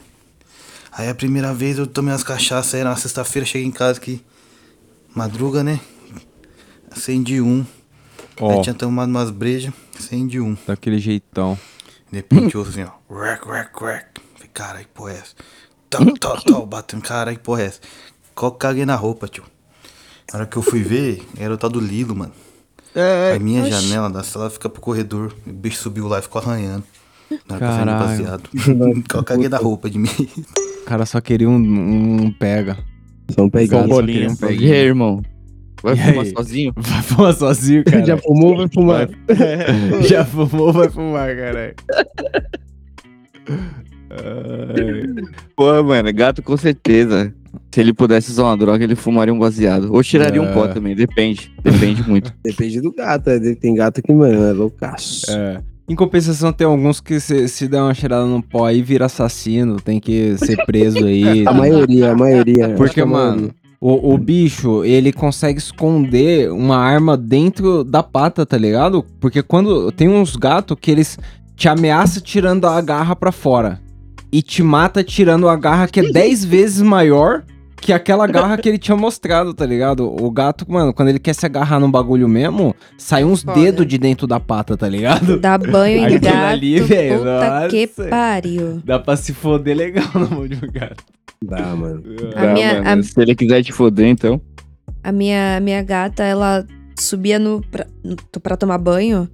Aí 0.92 1.08
a 1.08 1.16
primeira 1.16 1.54
vez 1.54 1.78
eu 1.78 1.88
tomei 1.88 2.12
umas 2.12 2.26
cachaças, 2.26 2.74
era 2.74 2.90
na 2.90 2.98
sexta-feira, 2.98 3.46
cheguei 3.46 3.66
em 3.66 3.72
casa 3.72 4.02
que 4.02 4.22
madruga, 5.16 5.64
né? 5.64 5.80
Acendi 6.92 7.40
um. 7.40 7.66
Ó. 8.40 8.52
Aí 8.52 8.62
tinha 8.62 8.74
tomado 8.74 9.10
umas 9.10 9.30
brejas, 9.30 9.74
acendi 9.98 10.40
um. 10.40 10.58
Daquele 10.68 10.98
jeitão. 11.00 11.58
De 12.12 12.18
repente 12.18 12.56
eu 12.56 12.62
ouço 12.62 12.72
assim, 12.72 12.84
ó. 12.84 13.14
Rec, 13.22 13.44
rec, 13.46 13.70
rec. 13.82 14.06
Falei, 14.36 14.50
caralho, 14.54 14.86
que 14.86 14.92
porra 14.94 15.12
é 15.12 15.16
essa? 15.16 15.36
Tal, 15.90 16.06
tal, 16.20 16.42
tal, 16.42 16.66
batendo, 16.66 17.04
caralho, 17.04 17.38
que 17.38 17.44
porra 17.44 17.62
é 17.62 17.66
essa? 17.66 17.80
Qual 18.36 18.52
que 18.52 18.60
caguei 18.60 18.86
na 18.86 18.96
roupa, 18.96 19.28
tio? 19.28 19.44
Na 20.32 20.40
hora 20.40 20.48
que 20.48 20.58
eu 20.58 20.62
fui 20.62 20.82
ver, 20.82 21.24
era 21.38 21.54
o 21.54 21.58
tal 21.58 21.70
do 21.70 21.80
Lilo, 21.80 22.16
mano. 22.16 22.34
É, 22.96 23.34
a 23.36 23.40
minha 23.40 23.62
oxi. 23.62 23.72
janela 23.72 24.10
da 24.10 24.24
sala 24.24 24.50
fica 24.50 24.70
pro 24.70 24.82
corredor. 24.82 25.34
O 25.46 25.52
bicho 25.52 25.78
subiu 25.80 26.08
lá 26.08 26.20
e 26.20 26.22
ficou 26.22 26.42
arranhando. 26.42 26.84
Na 27.48 27.56
hora 27.56 27.60
que 27.60 27.64
eu 27.66 28.08
saí 28.08 28.26
Caralho. 28.26 29.04
Eu 29.16 29.24
caguei 29.24 29.50
da 29.50 29.58
roupa 29.58 29.90
de 29.90 29.98
mim. 29.98 30.10
O 30.82 30.86
cara 30.86 31.06
só 31.06 31.20
queria 31.22 31.50
um, 31.50 31.56
um 31.56 32.32
pega. 32.32 32.78
Só 33.32 33.44
um 33.44 33.50
pegar. 33.50 33.88
Só 33.88 34.02
queria 34.02 34.30
um 34.30 34.34
E 34.34 34.38
peguinho. 34.38 34.74
aí, 34.74 34.80
irmão? 34.80 35.24
Vai 35.84 35.94
E 35.96 35.98
fumar 35.98 36.26
aí? 36.26 36.32
sozinho? 36.32 36.74
Vai 36.78 37.02
fumar 37.02 37.34
sozinho, 37.34 37.84
cara. 37.86 38.06
Já 38.06 38.18
fumou, 38.18 38.56
vai 38.58 38.68
fumar. 38.74 39.10
Já 40.08 40.24
fumou, 40.26 40.72
vai 40.72 40.90
fumar, 40.90 41.36
caralho. 41.36 41.76
Pô, 45.56 45.84
mano, 45.84 46.14
gato 46.14 46.42
com 46.42 46.56
certeza. 46.58 47.34
Se 47.72 47.80
ele 47.82 47.94
pudesse 47.94 48.32
usar 48.32 48.44
uma 48.44 48.58
droga, 48.58 48.84
ele 48.84 48.96
fumaria 48.96 49.34
um 49.34 49.38
baseado. 49.40 49.94
Ou 49.94 50.02
tiraria 50.04 50.42
um 50.42 50.54
pó 50.54 50.66
É. 50.66 50.68
também, 50.70 50.96
depende. 50.96 51.52
Depende 51.64 52.08
muito. 52.08 52.34
Depende 52.44 52.82
do 52.82 52.92
gato. 52.94 53.30
né? 53.30 53.56
Tem 53.60 53.76
gato 53.76 54.02
que, 54.02 54.14
mano, 54.14 54.44
é 54.44 54.54
loucaço. 54.54 55.26
É. 55.32 55.60
Em 55.90 55.96
compensação, 55.96 56.54
tem 56.54 56.66
alguns 56.66 57.02
que 57.02 57.20
se, 57.20 57.48
se 57.48 57.68
dá 57.68 57.84
uma 57.84 57.94
cheirada 57.94 58.26
no 58.26 58.42
pó 58.42 58.66
aí 58.66 58.82
vira 58.82 59.06
assassino, 59.06 59.82
tem 59.82 60.00
que 60.00 60.38
ser 60.38 60.64
preso 60.66 61.04
aí. 61.06 61.46
A 61.46 61.52
maioria, 61.54 62.12
a 62.12 62.16
maioria. 62.16 62.70
Porque, 62.70 62.96
que 62.96 63.02
a 63.02 63.06
maioria. 63.06 63.50
O, 63.86 64.14
o 64.14 64.18
bicho, 64.18 64.86
ele 64.86 65.12
consegue 65.12 65.60
esconder 65.60 66.50
uma 66.50 66.78
arma 66.78 67.18
dentro 67.18 67.84
da 67.84 68.02
pata, 68.02 68.46
tá 68.46 68.58
ligado? 68.58 69.06
Porque 69.20 69.44
quando 69.44 69.92
tem 69.92 70.08
uns 70.08 70.38
gatos 70.38 70.78
que 70.80 70.90
eles 70.90 71.20
te 71.54 71.68
ameaçam 71.68 72.24
tirando 72.24 72.66
a 72.66 72.80
garra 72.80 73.14
pra 73.14 73.30
fora. 73.30 73.82
E 74.32 74.42
te 74.42 74.64
mata 74.64 75.04
tirando 75.04 75.50
a 75.50 75.58
garra 75.58 75.90
que 75.90 76.00
é 76.00 76.04
10 76.04 76.46
vezes 76.48 76.82
maior 76.82 77.44
que 77.76 77.92
aquela 77.92 78.26
garra 78.26 78.58
que 78.58 78.70
ele 78.70 78.78
tinha 78.78 78.96
mostrado, 78.96 79.54
tá 79.54 79.66
ligado? 79.66 80.10
O 80.10 80.32
gato, 80.32 80.66
mano, 80.72 80.94
quando 80.94 81.10
ele 81.10 81.20
quer 81.20 81.36
se 81.36 81.46
agarrar 81.46 81.82
num 81.82 81.92
bagulho 81.92 82.30
mesmo, 82.30 82.74
sai 82.98 83.26
uns 83.26 83.44
dedos 83.44 83.86
de 83.86 83.98
dentro 83.98 84.26
da 84.26 84.40
pata, 84.40 84.78
tá 84.78 84.88
ligado? 84.88 85.38
Dá 85.38 85.58
banho 85.58 86.08
em 86.08 86.20
gato, 86.20 86.38
ali, 86.38 86.80
velho, 86.80 87.18
puta 87.20 87.68
que 87.70 87.92
nossa. 87.98 88.10
pariu. 88.10 88.82
Dá 88.86 88.98
pra 88.98 89.18
se 89.18 89.34
foder 89.34 89.76
legal 89.76 90.08
na 90.16 90.26
mão 90.28 90.48
de 90.48 90.56
um 90.56 90.72
gato. 90.72 91.04
Dá, 91.48 91.76
mano. 91.76 92.04
A 92.36 92.42
Tá, 92.42 92.54
minha- 92.54 92.84
mano, 92.84 93.00
a- 93.02 93.04
Se 93.04 93.22
ele 93.22 93.36
quiser 93.36 93.64
te 93.64 93.72
foder, 93.72 94.08
então. 94.08 94.40
A 95.04 95.12
minha, 95.12 95.60
minha 95.60 95.82
gata, 95.84 96.24
ela 96.24 96.66
subia 97.00 97.38
no 97.40 97.62
pra, 97.70 97.86
no- 98.04 98.16
pra 98.42 98.56
tomar 98.56 98.78
banho, 98.78 99.28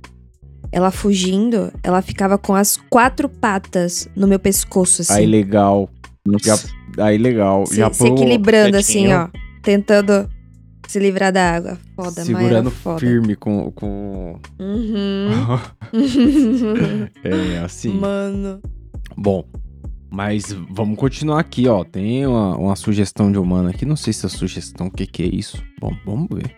ela 0.72 0.92
fugindo, 0.92 1.72
ela 1.84 2.02
ficava 2.02 2.38
com 2.38 2.56
as 2.56 2.78
quatro 2.90 3.28
patas 3.30 4.08
no 4.16 4.28
meu 4.28 4.40
pescoço, 4.40 5.02
assim. 5.02 5.14
Aí 5.14 5.26
legal. 5.26 5.90
Já, 6.44 6.58
aí 7.00 7.18
legal. 7.18 7.66
se, 7.66 7.78
já 7.78 7.92
se 7.92 8.06
equilibrando, 8.08 8.78
assim, 8.78 9.12
ó. 9.12 9.30
Tentando 9.64 10.30
se 10.88 11.00
livrar 11.00 11.32
da 11.32 11.56
água. 11.56 11.78
Foda, 11.96 12.24
segurando 12.24 12.72
foda. 12.72 13.00
firme 13.00 13.36
com. 13.36 13.72
com... 13.72 14.40
Uhum. 14.60 15.30
é, 17.24 17.60
assim. 17.64 17.94
Mano. 17.94 18.60
Bom, 19.18 19.44
mas 20.10 20.52
vamos 20.70 20.98
continuar 20.98 21.40
aqui, 21.40 21.68
ó. 21.68 21.84
Tem 21.84 22.26
uma, 22.26 22.56
uma 22.58 22.76
sugestão 22.76 23.32
de 23.32 23.38
humano 23.38 23.70
aqui. 23.70 23.86
Não 23.86 23.96
sei 23.96 24.14
se 24.14 24.26
é 24.26 24.30
sugestão, 24.30 24.88
o 24.88 24.92
que, 24.92 25.06
que 25.06 25.24
é 25.24 25.28
isso. 25.28 25.62
Bom, 25.80 25.96
vamos 26.06 26.28
ver. 26.32 26.56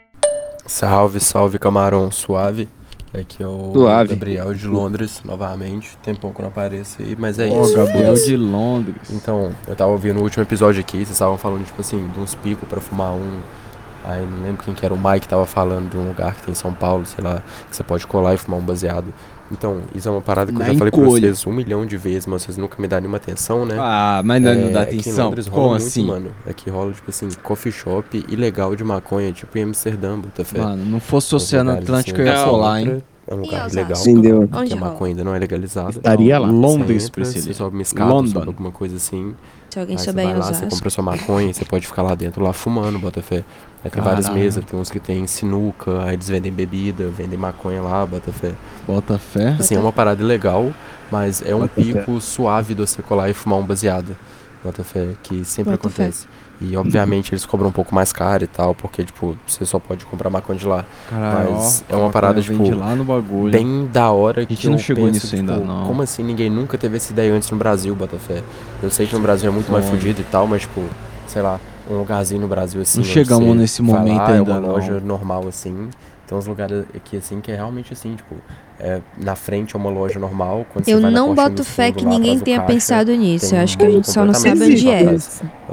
Salve, 0.66 1.20
salve 1.20 1.60
camarão 1.60 2.10
suave. 2.12 2.70
Aqui 3.14 3.44
é 3.44 3.48
o 3.48 3.74
Suave. 3.74 4.16
Gabriel 4.16 4.54
de 4.54 4.66
Londres, 4.66 5.22
novamente. 5.26 5.98
Tem 6.02 6.16
pouco 6.16 6.38
que 6.38 6.42
não 6.42 6.48
apareço 6.48 7.02
aí, 7.02 7.14
mas 7.20 7.40
é 7.40 7.50
Ó, 7.50 7.62
isso. 7.62 7.76
Gabriel 7.76 8.14
de 8.14 8.38
Londres. 8.38 9.02
Então, 9.10 9.54
eu 9.68 9.76
tava 9.76 9.92
ouvindo 9.92 10.20
o 10.20 10.24
último 10.24 10.44
episódio 10.44 10.80
aqui, 10.80 10.98
vocês 10.98 11.12
estavam 11.12 11.38
falando, 11.38 11.66
tipo 11.66 11.82
assim, 11.82 12.08
de 12.08 12.20
uns 12.20 12.36
picos 12.36 12.68
pra 12.70 12.80
fumar 12.80 13.12
um. 13.12 13.42
Aí 14.06 14.26
não 14.26 14.42
lembro 14.44 14.64
quem 14.64 14.74
que 14.74 14.86
era 14.86 14.94
o 14.94 14.98
Mike 14.98 15.28
tava 15.28 15.46
falando 15.46 15.90
de 15.90 15.98
um 15.98 16.08
lugar 16.08 16.34
que 16.36 16.44
tem 16.44 16.54
em 16.54 16.56
São 16.56 16.74
Paulo, 16.74 17.06
sei 17.06 17.24
lá, 17.24 17.44
que 17.70 17.76
você 17.76 17.84
pode 17.84 18.08
colar 18.08 18.34
e 18.34 18.38
fumar 18.38 18.60
um 18.60 18.64
baseado. 18.64 19.14
Então, 19.52 19.82
isso 19.94 20.08
é 20.08 20.12
uma 20.12 20.22
parada 20.22 20.52
que 20.52 20.58
Na 20.58 20.66
eu 20.70 20.74
já 20.74 20.78
falei 20.80 20.92
pra 20.92 21.02
encolha. 21.02 21.22
vocês 21.34 21.46
um 21.46 21.52
milhão 21.52 21.86
de 21.86 21.98
vezes, 21.98 22.26
mas 22.26 22.44
vocês 22.44 22.58
nunca 22.58 22.82
me 22.82 22.88
dão 22.88 23.00
nenhuma 23.00 23.18
atenção, 23.18 23.66
né? 23.66 23.76
Ah, 23.78 24.22
mas 24.24 24.42
não, 24.42 24.56
não 24.56 24.72
dá 24.72 24.84
aqui 24.84 24.96
em 24.96 25.00
atenção. 25.02 25.26
Londres 25.26 25.48
rola 25.48 25.62
Como 25.64 25.70
muito, 25.76 25.88
assim? 25.88 26.06
mano. 26.06 26.32
Aqui 26.48 26.70
rola, 26.70 26.92
tipo 26.94 27.10
assim, 27.10 27.28
coffee 27.44 27.72
shop 27.72 28.26
ilegal 28.30 28.76
de 28.76 28.84
maconha, 28.84 29.32
tipo 29.34 29.58
em 29.58 29.64
Amsterdã, 29.64 30.18
bota 30.18 30.46
fé. 30.46 30.60
Mano, 30.60 30.86
não 30.86 31.00
fosse 31.02 31.34
o 31.34 31.38
Oceano 31.38 31.72
lugares, 31.72 31.90
Atlântico, 31.90 32.22
assim, 32.22 32.30
eu 32.30 32.34
ia 32.34 32.40
onde 32.42 32.50
colar, 32.50 32.80
você 32.82 32.90
hein? 32.90 33.04
É 33.28 33.34
um 33.36 33.38
lugar 33.38 33.72
legal, 33.72 33.96
Sim, 33.96 34.22
deu. 34.22 34.42
porque 34.48 34.58
Onde 34.58 34.74
a 34.74 34.76
rola? 34.78 34.92
maconha 34.92 35.12
ainda 35.12 35.24
não 35.24 35.36
é 35.36 35.40
legalizada. 35.40 35.90
Estaria 35.92 36.40
lá. 36.40 36.48
Você 36.48 36.54
Londres, 36.54 37.06
entra, 37.06 37.26
Você 37.26 37.54
sobe 37.54 37.76
uma 37.76 37.82
escada, 37.82 38.12
alguma 38.46 38.72
coisa 38.72 38.96
assim. 38.96 39.34
Se 39.72 39.80
alguém 39.80 39.96
Aí 39.96 40.00
você 40.00 40.06
souber 40.10 40.26
vai 40.26 40.34
em 40.34 40.38
lá, 40.38 40.54
você 40.54 40.66
compra 40.66 40.90
sua 40.90 41.04
maconha, 41.04 41.54
você 41.54 41.64
pode 41.64 41.88
ficar 41.88 42.02
lá 42.02 42.14
dentro, 42.14 42.44
lá 42.44 42.52
fumando, 42.52 43.00
bota 43.00 43.22
fé. 43.22 43.46
Aí 43.84 43.90
tem 43.90 44.04
várias 44.04 44.28
mesas, 44.28 44.66
tem 44.66 44.78
uns 44.78 44.92
que 44.92 45.00
tem 45.00 45.26
sinuca, 45.26 46.04
aí 46.04 46.14
eles 46.14 46.28
vendem 46.28 46.52
bebida, 46.52 47.08
vendem 47.08 47.40
maconha 47.40 47.82
lá, 47.82 48.06
bota 48.06 48.34
fé. 48.34 48.52
Bota 48.86 49.18
fé. 49.18 49.56
Assim, 49.58 49.76
é 49.76 49.80
uma 49.80 49.94
parada 49.94 50.22
legal, 50.24 50.74
mas 51.10 51.42
é 51.42 51.56
um 51.56 51.62
Bota 51.62 51.74
fé. 51.76 51.94
pico 51.94 52.20
suave 52.20 52.76
de 52.76 52.82
você 52.82 53.02
colar 53.02 53.30
e 53.30 53.34
fumar 53.34 53.60
um 53.60 53.66
baseado. 53.66 54.16
Bota 54.62 54.84
fé, 54.84 55.16
que 55.24 55.46
sempre 55.46 55.72
Bota 55.72 55.90
fé. 55.90 56.12
E 56.62 56.78
obviamente 56.78 57.34
eles 57.34 57.44
cobram 57.46 57.70
um 57.70 57.72
pouco 57.72 57.94
mais 57.96 58.14
caro 58.14 58.44
e 58.44 58.48
tal, 58.48 58.76
porque, 58.76 59.04
tipo, 59.04 59.36
você 59.48 59.66
só 59.66 59.80
pode 59.80 60.06
comprar 60.06 60.30
maconha 60.30 60.60
de 60.60 60.66
lá. 60.68 60.86
Caralho, 61.10 61.54
Mas 61.54 61.84
ó, 61.90 61.94
é 61.94 61.98
uma 61.98 62.10
a 62.10 62.12
parada, 62.12 62.40
tipo, 62.42 62.70
lá 62.76 62.96
no 62.96 63.04
bagulho. 63.04 63.52
Bem 63.52 63.90
da 63.92 64.12
hora 64.12 64.46
que 64.46 64.54
gente 64.54 64.70
não 64.70 64.78
chegou 64.78 65.06
penso, 65.06 65.26
nisso 65.26 65.36
ainda, 65.36 65.54
tipo, 65.56 65.66
não. 65.66 65.88
Como 65.88 66.04
assim 66.04 66.24
ninguém 66.24 66.50
nunca 66.52 66.78
teve 66.78 66.98
essa 66.98 67.12
ideia 67.12 67.34
antes 67.34 67.50
no 67.50 67.58
Brasil, 67.58 67.96
Botafé? 67.96 68.44
Eu 68.82 68.92
sei 68.92 69.08
que 69.08 69.16
no 69.16 69.22
Brasil 69.22 69.50
é 69.50 69.54
muito 69.54 69.72
mais 69.72 69.84
Foda. 69.86 69.98
fudido 69.98 70.22
e 70.22 70.26
tal, 70.26 70.46
mas, 70.46 70.62
tipo, 70.62 70.84
sei 71.26 71.42
lá, 71.42 71.60
um 71.90 71.98
lugarzinho 71.98 72.42
no 72.42 72.48
Brasil 72.48 72.80
assim. 72.82 73.00
Não 73.00 73.06
chegamos 73.06 73.58
nesse 73.58 73.82
momento 73.82 74.18
lá, 74.18 74.28
ainda, 74.28 74.52
É 74.52 74.54
uma 74.54 74.60
não. 74.62 74.70
loja 74.74 75.00
normal 75.00 75.48
assim. 75.48 75.90
Tem 76.32 76.38
uns 76.38 76.48
lugares 76.48 76.86
aqui 76.96 77.18
assim 77.18 77.42
que 77.42 77.52
é 77.52 77.56
realmente 77.58 77.92
assim, 77.92 78.16
tipo, 78.16 78.36
é, 78.80 79.02
na 79.18 79.36
frente 79.36 79.76
é 79.76 79.78
uma 79.78 79.90
loja 79.90 80.18
normal. 80.18 80.66
Quando 80.72 80.86
você 80.86 80.94
Eu 80.94 81.02
não 81.02 81.36
boto 81.36 81.62
fé 81.62 81.92
que 81.92 82.06
ninguém 82.06 82.40
tenha 82.40 82.60
caixa, 82.60 82.72
pensado 82.72 83.14
nisso. 83.14 83.54
Eu 83.54 83.60
acho 83.60 83.78
que 83.78 83.84
a 83.84 83.90
gente 83.90 84.10
só 84.10 84.24
não 84.24 84.34
sabe 84.34 84.64
onde 84.64 84.90
é. 84.90 85.18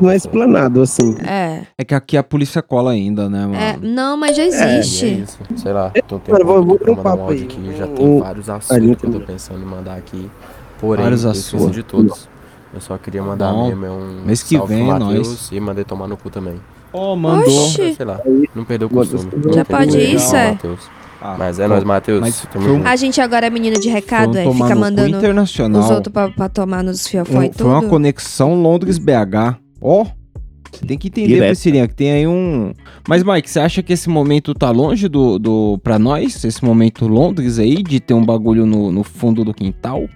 Não 0.01 0.11
é 0.11 0.17
explanado, 0.17 0.83
assim. 0.83 1.17
É. 1.25 1.63
É 1.79 1.85
que 1.85 1.95
aqui 1.95 2.17
a 2.17 2.25
polícia 2.25 2.61
cola 2.61 2.91
ainda, 2.91 3.29
né, 3.31 3.47
mano? 3.47 3.55
é. 3.55 3.77
Não, 3.81 4.17
mas 4.17 4.35
já 4.37 4.43
é 4.43 4.79
existe. 4.81 5.21
isso, 5.23 5.39
sei 5.57 5.73
lá, 5.73 5.93
tô 6.09 6.21
Mano, 6.29 6.45
vou- 6.45 6.65
vou 6.65 6.77
pra 6.77 6.91
um 6.91 6.97
mandar 6.97 7.09
um 7.09 7.17
papo 7.19 7.23
áudio 7.31 7.45
aqui, 7.45 7.77
já 7.79 7.87
Um- 7.87 7.95
tem 7.95 8.19
vários 8.19 8.51
assuntos 8.51 8.97
que 8.97 9.07
eu 9.07 9.13
tô 9.13 9.21
pensando 9.21 9.63
em 9.63 9.65
mandar 9.65 9.95
aqui. 9.97 10.29
Porém, 10.81 11.05
Vários 11.05 11.25
assuntos. 11.25 11.71
de 11.71 11.85
todos. 11.85 12.29
Eu 12.75 12.81
só 12.81 12.99
queria 12.99 13.23
mandar 13.23 13.53
Bom, 13.53 13.69
mesmo 13.69 13.87
é 13.87 13.91
um 13.91 14.23
mês 14.25 14.43
que 14.43 14.57
salve 14.57 14.75
vem 14.75 14.85
é 14.91 14.93
Matheus 14.93 15.29
nóis. 15.29 15.49
e 15.53 15.61
mandei 15.61 15.85
tomar 15.85 16.09
no 16.09 16.17
cu 16.17 16.31
também. 16.31 16.61
Ó, 16.93 17.15
mandou. 17.17 17.67
Oxi. 17.67 17.95
Sei 17.95 18.07
lá, 18.07 18.21
não 18.55 18.65
perdeu 18.65 18.89
o 18.89 18.91
costume. 18.91 19.31
Já 19.55 19.65
pode 19.65 19.97
o 19.97 20.01
isso, 20.01 20.35
é? 20.35 20.51
Matheus. 20.53 20.81
Ah, 21.21 21.35
Mas 21.37 21.59
é 21.59 21.65
pô, 21.65 21.71
nóis, 21.71 21.85
Matheus. 21.85 22.21
mas 22.21 22.47
um-. 22.55 22.87
A 22.87 22.95
gente 22.95 23.21
agora 23.21 23.47
é 23.49 23.51
menino 23.51 23.79
de 23.81 23.89
recado, 23.89 24.35
um 24.35 24.39
é? 24.39 24.53
Fica 24.53 24.75
mandando 24.77 25.17
internacional. 25.17 25.83
os 25.83 25.91
outros 25.91 26.13
pra, 26.13 26.29
pra 26.31 26.49
tomar 26.49 26.85
nos 26.85 27.07
fiofó 27.09 27.43
e 27.43 27.49
Um- 27.49 27.53
foi 27.53 27.67
uma 27.67 27.81
tudo. 27.81 27.91
conexão 27.91 28.55
Londres-BH. 28.63 29.57
Ó, 29.83 30.07
tem 30.87 30.97
que 30.97 31.09
entender. 31.09 31.39
Priscilinha, 31.45 31.89
que 31.89 31.95
tem 31.95 32.13
aí 32.13 32.27
um... 32.27 32.73
Mas, 33.09 33.25
Mike, 33.25 33.51
você 33.51 33.59
acha 33.59 33.83
que 33.83 33.93
esse 33.93 34.09
momento 34.09 34.55
tá 34.55 34.71
longe 34.71 35.09
do, 35.09 35.39
do 35.41 35.79
pra 35.83 35.99
nós? 35.99 36.45
Esse 36.45 36.65
momento 36.65 37.09
Londres 37.09 37.59
aí, 37.59 37.83
de 37.83 37.99
ter 37.99 38.15
um 38.15 38.25
bagulho 38.25 38.65
no, 38.65 38.93
no 38.93 39.03
fundo 39.03 39.45
do 39.45 39.53
quintal? 39.53 40.09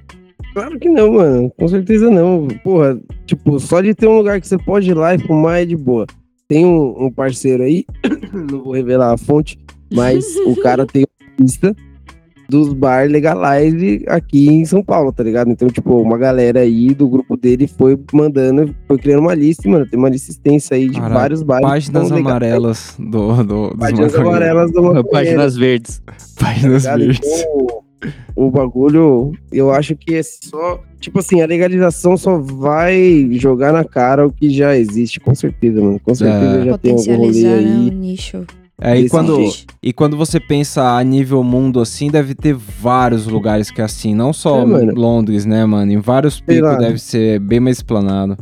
Claro 0.54 0.78
que 0.78 0.88
não, 0.88 1.14
mano. 1.14 1.50
Com 1.58 1.66
certeza 1.66 2.08
não. 2.10 2.46
Porra, 2.62 2.96
tipo, 3.26 3.58
só 3.58 3.80
de 3.80 3.92
ter 3.92 4.06
um 4.06 4.16
lugar 4.18 4.40
que 4.40 4.46
você 4.46 4.56
pode 4.58 4.88
ir 4.90 4.94
lá 4.94 5.14
e 5.14 5.18
fumar 5.18 5.62
é 5.62 5.64
de 5.64 5.76
boa. 5.76 6.06
Tem 6.52 6.66
um, 6.66 7.06
um 7.06 7.10
parceiro 7.10 7.62
aí, 7.62 7.86
não 8.30 8.62
vou 8.62 8.74
revelar 8.74 9.10
a 9.10 9.16
fonte, 9.16 9.58
mas 9.90 10.36
o 10.44 10.54
cara 10.56 10.84
tem 10.84 11.04
uma 11.04 11.34
lista 11.42 11.74
dos 12.46 12.74
bar 12.74 13.08
legalize 13.08 14.04
aqui 14.06 14.50
em 14.50 14.62
São 14.66 14.84
Paulo, 14.84 15.10
tá 15.14 15.22
ligado? 15.22 15.50
Então, 15.50 15.68
tipo, 15.68 15.96
uma 15.96 16.18
galera 16.18 16.60
aí 16.60 16.92
do 16.92 17.08
grupo 17.08 17.38
dele 17.38 17.66
foi 17.66 17.98
mandando, 18.12 18.74
foi 18.86 18.98
criando 18.98 19.20
uma 19.20 19.34
lista, 19.34 19.66
mano, 19.66 19.86
tem 19.86 19.98
uma 19.98 20.10
lista 20.10 20.30
extensa 20.30 20.74
aí 20.74 20.90
de 20.90 20.96
Caralho, 20.96 21.14
vários 21.14 21.42
bares. 21.42 21.66
Páginas 21.66 22.12
amarelas 22.12 22.96
do, 22.98 23.42
do, 23.42 23.76
Páginas 23.78 24.14
amarelas 24.14 24.70
do. 24.72 25.04
Páginas 25.04 25.56
verdes. 25.56 26.02
Páginas 26.38 26.82
ligado? 26.82 26.98
verdes. 26.98 27.30
Então, 27.32 27.81
o 28.34 28.50
bagulho, 28.50 29.32
eu 29.52 29.70
acho 29.70 29.94
que 29.96 30.14
é 30.14 30.22
só. 30.22 30.80
Tipo 31.00 31.18
assim, 31.18 31.40
a 31.40 31.46
legalização 31.46 32.16
só 32.16 32.38
vai 32.38 33.28
jogar 33.32 33.72
na 33.72 33.84
cara 33.84 34.26
o 34.26 34.32
que 34.32 34.50
já 34.50 34.76
existe, 34.76 35.18
com 35.20 35.34
certeza, 35.34 35.80
mano. 35.80 36.00
Com 36.00 36.14
certeza 36.14 36.64
já 36.64 36.78
tem 36.78 36.92
algum 36.92 37.04
rolê 37.04 37.16
Potencializar 37.18 37.48
né, 37.48 37.56
aí. 37.58 37.88
o 37.88 37.92
nicho. 37.92 38.46
É, 38.80 38.98
e 38.98 39.08
quando, 39.08 39.38
e 39.80 39.92
quando 39.92 40.16
você 40.16 40.40
pensa 40.40 40.96
a 40.96 41.04
nível 41.04 41.42
mundo 41.44 41.80
assim, 41.80 42.10
deve 42.10 42.34
ter 42.34 42.54
vários 42.54 43.26
lugares 43.28 43.70
que 43.70 43.80
é 43.80 43.84
assim, 43.84 44.12
não 44.14 44.32
só 44.32 44.62
É. 44.62 44.64
Londres, 44.92 45.44
né, 45.44 45.64
mano? 45.64 45.92
Em 45.92 45.98
vários 46.00 46.40
picos 46.40 46.78
deve 46.78 46.98
ser 46.98 47.38
bem 47.38 47.60
mais 47.60 47.76
explanado. 47.76 48.36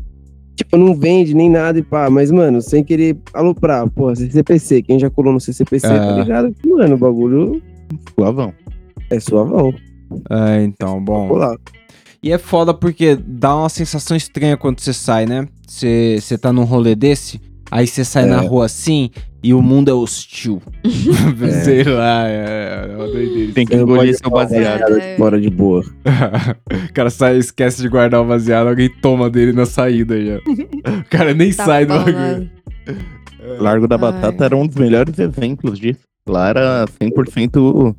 Tipo, 0.57 0.77
não 0.77 0.95
vende 0.95 1.35
nem 1.35 1.49
nada 1.51 1.79
e 1.79 1.83
pá, 1.83 2.09
mas, 2.11 2.31
mano, 2.31 2.61
sem 2.63 2.85
querer 2.85 3.17
aloprar, 3.35 3.89
porra, 3.91 4.15
CCPC, 4.17 4.83
quem 4.83 4.99
já 4.99 5.09
colou 5.11 5.33
no 5.33 5.41
CCPC, 5.41 5.87
É. 5.87 5.99
tá 5.99 6.13
ligado? 6.13 6.55
Que, 6.55 6.69
mano, 6.69 6.95
o 6.95 6.99
bagulho 6.99 7.63
Suavão. 8.15 8.53
É 9.11 9.21
suavão. 9.21 9.75
É, 10.31 10.63
então, 10.63 11.03
bom. 11.03 11.29
E 12.23 12.33
é 12.33 12.39
foda 12.39 12.75
porque 12.75 13.17
dá 13.17 13.57
uma 13.57 13.69
sensação 13.69 14.17
estranha 14.17 14.57
quando 14.57 14.81
você 14.81 14.93
sai, 14.93 15.27
né? 15.27 15.47
Você 15.67 16.19
você 16.21 16.37
tá 16.37 16.53
num 16.53 16.65
rolê 16.65 16.95
desse 16.95 17.41
Aí 17.71 17.87
você 17.87 18.05
sai 18.05 18.25
É. 18.25 18.27
na 18.27 18.41
rua 18.41 18.67
assim 18.67 19.11
e 19.43 19.55
o 19.55 19.63
mundo 19.63 19.89
é 19.91 19.95
hostil. 19.95 20.61
Sei 21.65 21.85
lá, 21.85 22.29
é, 22.29 22.89
é 22.91 22.97
uma 22.97 23.07
doideira. 23.07 23.53
Tem 23.53 23.65
que 23.65 23.77
engolir 23.77 24.15
seu 24.19 24.29
baseado. 24.29 24.93
Bora 25.17 25.41
de 25.41 25.49
boa. 25.49 25.83
o 26.91 26.93
cara 26.93 27.09
sai, 27.11 27.39
esquece 27.39 27.81
de 27.81 27.89
guardar 27.89 28.21
o 28.21 28.27
baseado, 28.27 28.67
alguém 28.69 28.91
toma 29.01 29.31
dele 29.31 29.53
na 29.53 29.65
saída 29.67 30.21
já. 30.23 30.37
O 30.39 31.05
cara 31.09 31.33
nem 31.33 31.53
Tá 31.53 31.65
sai 31.65 31.87
do 31.87 31.95
bagulho. 31.95 32.51
Largo 33.61 33.87
da 33.87 33.95
Ai. 33.95 34.01
Batata 34.01 34.45
era 34.45 34.57
um 34.57 34.67
dos 34.67 34.77
melhores 34.77 35.17
exemplos 35.19 35.79
disso. 35.79 36.01
Lá 36.29 36.49
era 36.49 36.85
100% 37.01 37.95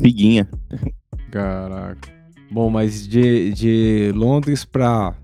figuinha. 0.00 0.48
Caraca. 1.30 2.08
Bom, 2.50 2.70
mas 2.70 3.06
de, 3.06 3.52
de 3.52 4.12
Londres 4.14 4.64
pra. 4.64 5.14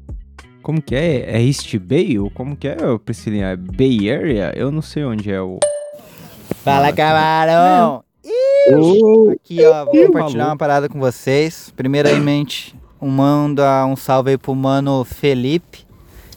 Como 0.62 0.80
que 0.80 0.94
é? 0.94 1.36
É 1.36 1.42
East 1.42 1.76
Bay? 1.78 2.18
Ou 2.18 2.30
como 2.30 2.56
que 2.56 2.68
é, 2.68 2.76
Priscilinha? 3.04 3.48
É 3.48 3.56
Bay 3.56 4.10
Area? 4.10 4.52
Eu 4.54 4.70
não 4.70 4.82
sei 4.82 5.04
onde 5.04 5.30
é 5.30 5.40
o. 5.40 5.58
Fala, 6.64 6.92
camarão! 6.92 8.04
Aqui, 9.32 9.64
ó, 9.64 9.84
vou 9.84 10.06
compartilhar 10.06 10.46
uma 10.46 10.56
parada 10.56 10.88
com 10.88 11.00
vocês. 11.00 11.72
Primeiramente, 11.74 12.76
um 13.00 13.08
manda 13.08 13.84
um 13.86 13.96
salve 13.96 14.30
aí 14.30 14.38
pro 14.38 14.54
mano 14.54 15.04
Felipe, 15.04 15.84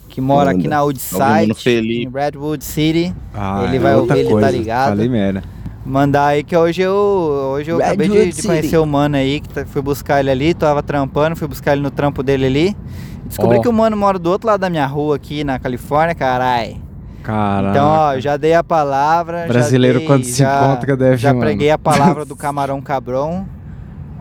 que 0.09 0.19
mora 0.19 0.51
aqui 0.51 0.67
na 0.67 0.81
Woodside, 0.81 1.53
em 1.69 2.09
Redwood 2.09 2.63
City. 2.63 3.13
Ah, 3.33 3.65
Ele 3.67 3.77
é 3.77 3.79
vai 3.79 3.95
ouvir, 3.95 4.17
ele 4.17 4.39
tá 4.39 4.49
ligado. 4.49 4.89
Falei 4.89 5.09
merda. 5.09 5.43
Mandar 5.85 6.27
aí 6.27 6.43
que 6.43 6.57
hoje 6.57 6.81
eu, 6.81 6.93
hoje 6.93 7.69
eu 7.69 7.77
acabei 7.77 8.09
de, 8.09 8.31
de 8.33 8.41
conhecer 8.47 8.77
o 8.77 8.85
mano 8.87 9.17
aí, 9.17 9.39
que 9.39 9.49
tá- 9.49 9.65
fui 9.65 9.81
buscar 9.83 10.19
ele 10.19 10.31
ali, 10.31 10.53
tava 10.53 10.81
trampando, 10.81 11.35
fui 11.35 11.47
buscar 11.47 11.73
ele 11.73 11.81
no 11.81 11.91
trampo 11.91 12.23
dele 12.23 12.45
ali. 12.47 12.77
Descobri 13.25 13.59
Ó. 13.59 13.61
que 13.61 13.67
o 13.67 13.73
mano 13.73 13.95
mora 13.95 14.17
do 14.17 14.29
outro 14.31 14.47
lado 14.47 14.61
da 14.61 14.69
minha 14.69 14.85
rua 14.87 15.15
aqui 15.15 15.43
na 15.43 15.59
Califórnia, 15.59 16.15
carai. 16.15 16.77
Caraca. 17.21 17.69
Então, 17.71 17.87
ó, 17.87 18.19
já 18.19 18.35
dei 18.37 18.53
a 18.55 18.63
palavra. 18.63 19.45
Brasileiro, 19.47 19.99
dei- 19.99 20.07
quando 20.07 20.23
se 20.23 20.39
já- 20.39 20.63
encontra, 20.65 20.97
deve, 20.97 21.17
Já 21.17 21.29
mano. 21.29 21.41
preguei 21.41 21.69
a 21.71 21.77
palavra 21.77 22.25
do 22.25 22.35
camarão 22.37 22.81
cabrão. 22.81 23.47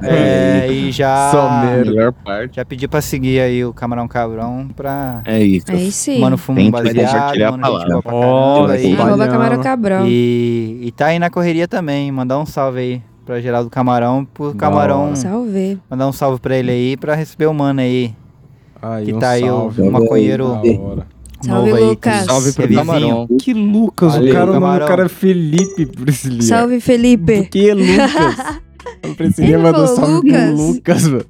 É, 0.03 0.69
e 0.71 0.91
já. 0.93 1.31
Melhor 1.85 2.13
parte. 2.13 2.57
Já 2.57 2.65
pedi 2.65 2.87
pra 2.89 3.01
seguir 3.01 3.41
aí 3.41 3.65
o 3.65 3.73
camarão 3.73 4.07
cabrão 4.09 4.69
pra. 4.75 5.23
É 5.25 5.43
isso. 5.43 5.67
Aí 5.71 5.91
sim. 5.93 6.21
Mano 6.21 6.37
fumo 6.37 6.57
Tem 6.57 6.69
um 6.69 6.73
que 6.73 6.83
baseado, 6.83 7.13
compartilhar 7.13 7.49
a 7.49 7.51
mano 7.53 7.65
gente 7.65 7.73
boa 7.73 8.03
palavra. 8.03 8.03
pra 8.03 8.15
Ó, 8.15 8.55
caramba 8.55 8.73
aí. 8.75 8.85
Arroba 8.93 9.03
Espalhando. 9.13 9.31
Camarão 9.33 9.63
Cabrão. 9.63 10.07
E, 10.07 10.79
e 10.83 10.93
tá 10.93 11.07
aí 11.07 11.19
na 11.19 11.31
correria 11.31 11.67
também. 11.69 12.11
Mandar 12.13 12.39
um 12.39 12.47
salve 12.47 12.81
aí 12.81 13.03
pra 13.25 13.41
Geraldo 13.41 13.71
Camarão. 13.71 14.25
Pro 14.25 14.55
Camarão. 14.55 15.15
Salve. 15.17 15.79
Mandar 15.91 16.07
um 16.09 16.13
salve 16.13 16.41
pra 16.41 16.57
ele 16.57 16.71
aí 16.71 16.97
pra 16.97 17.15
receber 17.15 17.47
o 17.47 17.55
mano 17.55 17.81
aí. 17.81 18.15
Aí, 18.83 19.07
Que 19.07 19.15
um 19.15 19.19
tá 19.19 19.31
aí 19.31 19.45
o, 19.45 19.47
salve. 19.47 19.83
o 19.83 19.91
maconheiro. 19.93 20.47
Salve, 20.47 21.71
novo 21.71 21.77
aí. 21.77 21.85
Lucas. 21.85 22.25
Salve 22.25 22.53
pro 22.53 22.75
camarão. 22.75 23.27
Que 23.41 23.55
Lucas? 23.55 24.13
Valeu, 24.15 24.31
o 24.31 24.33
cara, 24.33 24.45
o 24.45 24.47
nome 24.49 24.61
camarão. 24.61 24.87
cara 24.87 25.05
é 25.05 25.09
Felipe, 25.09 25.87
Priscilinha. 25.87 26.43
Salve, 26.43 26.81
Felipe. 26.81 27.45
Que 27.51 27.73
Lucas? 27.73 28.61
Falou 29.73 29.87
salve 29.89 30.31
pro 30.31 30.51
Lucas? 30.51 30.59
Lucas, 30.61 31.09
mano. 31.09 31.25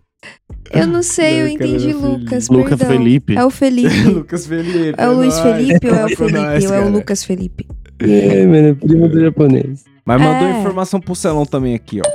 Eu 0.73 0.87
não 0.87 1.03
sei, 1.03 1.43
eu 1.43 1.49
entendi 1.49 1.93
Lucas. 1.93 2.49
Lucas 2.49 2.79
perdão. 2.79 2.97
Felipe. 2.97 3.37
É 3.37 3.45
o 3.45 3.51
Felipe. 3.51 4.03
Lucas 4.09 4.47
Felipe. 4.47 4.95
É 4.97 5.09
o 5.09 5.13
Luiz. 5.13 5.39
Felipe 5.39 5.89
ou 5.89 5.95
é 5.95 5.99
o 5.99 6.03
Nossa, 6.03 6.17
Felipe? 6.17 6.39
nóis, 6.41 6.65
ou 6.65 6.75
é 6.75 6.81
o. 6.85 6.89
Lucas 6.91 7.25
Felipe? 7.25 7.67
É, 8.01 8.47
mano, 8.47 8.69
é 8.69 8.75
primo 8.75 9.09
do 9.09 9.21
japonês. 9.21 9.85
Mas 10.05 10.21
mandou 10.21 10.49
É. 10.49 10.61
informação 10.61 11.01
pro 11.01 11.15
Celão 11.15 11.47
também 11.47 11.75
aqui, 11.75 12.01
ó. 12.05 12.11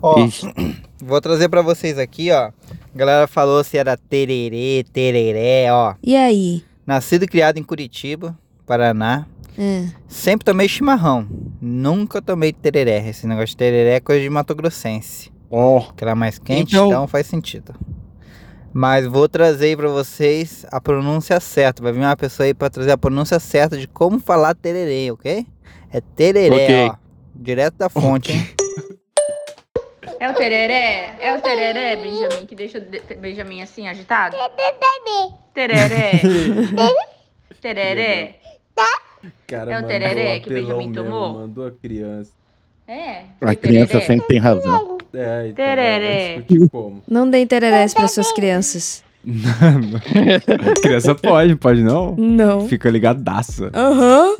Ó, 0.00 0.24
Ixi. 0.24 0.52
vou 1.02 1.20
trazer 1.20 1.48
pra 1.48 1.62
vocês 1.62 1.98
aqui, 1.98 2.30
ó. 2.30 2.50
A 2.94 2.98
galera 2.98 3.26
falou 3.26 3.62
se 3.62 3.76
era 3.76 3.96
tererê, 3.96 4.84
tereré, 4.92 5.66
ó. 5.72 5.94
E 6.02 6.16
aí? 6.16 6.62
Nascido 6.86 7.24
e 7.24 7.28
criado 7.28 7.58
em 7.58 7.62
Curitiba, 7.62 8.36
Paraná. 8.66 9.26
É. 9.58 9.86
Sempre 10.08 10.44
tomei 10.44 10.68
chimarrão. 10.68 11.26
Nunca 11.60 12.20
tomei 12.22 12.52
tereré. 12.52 13.08
Esse 13.08 13.26
negócio 13.26 13.48
de 13.48 13.56
tereré 13.56 13.94
é 13.96 14.00
coisa 14.00 14.20
de 14.22 14.30
Mato 14.30 14.54
Grossense. 14.54 15.30
Ó. 15.50 15.80
Que 15.94 16.04
ela 16.04 16.12
é 16.12 16.14
mais 16.14 16.38
quente, 16.38 16.74
Então- 16.74 16.86
então... 16.88 17.06
faz 17.06 17.26
sentido. 17.26 17.74
Mas 18.74 19.06
vou 19.06 19.28
trazer 19.28 19.66
aí 19.66 19.76
pra 19.76 19.88
vocês 19.88 20.64
a 20.72 20.80
pronúncia 20.80 21.38
certa. 21.40 21.82
Vai 21.82 21.92
vir 21.92 22.00
uma 22.00 22.16
pessoa 22.16 22.46
aí 22.46 22.54
pra 22.54 22.70
trazer 22.70 22.92
a 22.92 22.96
pronúncia 22.98 23.38
certa 23.38 23.76
de 23.76 23.86
como 23.86 24.18
falar 24.18 24.54
tererê, 24.54 25.10
ok? 25.10 25.46
É 25.92 26.00
tereré, 26.00 26.54
Ok. 26.54 26.88
ó. 26.90 26.96
Direto 27.34 27.74
da 27.76 27.90
fonte, 27.90 28.32
hein? 28.32 28.48
É 30.18 30.30
o 30.30 30.34
tereré? 30.34 31.16
É 31.20 31.36
o 31.36 31.42
tereré, 31.42 31.96
Benjamin, 31.96 32.46
que 32.46 32.54
deixa 32.54 32.78
o 32.78 33.20
Benjamin 33.20 33.60
assim 33.60 33.88
agitado? 33.88 34.36
Tereré. 35.52 36.22
Tereré. 37.60 38.40
Cara, 39.46 39.72
É 39.72 39.80
o 39.80 39.86
tereré 39.86 40.40
que 40.40 40.50
o 40.50 40.52
Benjamin 40.54 40.88
mesmo, 40.88 40.94
tomou? 41.04 41.34
Mandou 41.40 41.66
a 41.66 41.70
criança. 41.70 42.30
É. 42.88 43.22
A 43.40 43.54
criança 43.54 43.92
tereré. 43.92 44.06
sempre 44.06 44.26
tem 44.28 44.38
razão. 44.38 44.98
É, 45.14 45.48
então, 45.48 45.54
Tereré. 45.54 46.42
como? 46.70 47.02
Não 47.08 47.28
deem 47.30 47.46
tererés 47.46 47.92
para 47.94 48.08
suas 48.08 48.32
crianças. 48.32 49.04
criança 50.82 51.14
pode, 51.14 51.54
pode 51.56 51.82
não? 51.84 52.16
Não. 52.16 52.66
Fica 52.66 52.90
ligadaça. 52.90 53.70
Aham. 53.74 54.36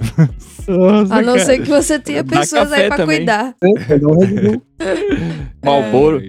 Nossa, 0.66 1.14
A 1.14 1.22
não 1.22 1.34
cara. 1.34 1.44
ser 1.44 1.58
que 1.62 1.68
você 1.68 1.98
tenha 1.98 2.22
Dá 2.24 2.40
pessoas 2.40 2.72
aí 2.72 2.88
pra 2.88 2.96
também. 2.96 3.18
cuidar. 3.18 3.54
Bull. 4.00 4.62
Malboro. 5.64 6.22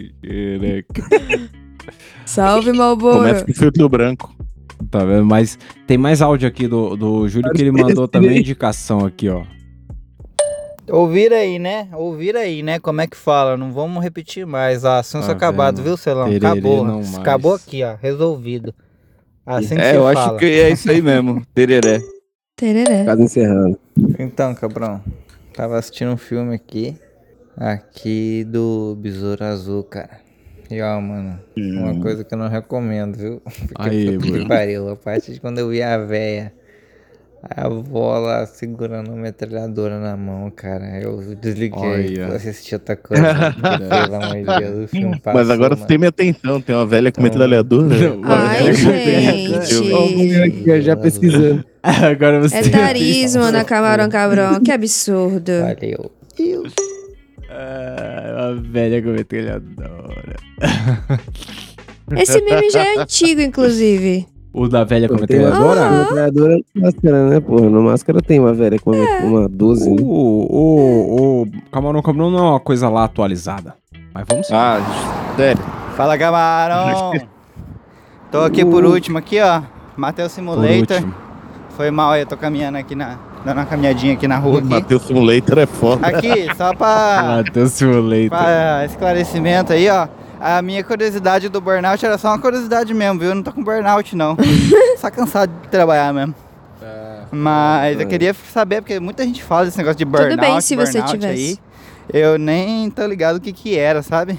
Salve, 2.25 2.73
Malboro. 2.73 3.17
Começa 3.19 3.45
com 3.45 3.53
filtro 3.53 3.89
branco. 3.89 4.35
Tá 4.89 5.03
vendo? 5.05 5.25
Mas 5.25 5.57
tem 5.87 5.97
mais 5.97 6.21
áudio 6.21 6.47
aqui 6.47 6.67
do, 6.67 6.95
do 6.95 7.27
Júlio 7.27 7.51
que 7.53 7.61
ele 7.61 7.71
mandou 7.71 8.07
também 8.07 8.39
indicação 8.39 9.05
aqui, 9.05 9.29
ó. 9.29 9.43
Ouvir 10.89 11.31
aí, 11.31 11.57
né? 11.59 11.87
Ouvir 11.93 12.35
aí, 12.35 12.61
né? 12.61 12.77
Como 12.77 12.99
é 12.99 13.07
que 13.07 13.15
fala? 13.15 13.55
Não 13.55 13.71
vamos 13.71 14.03
repetir 14.03 14.45
mais. 14.45 14.83
Ó, 14.83 14.97
assunto 14.99 15.25
Tá 15.25 15.31
acabado, 15.31 15.77
vendo? 15.77 15.85
viu, 15.85 15.97
Celão? 15.97 16.25
Tererê 16.27 16.45
Acabou. 16.47 17.01
Acabou 17.17 17.53
aqui, 17.55 17.83
ó. 17.83 17.95
Resolvido. 18.01 18.73
Assim 19.45 19.75
que 19.75 19.81
É, 19.81 19.95
eu 19.95 20.03
fala. 20.03 20.19
acho 20.27 20.37
que 20.37 20.45
é 20.45 20.69
isso 20.69 20.91
aí 20.91 21.01
mesmo. 21.01 21.41
Tereré. 21.53 22.01
Tereré. 22.57 23.05
Caso 23.05 23.21
encerrando. 23.21 23.79
Então, 24.19 24.53
cabrão. 24.53 25.01
Tava 25.53 25.77
assistindo 25.77 26.11
um 26.11 26.17
filme 26.17 26.53
aqui. 26.53 26.95
Aqui 27.55 28.43
do 28.45 28.97
Besouro 28.99 29.43
Azul, 29.45 29.83
cara. 29.83 30.19
E 30.73 30.81
ó, 30.81 30.99
mano. 30.99 31.39
Uma 31.55 31.99
coisa 32.01 32.23
que 32.23 32.33
eu 32.33 32.37
não 32.37 32.49
recomendo, 32.49 33.15
viu? 33.15 33.41
Porque 33.45 33.73
Aí, 33.77 34.17
que 34.17 34.31
mano. 34.31 34.47
pariu. 34.47 34.89
A 34.89 34.95
parte 34.95 35.31
de 35.33 35.39
quando 35.39 35.59
eu 35.59 35.69
vi 35.69 35.81
a 35.81 35.97
véia. 35.97 36.51
A 37.43 37.65
avó 37.65 38.17
lá 38.19 38.45
segurando 38.45 39.09
uma 39.09 39.17
metralhadora 39.21 39.99
na 39.99 40.15
mão, 40.15 40.49
cara. 40.49 40.97
Eu 41.01 41.35
desliguei. 41.35 41.77
Olha. 41.77 42.27
Fui 42.27 42.35
assistir 42.37 42.75
outra 42.75 42.95
coisa. 42.95 43.21
porque, 43.53 43.85
Pelo 43.85 44.15
amor 44.15 44.35
de 44.35 44.65
Deus, 44.65 44.85
o 44.85 44.87
filme 44.87 45.19
passou, 45.19 45.41
Mas 45.41 45.49
agora 45.49 45.75
você 45.75 45.85
tem 45.85 45.97
minha 45.97 46.09
atenção. 46.09 46.61
Tem 46.61 46.73
uma 46.73 46.85
velha 46.85 47.11
com 47.11 47.21
metralhadora. 47.21 47.93
Ai, 48.23 48.71
gente. 48.73 50.65
Já, 50.65 50.79
já 50.79 50.95
pesquisando. 50.95 51.65
Agora 51.83 52.39
você 52.39 52.55
É 52.55 52.69
tarismo 52.69 53.51
na 53.51 53.65
Camarão 53.65 54.07
Cabrão. 54.09 54.61
Que 54.61 54.71
absurdo. 54.71 55.51
Valeu. 55.61 56.11
Ah, 57.49 58.12
a 58.12 58.12
velha 58.53 59.01
com 59.01 59.09
metralhadora. 59.09 60.35
Esse 62.17 62.41
meme 62.41 62.69
já 62.69 62.83
é 62.83 62.99
antigo, 62.99 63.41
inclusive. 63.41 64.27
O 64.53 64.67
da 64.67 64.83
velha 64.83 65.07
com 65.07 65.15
uma 65.15 65.21
metralhadora? 65.21 65.89
metralhadora 65.89 66.57
no 66.75 66.81
máscara, 66.81 67.29
né, 67.29 67.39
porra? 67.39 67.69
No 67.69 67.81
máscara 67.83 68.21
tem 68.21 68.39
uma 68.39 68.53
velha 68.53 68.77
com 68.79 68.91
uma, 68.91 69.19
uma 69.19 69.49
12. 69.49 69.89
né? 69.89 69.95
O, 69.99 70.05
o, 70.05 71.41
o 71.41 71.47
Camarão 71.71 72.01
Cabrão 72.01 72.29
não 72.29 72.39
é 72.39 72.49
uma 72.51 72.59
coisa 72.59 72.87
lá 72.89 73.05
atualizada. 73.05 73.75
Mas 74.13 74.25
vamos 74.29 74.45
seguir. 74.45 74.57
Ah, 74.57 75.33
sério. 75.35 75.63
Fala, 75.95 76.17
camarão! 76.17 77.13
Tô 78.31 78.41
aqui 78.41 78.63
por 78.65 78.85
último 78.85 79.17
aqui, 79.17 79.39
ó. 79.39 79.61
Matheus 79.95 80.31
Por 80.31 80.35
Simulator. 80.35 81.03
Foi 81.69 81.89
mal 81.91 82.11
aí, 82.11 82.21
eu 82.21 82.25
tô 82.25 82.37
caminhando 82.37 82.77
aqui 82.77 82.95
na. 82.95 83.17
Dando 83.45 83.57
uma 83.57 83.65
caminhadinha 83.65 84.13
aqui 84.13 84.27
na 84.27 84.37
rua 84.37 84.59
aqui. 84.59 84.67
Matheus 84.67 85.03
Simulator 85.03 85.59
é 85.59 85.65
foda. 85.65 86.07
Aqui, 86.07 86.47
só 86.55 86.73
pra, 86.73 87.41
Matheus 87.43 87.71
Simulator. 87.71 88.29
pra 88.29 88.85
esclarecimento 88.85 89.73
aí, 89.73 89.89
ó. 89.89 90.07
A 90.39 90.61
minha 90.61 90.83
curiosidade 90.83 91.47
do 91.47 91.61
burnout 91.61 92.05
era 92.05 92.17
só 92.17 92.29
uma 92.29 92.39
curiosidade 92.39 92.93
mesmo, 92.93 93.19
viu? 93.19 93.29
Eu 93.29 93.35
não 93.35 93.43
tô 93.43 93.53
com 93.53 93.63
burnout, 93.63 94.15
não. 94.15 94.35
só 94.97 95.09
cansado 95.09 95.51
de 95.61 95.69
trabalhar 95.69 96.13
mesmo. 96.13 96.35
Mas 97.31 97.99
eu 97.99 98.07
queria 98.07 98.33
saber, 98.53 98.81
porque 98.81 98.99
muita 98.99 99.23
gente 99.23 99.41
fala 99.43 99.65
desse 99.65 99.77
negócio 99.77 99.97
de 99.97 100.05
burnout. 100.05 100.39
bem 100.39 100.61
se 100.61 100.75
você 100.75 101.01
tivesse. 101.01 101.59
Aí. 102.11 102.21
Eu 102.21 102.37
nem 102.37 102.89
tô 102.91 103.05
ligado 103.07 103.37
o 103.37 103.41
que 103.41 103.51
que 103.51 103.77
era, 103.77 104.03
sabe? 104.03 104.37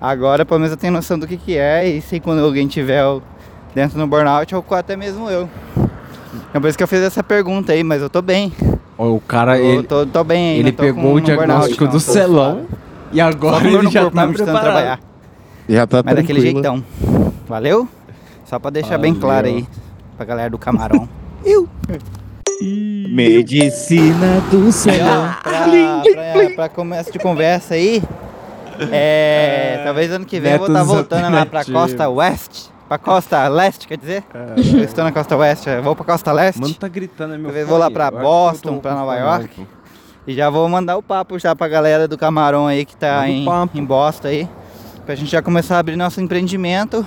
Agora, 0.00 0.44
pelo 0.44 0.60
menos 0.60 0.72
eu 0.72 0.76
tenho 0.76 0.92
noção 0.92 1.18
do 1.18 1.26
que 1.26 1.36
que 1.36 1.56
é 1.56 1.88
e 1.88 2.02
sei 2.02 2.20
quando 2.20 2.44
alguém 2.44 2.66
tiver 2.66 3.02
dentro 3.74 3.98
do 3.98 4.06
burnout 4.06 4.54
ou 4.54 4.64
até 4.72 4.96
mesmo 4.96 5.30
eu. 5.30 5.48
É 6.52 6.60
por 6.60 6.68
isso 6.68 6.78
que 6.78 6.84
eu 6.84 6.88
fiz 6.88 7.00
essa 7.00 7.22
pergunta 7.22 7.72
aí, 7.72 7.82
mas 7.82 8.02
eu 8.02 8.10
tô 8.10 8.22
bem. 8.22 8.52
O 8.96 9.20
cara, 9.20 9.56
Tô, 9.56 9.64
ele, 9.64 9.82
tô, 9.82 10.06
tô 10.06 10.24
bem 10.24 10.50
ainda, 10.50 10.68
ele 10.68 10.72
tô 10.72 10.82
pegou 10.82 11.02
com 11.02 11.14
o 11.14 11.20
diagnóstico 11.20 11.84
não, 11.84 11.90
do 11.90 12.00
celão 12.00 12.66
e 13.12 13.20
agora 13.20 13.66
ele 13.66 13.90
já 13.90 14.10
tá 14.10 14.26
preparado. 14.26 14.62
trabalhar. 14.62 15.00
Já 15.68 15.86
tá 15.86 16.02
Mas 16.04 16.16
daquele 16.16 16.40
jeitão. 16.40 16.84
Valeu? 17.48 17.88
Só 18.44 18.58
pra 18.58 18.70
deixar 18.70 18.98
bem 18.98 19.12
Valeu. 19.12 19.26
claro 19.26 19.46
aí 19.46 19.66
pra 20.16 20.26
galera 20.26 20.50
do 20.50 20.58
camarão. 20.58 21.08
Ih, 22.60 23.08
Medicina 23.08 24.42
do 24.50 24.70
céu. 24.70 24.94
Pra, 25.42 25.66
pra, 26.32 26.50
pra 26.54 26.68
começo 26.68 27.10
de 27.10 27.18
conversa 27.18 27.72
aí, 27.72 28.02
é, 28.92 29.80
talvez 29.82 30.10
ano 30.10 30.26
que 30.26 30.38
vem 30.38 30.52
eu 30.52 30.58
vou 30.58 30.66
estar 30.66 30.80
Métodos 30.80 30.96
voltando 30.96 31.34
lá 31.34 31.46
pra 31.46 31.64
costa 31.64 32.08
oeste. 32.08 32.70
Pra 32.90 32.98
costa 32.98 33.46
leste, 33.46 33.86
quer 33.86 33.96
dizer? 33.96 34.24
Eu 34.56 34.82
estou 34.82 35.04
na 35.04 35.12
costa 35.12 35.36
oeste, 35.36 35.70
vou 35.80 35.94
pra 35.94 36.04
costa 36.04 36.32
leste. 36.32 36.60
Mano, 36.60 36.74
tá 36.74 36.88
gritando, 36.88 37.34
é 37.34 37.38
meu 37.38 37.52
Eu 37.52 37.64
vou 37.64 37.78
lá 37.78 37.88
pra 37.88 38.10
Boston, 38.10 38.78
pra 38.80 38.96
Nova 38.96 39.14
York. 39.14 39.64
E 40.26 40.34
já 40.34 40.50
vou 40.50 40.68
mandar 40.68 40.96
o 40.96 41.02
papo 41.02 41.38
já 41.38 41.54
pra 41.54 41.68
galera 41.68 42.08
do 42.08 42.18
Camarão 42.18 42.66
aí 42.66 42.84
que 42.84 42.96
tá 42.96 43.28
em, 43.28 43.46
em 43.76 43.84
Boston 43.84 44.26
aí. 44.26 44.48
Pra 45.06 45.14
gente 45.14 45.30
já 45.30 45.40
começar 45.40 45.76
a 45.76 45.78
abrir 45.78 45.94
nosso 45.94 46.20
empreendimento 46.20 47.06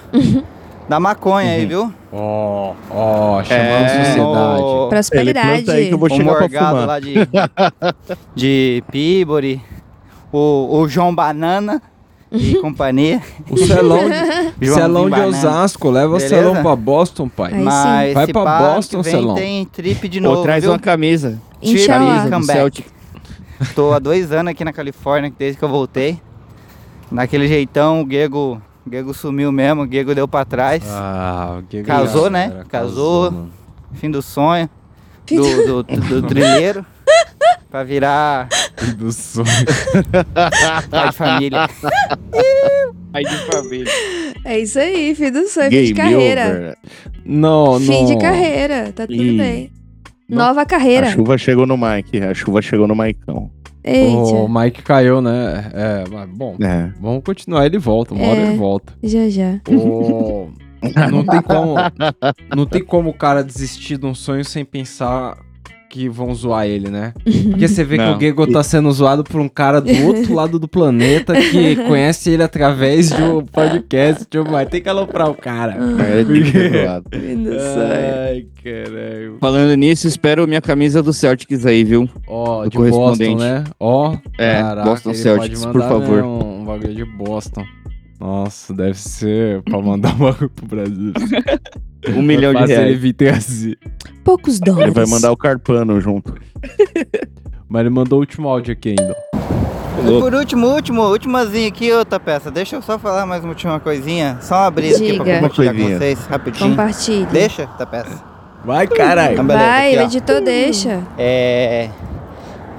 da 0.88 1.02
maconha 1.02 1.52
aí, 1.52 1.66
viu? 1.66 1.94
Ó, 2.14 2.74
ó, 2.90 3.44
chamando 3.44 3.84
É, 3.84 4.06
sociedade. 4.06 4.62
o- 4.64 4.88
Prosperidade. 4.88 5.70
Aí 5.70 5.88
que 5.90 5.94
eu 5.94 5.98
vou 5.98 6.10
o 6.10 6.16
chegar 6.16 6.48
pra 6.48 6.86
lá 6.86 7.00
de, 7.02 7.16
de 8.34 8.82
Peabody, 8.90 9.62
o, 10.32 10.78
o 10.80 10.88
João 10.88 11.14
Banana 11.14 11.82
e 12.34 12.56
companhia. 12.62 13.22
O 13.50 13.58
celão 13.58 14.00
celão 14.62 15.10
de. 15.10 15.20
Osasco, 15.22 15.90
leva 15.90 16.14
o 16.16 16.18
Beleza? 16.18 16.36
celão 16.36 16.62
pra 16.62 16.76
Boston, 16.76 17.30
pai. 17.30 17.52
Aí 17.54 17.60
sim. 17.60 17.64
Mas 17.64 18.14
Vai 18.14 18.28
pra 18.28 18.60
Boston, 18.60 19.04
Celão. 19.04 19.36
tem 19.36 19.66
trip 19.66 20.08
de 20.10 20.20
novo, 20.20 20.38
Ou 20.38 20.44
traz 20.44 20.64
viu? 20.64 20.72
uma 20.72 20.80
camisa. 20.80 21.40
Inshallah. 21.62 22.30
Camisa 22.30 22.40
do. 22.40 22.46
Celtic. 22.46 22.86
Tô 23.76 23.94
há 23.94 24.00
dois 24.00 24.32
anos 24.32 24.52
aqui 24.52 24.66
na 24.66 24.74
Califórnia, 24.74 25.32
desde 25.38 25.58
que 25.58 25.64
eu 25.64 25.70
voltei. 25.70 26.20
Daquele 27.12 27.48
jeitão, 27.48 28.02
o 28.02 28.10
Gego, 28.10 28.60
o 28.86 28.90
Gego 28.92 29.14
sumiu 29.14 29.52
mesmo, 29.52 29.84
o 29.84 29.88
Gego 29.92 30.14
deu 30.16 30.28
pra 30.28 30.44
trás. 30.44 30.84
Ah, 30.90 31.60
o 31.60 31.64
que 31.64 31.84
Casou, 31.84 32.30
né? 32.30 32.52
era? 32.54 32.66
Casou. 32.66 33.32
mano. 33.32 33.50
Fim 33.94 34.10
do 34.10 34.22
sonho. 34.22 34.68
Do, 35.28 35.84
do, 35.84 35.84
do 35.84 36.22
trilheiro. 36.28 36.84
pra 37.70 37.84
virar 37.84 38.48
Fim 38.78 38.94
do 38.96 39.12
sonho. 39.12 39.46
pai 40.90 41.10
de 41.10 41.16
família. 41.16 41.70
Pai 43.12 43.24
de 43.24 43.38
família. 43.52 43.92
É 44.46 44.60
isso 44.60 44.80
aí, 44.80 45.14
fim 45.16 45.32
do 45.32 45.48
sonho, 45.48 45.70
fim 45.70 45.84
de 45.84 45.94
Game 45.94 46.12
carreira. 46.14 46.48
over. 46.50 46.78
Não, 47.26 47.74
não. 47.74 47.80
Fim 47.80 48.06
de 48.06 48.18
carreira, 48.18 48.92
tá 48.92 49.06
tudo 49.08 49.22
Ih. 49.24 49.38
bem. 49.38 49.72
Nova 50.28 50.66
carreira. 50.66 51.08
A 51.08 51.12
chuva 51.12 51.38
chegou 51.38 51.66
no 51.68 51.78
Mike, 51.78 52.18
a 52.22 52.34
chuva 52.34 52.62
chegou 52.62 52.88
no 52.88 52.96
Maicão. 52.96 53.52
Eita, 53.84 54.16
O 54.18 54.48
Mike 54.48 54.82
caiu, 54.82 55.22
né? 55.22 55.70
É, 55.74 56.04
mas 56.10 56.30
bom. 56.30 56.56
É. 56.62 56.90
Vamos 57.00 57.22
continuar, 57.24 57.66
ele 57.66 57.78
volta. 57.78 58.14
Uma 58.14 58.28
hora 58.28 58.40
É. 58.40 58.48
ele 58.48 58.58
volta. 58.58 58.94
já 59.04 59.30
já. 59.30 59.60
O- 59.70 60.50
Não 61.12 61.26
tem 61.26 61.42
como. 61.42 61.76
Não 62.56 62.66
tem 62.66 62.84
como 62.84 63.10
o 63.10 63.14
cara 63.14 63.44
desistir 63.44 63.98
de 63.98 64.06
um 64.06 64.16
sonho 64.16 64.44
sem 64.44 64.66
pensar 64.66 65.38
que 65.94 66.10
vão 66.10 66.34
zoar 66.34 66.66
ele, 66.66 66.90
né? 66.90 67.14
Porque 67.24 67.68
você 67.68 67.84
vê 67.84 67.98
Não. 67.98 68.14
que 68.14 68.18
o 68.18 68.20
Gego 68.20 68.48
tá 68.52 68.64
sendo 68.64 68.92
zoado 68.92 69.24
por 69.24 69.40
um 69.40 69.48
cara 69.48 69.80
do 69.80 69.94
outro 70.08 70.34
lado 70.34 70.58
do 70.58 70.68
planeta 70.68 71.34
que 71.40 71.76
conhece 71.76 72.32
ele 72.32 72.42
através 72.42 73.10
de 73.10 73.22
um 73.22 73.46
podcast. 73.46 74.26
Tipo, 74.26 74.50
mas 74.52 74.68
tem 74.70 74.82
que 74.82 74.90
aloprar 74.90 75.30
o 75.30 75.36
cara. 75.36 75.78
É, 76.00 76.24
tem 76.24 76.44
que. 76.44 77.58
Ai, 77.60 78.46
caralho. 78.64 79.38
Falando 79.40 79.76
nisso, 79.76 80.08
espero 80.08 80.48
minha 80.48 80.62
camisa 80.62 81.04
do 81.04 81.14
Celtics 81.14 81.64
aí, 81.66 81.84
viu? 81.84 82.10
Ó, 82.28 82.64
Do 82.64 82.70
de 82.72 82.78
Boston, 82.78 82.96
correspondente. 82.98 83.42
né? 83.44 83.64
Ó, 83.80 84.18
É, 84.40 84.62
caraca, 84.62 84.90
Boston 84.90 85.14
Celtics, 85.14 85.60
pode 85.64 85.74
por 85.74 85.82
mandar, 85.82 85.90
favor. 85.90 86.18
né, 86.18 86.24
um, 86.24 86.62
um 86.62 86.66
bagulho 86.66 86.96
de 86.96 87.06
Boston. 87.06 87.64
Nossa, 88.20 88.74
deve 88.74 88.98
ser 88.98 89.62
pra 89.64 89.80
mandar 89.80 90.16
um 90.16 90.18
bagulho 90.20 90.50
pro 90.50 90.66
Brasil. 90.66 91.14
Um 92.10 92.22
milhão 92.22 92.54
de 92.54 92.64
ele 92.72 92.74
reais. 92.98 93.14
trazer. 93.16 93.78
Poucos 94.24 94.56
Ele 94.56 94.72
dólares. 94.72 94.94
vai 94.94 95.06
mandar 95.06 95.32
o 95.32 95.38
Carpano 95.38 96.00
junto. 96.02 96.34
Mas 97.68 97.82
ele 97.82 97.90
mandou 97.90 98.20
o 98.20 98.22
último 98.22 98.48
áudio 98.48 98.74
aqui 98.74 98.90
ainda. 98.90 99.16
E 100.06 100.20
por 100.20 100.34
último, 100.34 100.68
último, 100.68 101.02
ultimazinho 101.08 101.68
aqui, 101.68 101.92
outra 101.92 102.20
peça. 102.20 102.52
Deixa 102.52 102.76
eu 102.76 102.82
só 102.82 103.00
falar 103.00 103.26
mais 103.26 103.44
uma 103.44 103.50
última 103.52 103.80
coisinha. 103.80 104.38
Só 104.42 104.56
uma 104.64 104.72
brisa 104.72 104.98
aqui 104.98 105.16
pra 105.16 105.24
Diga. 105.24 105.36
compartilhar 105.38 105.74
com 105.74 105.98
vocês, 105.98 106.26
rapidinho. 106.26 106.70
Compartilhe. 106.72 107.26
Deixa, 107.28 107.68
tá 107.68 107.86
peça. 107.86 108.24
Vai, 108.66 108.88
caralho. 108.88 109.34
Então, 109.34 109.46
Vai, 109.48 109.98
o 109.98 110.02
editor 110.02 110.42
deixa. 110.42 111.02
É. 111.18 111.90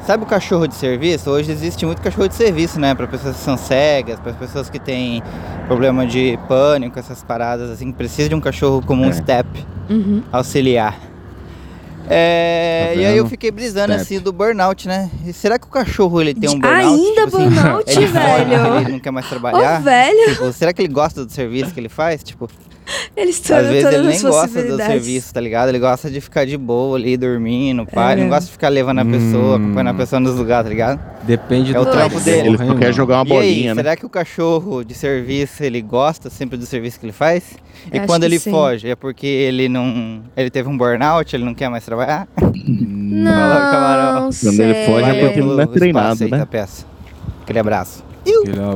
Sabe 0.07 0.23
o 0.25 0.27
cachorro 0.27 0.67
de 0.67 0.75
serviço? 0.75 1.31
Hoje 1.31 1.51
existe 1.51 1.87
muito 1.87 2.03
cachorro 2.03 2.29
de 2.29 2.35
serviço, 2.35 2.79
né? 2.79 2.95
Para 2.95 3.07
pessoas 3.07 3.37
que 3.37 3.43
são 3.43 3.57
cegas, 3.57 4.21
para 4.21 4.35
pessoas 4.35 4.69
que 4.69 4.79
têm 4.79 5.23
problema 5.67 6.07
de 6.07 6.39
pânico, 6.47 6.99
essas 6.99 7.23
paradas 7.23 7.71
assim, 7.71 7.91
que 7.91 7.97
precisa 7.97 8.29
de 8.29 8.35
um 8.35 8.41
cachorro 8.41 8.83
como 8.87 9.03
um 9.03 9.09
É. 9.09 9.13
step 9.13 9.49
Uhum. 9.89 10.23
auxiliar. 10.31 10.99
É, 12.07 12.91
Tá 12.95 13.01
e 13.01 13.07
aí 13.07 13.17
eu 13.17 13.27
fiquei 13.27 13.51
brisando 13.51 13.95
Step. 13.95 14.03
assim 14.03 14.21
do 14.21 14.31
burnout, 14.31 14.87
né? 14.87 15.11
E 15.25 15.33
será 15.33 15.59
que 15.59 15.67
o 15.67 15.71
cachorro 15.71 16.21
ele 16.21 16.35
tem 16.35 16.51
um 16.51 16.59
burnout? 16.61 16.85
Ainda 16.87 17.25
Tipo 17.25 17.37
assim, 17.39 17.49
burnout, 17.49 17.91
ele 17.91 18.07
fode, 18.09 18.51
velho? 18.51 18.77
Ele 18.81 18.93
não 18.93 19.01
quer 19.01 19.11
mais 19.11 19.27
trabalhar? 19.27 19.81
Ô, 19.81 19.85
velho. 19.85 20.29
Tipo, 20.35 20.53
será 20.53 20.75
que 20.75 20.83
ele 20.83 20.93
gosta 20.93 21.25
do 21.25 21.33
serviço 21.33 21.73
que 21.73 21.81
ele 21.81 21.89
faz? 21.89 22.23
Tipo, 22.23 22.47
Ele 23.17 23.31
às 23.31 23.37
estourou 23.37 23.65
vezes 23.71 23.93
ele 23.93 24.07
nem 24.09 24.21
gosta 24.23 24.63
do 24.63 24.77
serviço, 24.77 25.35
tá 25.35 25.41
ligado? 25.41 25.69
Ele 25.69 25.79
gosta 25.79 26.11
de 26.11 26.21
ficar 26.21 26.45
de 26.45 26.57
boa 26.57 26.97
ali, 26.97 27.17
dormindo, 27.17 27.87
pai. 27.87 28.15
É. 28.15 28.17
Não 28.17 28.29
gosta 28.29 28.47
de 28.47 28.53
ficar 28.53 28.69
levando 28.69 28.99
a 29.01 29.05
pessoa, 29.05 29.59
Hum. 29.59 29.65
acompanhando 29.65 29.89
a 29.91 29.95
pessoa 29.95 30.21
nos 30.21 30.35
lugares, 30.37 30.65
tá 30.65 30.69
ligado? 30.71 31.01
Depende 31.23 31.75
É 31.75 31.81
o 31.81 31.85
do 31.85 31.91
trampo 31.91 32.21
dele. 32.21 32.49
Ele 32.49 32.63
hein, 32.63 32.77
quer 32.79 32.93
jogar 32.93 33.23
uma 33.23 33.27
e 33.29 33.33
aí, 33.33 33.49
bolinha, 33.55 33.75
né? 33.75 33.83
será 33.83 33.97
que 33.97 34.05
o 34.07 34.09
cachorro 34.09 34.85
de 34.85 34.95
serviço, 34.95 35.63
ele 35.63 35.81
gosta 35.81 36.29
sempre 36.31 36.57
do 36.57 36.67
serviço 36.67 36.99
que 37.01 37.07
ele 37.07 37.13
faz? 37.13 37.55
E 37.93 37.99
Eu 37.99 38.07
quando 38.07 38.25
ele 38.25 38.39
sim. 38.39 38.51
foge, 38.51 38.89
é 38.89 38.97
porque 38.97 39.27
ele 39.27 39.69
não... 39.69 40.23
Ele 40.37 40.51
teve 40.51 40.69
um 40.69 40.77
burnout, 40.77 41.35
ele 41.35 41.45
não 41.45 41.55
quer 41.55 41.69
mais 41.69 41.85
trabalhar? 41.85 42.27
Não. 42.67 44.31
Quando 44.43 44.61
ele 44.61 44.87
foge 44.87 45.11
é 45.11 45.21
porque 45.21 45.35
pelo 45.35 45.53
não 45.55 45.61
é 45.61 45.63
espaço 45.65 45.79
treinado, 45.79 46.25
aí, 46.25 46.31
né? 46.31 46.39
tá, 46.39 46.47
peça. 46.47 46.85
Aquele 47.43 47.59
abraço. 47.59 48.05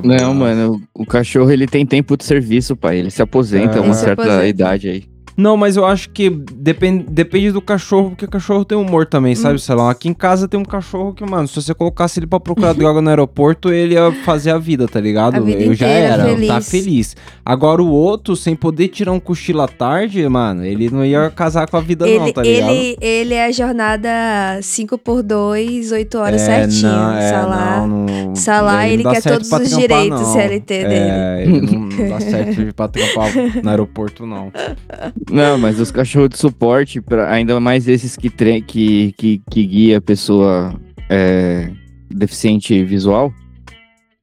Não, 0.05 0.35
mano, 0.35 0.81
o 0.95 1.07
cachorro 1.07 1.51
ele 1.51 1.67
tem 1.67 1.85
tempo 1.87 2.17
de 2.17 2.25
serviço, 2.25 2.77
pai. 2.77 2.99
Ele 2.99 3.11
se 3.11 3.23
aposenta 3.23 3.77
É. 3.77 3.79
a 3.79 3.81
uma 3.81 3.87
Ele 3.89 3.95
se 3.95 4.01
certa 4.05 4.23
aposenta. 4.23 4.47
idade 4.47 4.89
aí. 4.89 5.05
Não, 5.39 5.57
mas 5.57 5.77
eu 5.77 5.87
acho 5.87 6.11
que 6.11 6.29
depende, 6.29 7.05
depende 7.09 7.53
do 7.53 7.63
cachorro, 7.63 8.11
porque 8.11 8.25
o 8.25 8.29
cachorro 8.29 8.65
tem 8.65 8.77
humor 8.77 9.07
também, 9.07 9.37
sabe, 9.37 9.55
Hum. 9.55 9.59
sei 9.59 9.75
lá. 9.77 9.89
Aqui 9.89 10.09
em 10.09 10.13
casa 10.13 10.49
tem 10.49 10.59
um 10.59 10.65
cachorro 10.65 11.15
que, 11.15 11.25
mano, 11.25 11.47
se 11.47 11.55
você 11.63 11.73
colocasse 11.73 12.19
ele 12.19 12.27
pra 12.27 12.41
procurar 12.41 12.73
droga 12.75 13.01
no 13.01 13.09
aeroporto, 13.09 13.73
ele 13.73 13.95
ia 13.95 14.11
fazer 14.25 14.51
a 14.51 14.59
vida, 14.59 14.89
tá 14.89 14.99
ligado? 15.01 15.37
A 15.37 15.41
vida 15.41 15.63
eu 15.63 15.75
já 15.75 15.87
era, 15.87 16.25
feliz. 16.25 16.49
tá 16.49 16.61
feliz. 16.61 17.17
Agora 17.45 17.81
o 17.81 17.89
outro, 17.89 18.35
sem 18.35 18.57
poder 18.57 18.89
tirar 18.89 19.13
um 19.13 19.21
cochilo 19.21 19.63
à 19.63 19.69
tarde, 19.69 20.29
mano, 20.29 20.65
ele 20.65 20.91
não 20.91 21.05
ia 21.05 21.31
casar 21.31 21.69
com 21.71 21.77
a 21.77 21.81
vida 21.81 22.05
não, 22.05 22.13
Ele, 22.25 22.33
tá 22.33 22.43
ligado? 22.43 22.71
ele, 22.73 22.97
ele 23.01 23.35
é 23.35 23.45
a 23.47 23.53
jornada 23.53 24.09
5x2, 24.61 25.93
8 25.93 26.19
horas 26.19 26.43
É, 26.43 26.45
certinho. 26.69 26.91
não, 26.93 27.13
é, 27.17 27.31
Salah. 27.31 27.87
não, 27.87 28.07
não- 28.07 28.35
Salah, 28.35 28.73
não 28.73 28.83
ele 28.83 29.03
quer 29.05 29.23
todos 29.23 29.53
os 29.53 29.77
direitos 29.77 30.21
não. 30.21 30.33
CLT 30.33 30.75
É, 30.75 31.43
ele 31.45 31.61
não, 31.61 31.79
não 31.81 32.09
dá 32.09 32.21
certo 32.21 32.75
pra 32.75 32.89
trampar 32.91 33.31
no 33.63 33.71
aeroporto, 33.71 34.27
não. 34.27 34.51
Não, 35.31 35.59
mas 35.59 35.79
os 35.79 35.91
cachorros 35.91 36.31
de 36.31 36.39
suporte, 36.39 37.01
pra- 37.01 37.31
ainda 37.31 37.59
mais 37.61 37.87
esses 37.87 38.17
que, 38.17 38.31
tre 38.31 38.63
que, 38.63 39.13
que, 39.17 39.43
que 39.51 39.65
guia 39.67 39.99
a 39.99 40.01
pessoa 40.01 40.75
é, 41.11 41.71
deficiente 42.11 42.83
visual, 42.85 43.33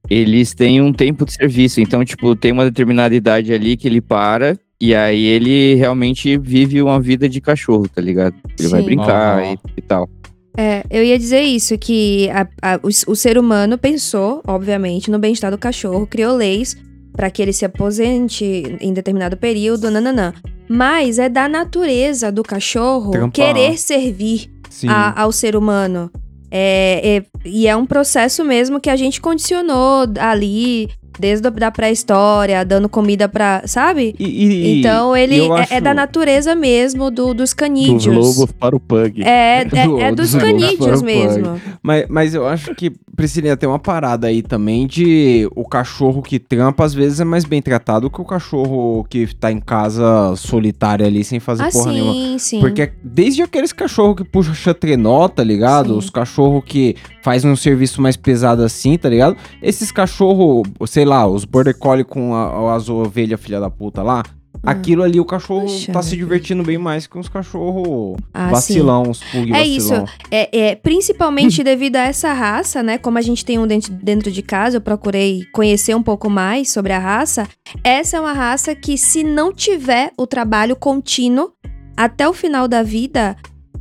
eles 0.10 0.54
têm 0.54 0.82
um 0.82 0.92
tempo 0.94 1.26
de 1.26 1.34
serviço. 1.34 1.80
Então, 1.82 2.04
tipo, 2.04 2.36
tem 2.36 2.52
uma 2.52 2.66
determinada 2.66 3.14
idade 3.16 3.54
ali 3.54 3.78
que 3.78 3.88
ele 3.88 4.02
para 4.02 4.58
e 4.80 4.94
aí 4.94 5.24
ele 5.24 5.76
realmente 5.76 6.38
vive 6.38 6.82
uma 6.82 7.00
vida 7.00 7.30
de 7.30 7.40
cachorro, 7.40 7.88
tá 7.88 8.02
ligado? 8.02 8.36
Ele 8.60 8.68
vai 8.68 8.80
Sim. 8.82 8.86
brincar 8.86 9.40
Aham. 9.40 9.54
e, 9.54 9.58
e 9.78 9.82
tal. 9.82 10.10
É, 10.58 10.84
eu 10.90 11.04
ia 11.04 11.18
dizer 11.20 11.42
isso, 11.42 11.78
que 11.78 12.30
a- 12.30 12.48
a- 12.62 12.80
o, 12.82 12.88
o 12.88 13.16
ser 13.16 13.38
humano 13.38 13.78
pensou, 13.78 14.42
obviamente, 14.48 15.12
no 15.12 15.20
bem-estar 15.20 15.52
do 15.52 15.58
cachorro, 15.58 16.08
criou 16.08 16.36
leis 16.36 16.78
para 17.14 17.30
que 17.30 17.42
ele 17.42 17.54
se 17.54 17.64
aposente 17.66 18.46
em 18.82 18.94
determinado 18.94 19.38
período, 19.38 19.90
nananã. 19.92 20.34
Mas 20.68 21.20
é 21.20 21.30
da 21.30 21.48
natureza 21.48 22.32
do 22.32 22.44
cachorro 22.44 23.12
Trampar. 23.12 23.32
querer 23.32 23.78
servir 23.78 24.50
a- 24.90 25.22
ao 25.22 25.32
ser 25.32 25.56
humano. 25.56 26.12
É, 26.52 27.18
é- 27.18 27.26
e 27.44 27.68
é 27.68 27.76
um 27.76 27.86
processo 27.86 28.44
mesmo 28.44 28.80
que 28.80 28.90
a 28.90 28.96
gente 28.96 29.20
condicionou 29.20 30.06
ali, 30.20 30.90
desde 31.20 31.48
a 31.48 31.50
da 31.50 31.72
pré-história, 31.72 32.64
dando 32.66 32.90
comida 32.90 33.28
pra. 33.30 33.62
Sabe? 33.66 34.16
E- 34.20 34.24
e- 34.26 34.80
então 34.80 35.16
ele 35.16 35.40
é, 35.70 35.78
é 35.78 35.82
da 35.82 35.94
natureza 35.94 36.56
mesmo 36.56 37.10
do, 37.10 37.28
dos 37.34 37.46
Dos 37.46 37.54
canídeos. 37.54 38.06
lobos 38.06 38.52
para 38.52 38.76
o 38.76 38.80
pug. 38.80 39.22
É, 39.24 39.62
é, 39.62 39.66
Do- 39.86 40.00
é 40.00 40.12
dos 40.12 40.32
dos 40.32 40.42
canídeos 40.42 41.02
mesmo. 41.02 41.60
Mas, 41.82 42.06
mas 42.10 42.34
eu 42.34 42.46
acho 42.48 42.74
que, 42.76 42.92
Priscilinha, 43.16 43.56
tem 43.56 43.70
uma 43.70 43.80
parada 43.80 44.28
aí 44.28 44.42
também 44.42 44.88
de 44.88 45.48
o 45.56 45.64
cachorro 45.64 46.22
que 46.22 46.40
trampa 46.40 46.84
às 46.84 46.94
vezes 46.94 47.20
é 47.20 47.24
mais 47.24 47.46
bem 47.46 47.62
tratado 47.62 48.10
que 48.10 48.20
o 48.20 48.26
cachorro 48.26 49.06
que 49.10 49.34
tá 49.36 49.52
em 49.52 49.60
casa 49.60 50.36
solitário 50.36 51.06
ali 51.06 51.24
sem 51.24 51.40
fazer 51.40 51.64
Ah, 51.64 51.70
porra 51.72 51.92
nenhuma. 51.94 52.14
sim, 52.14 52.38
sim. 52.40 52.60
Porque 52.60 52.92
desde 53.04 53.42
aqueles 53.42 53.72
cachorros 53.72 54.16
que 54.18 54.24
puxa 54.24 54.74
trenó, 54.74 55.28
tá 55.28 55.44
ligado? 55.44 55.94
Sim. 55.94 55.98
Os 56.00 56.10
cachorros 56.10 56.64
que 56.66 56.96
fazem 57.24 57.50
um 57.50 57.56
serviço 57.56 58.02
mais 58.02 58.16
pesado 58.18 58.64
assim, 58.64 58.98
tá 58.98 59.08
ligado? 59.10 59.36
Esses 59.62 59.92
cachorros, 59.92 60.64
sei 60.88 61.05
lá, 61.06 61.26
os 61.28 61.46
border 61.46 61.78
collie 61.78 62.04
com 62.04 62.34
a- 62.36 62.76
as 62.76 62.90
ovelhas 62.90 63.40
filha 63.40 63.60
da 63.60 63.70
puta 63.70 64.02
lá, 64.04 64.24
Aquilo 64.64 65.04
ali 65.04 65.20
o 65.20 65.26
cachorro 65.26 65.62
Poxa, 65.68 65.92
tá 65.92 66.02
se 66.02 66.16
divertindo 66.16 66.64
bem 66.64 66.78
mais 66.78 67.06
que 67.06 67.16
uns 67.20 67.30
cachorros 67.30 68.18
Ah, 68.34 68.50
vacilão, 68.50 69.04
uns 69.04 69.20
pug 69.22 69.54
É 69.54 69.64
isso. 69.64 69.90
vacilão. 69.90 70.08
É, 70.32 70.60
é, 70.70 70.76
principalmente 70.76 71.62
devido 71.64 71.98
a 71.98 72.00
essa 72.00 72.34
raça, 72.34 72.82
né? 72.82 72.98
Como 72.98 73.16
a 73.20 73.22
gente 73.22 73.46
tem 73.46 73.60
um 73.60 73.68
dentro, 73.68 73.94
dentro 73.94 74.32
de 74.32 74.42
casa, 74.42 74.78
eu 74.78 74.82
procurei 74.82 75.44
conhecer 75.54 75.94
um 75.96 76.02
pouco 76.02 76.32
mais 76.32 76.72
sobre 76.72 76.94
a 76.94 76.98
raça. 77.00 77.48
Essa 77.84 78.18
é 78.18 78.20
uma 78.20 78.34
raça 78.34 78.74
que, 78.74 78.98
se 78.98 79.24
não 79.24 79.54
tiver 79.54 80.12
o 80.18 80.26
trabalho 80.26 80.76
contínuo 80.76 81.52
até 81.96 82.28
o 82.28 82.34
final 82.34 82.68
da 82.68 82.82
vida, 82.82 83.36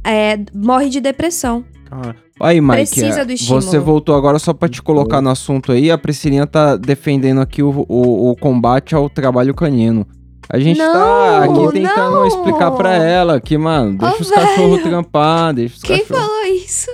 é, 0.05 0.39
morre 0.55 0.91
de 0.91 1.01
depressão. 1.01 1.65
Cara, 1.89 2.15
Aí, 2.41 2.61
Mike, 2.61 2.77
Precisa 2.77 3.21
é, 3.21 3.25
do 3.25 3.33
estímulo. 3.33 3.63
você 3.63 3.79
voltou 3.79 4.15
agora 4.17 4.39
só 4.39 4.53
pra 4.53 4.69
te 4.69 4.83
colocar 4.83 5.21
no 5.21 5.31
assunto 5.31 5.71
aí. 5.73 5.91
A 5.91 5.97
Priscilinha 5.97 6.47
tá 6.47 6.77
defendendo 6.77 7.41
aqui 7.41 7.63
o, 7.63 7.87
o, 7.89 8.31
o 8.31 8.37
combate 8.37 8.95
ao 8.95 9.09
trabalho 9.09 9.55
canino. 9.55 10.07
A 10.49 10.59
gente 10.59 10.77
tá 10.77 10.93
Não, 10.93 11.43
aqui 11.65 11.73
tentando 11.79 12.11
não. 12.17 12.27
explicar 12.27 12.71
pra 12.73 12.95
ela 12.97 13.41
que, 13.41 13.57
mano, 13.57 13.97
deixa 13.97 14.17
Ô, 14.17 14.21
os 14.21 14.31
cachorros 14.31 14.83
trampar, 14.83 15.55
deixa 15.55 15.77
os 15.77 15.83
Quem 15.83 16.01
cachorros. 16.01 16.23
falou 16.27 16.45
isso? 16.47 16.91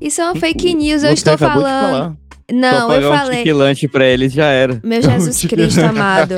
Isso 0.00 0.20
é 0.20 0.24
uma 0.24 0.34
fake 0.36 0.74
news, 0.74 1.02
eu 1.02 1.08
Você 1.10 1.14
estou 1.14 1.36
falando. 1.38 2.16
Não, 2.52 2.70
Só 2.88 2.94
eu 2.94 3.02
pagar 3.02 3.14
um 3.14 3.18
falei. 3.18 3.38
tiquilante 3.38 3.88
pra 3.88 4.04
eles 4.06 4.32
já 4.32 4.46
era. 4.46 4.80
Meu 4.82 5.02
Jesus 5.02 5.44
Cristo 5.44 5.80
amado. 5.80 6.34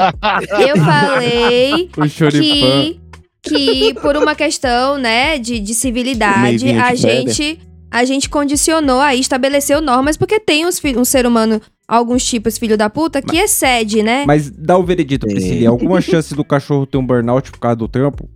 Eu 0.67 0.77
falei 0.77 1.89
que, 1.95 3.01
que 3.43 3.95
por 4.01 4.17
uma 4.17 4.35
questão, 4.35 4.99
né, 4.99 5.39
de, 5.39 5.59
de 5.61 5.75
civilidade, 5.75 6.71
a 6.73 6.95
gente, 6.95 7.59
a 7.95 8.05
gente 8.05 8.29
condicionou 8.29 8.99
aí, 8.99 9.21
estabeleceu 9.21 9.81
normas, 9.81 10.17
porque 10.17 10.41
tem 10.41 10.67
uns 10.67 10.83
um 10.97 11.05
ser 11.05 11.27
humano, 11.29 11.61
alguns 11.87 12.25
tipos 12.25 12.59
filho 12.59 12.77
da 12.77 12.91
puta, 12.91 13.23
que 13.23 13.37
excede, 13.37 14.03
né? 14.03 14.25
Mas 14.27 14.51
dá 14.51 14.77
o 14.77 14.83
veredito, 14.83 15.29
Priscilinha. 15.29 15.71
Alguma 15.71 16.01
chance 16.01 16.35
do 16.35 16.45
cachorro 16.45 16.87
ter 16.87 16.99
um 16.99 17.07
burnout 17.07 17.53
por 17.53 17.61
causa 17.61 17.77
do 17.77 17.87
trampo? 17.87 18.29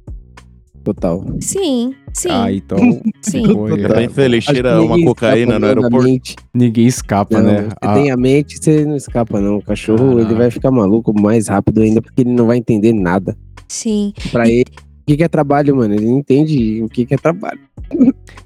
Total. 0.84 1.24
Sim, 1.40 1.92
sim. 2.14 2.28
Ah, 2.30 2.52
então. 2.52 2.78
Sim. 3.20 3.42
Tá 3.88 3.94
bem 3.94 4.08
feliz, 4.08 4.44
cheira 4.44 4.80
uma 4.80 4.98
cocaína 5.02 5.58
no 5.58 5.66
aeroporto. 5.66 6.08
Ninguém 6.54 6.86
escapa, 6.86 7.42
Não, 7.42 7.52
né? 7.52 7.62
Você 7.64 7.74
Ah, 7.82 7.94
tem 7.94 8.10
a 8.12 8.16
mente, 8.16 8.58
você 8.62 8.84
não 8.86 8.96
escapa, 8.96 9.40
não. 9.40 9.56
O 9.56 9.62
cachorro, 9.62 10.18
Ah, 10.18 10.22
ele 10.22 10.34
vai 10.34 10.50
ficar 10.52 10.70
maluco 10.70 11.12
mais 11.20 11.48
rápido 11.48 11.82
ainda, 11.82 12.00
porque 12.00 12.22
ele 12.22 12.30
não 12.30 12.46
vai 12.46 12.58
entender 12.58 12.92
nada. 12.92 13.36
Sim. 13.66 14.14
Pra 14.30 14.48
ele, 14.48 14.70
o 14.70 14.87
que 15.08 15.16
que 15.16 15.24
é 15.24 15.28
trabalho, 15.28 15.74
mano? 15.76 15.94
Ele 15.94 16.04
não 16.06 16.18
entende 16.18 16.82
o 16.82 16.88
que 16.88 17.04
que 17.06 17.14
é 17.14 17.16
trabalho. 17.16 17.58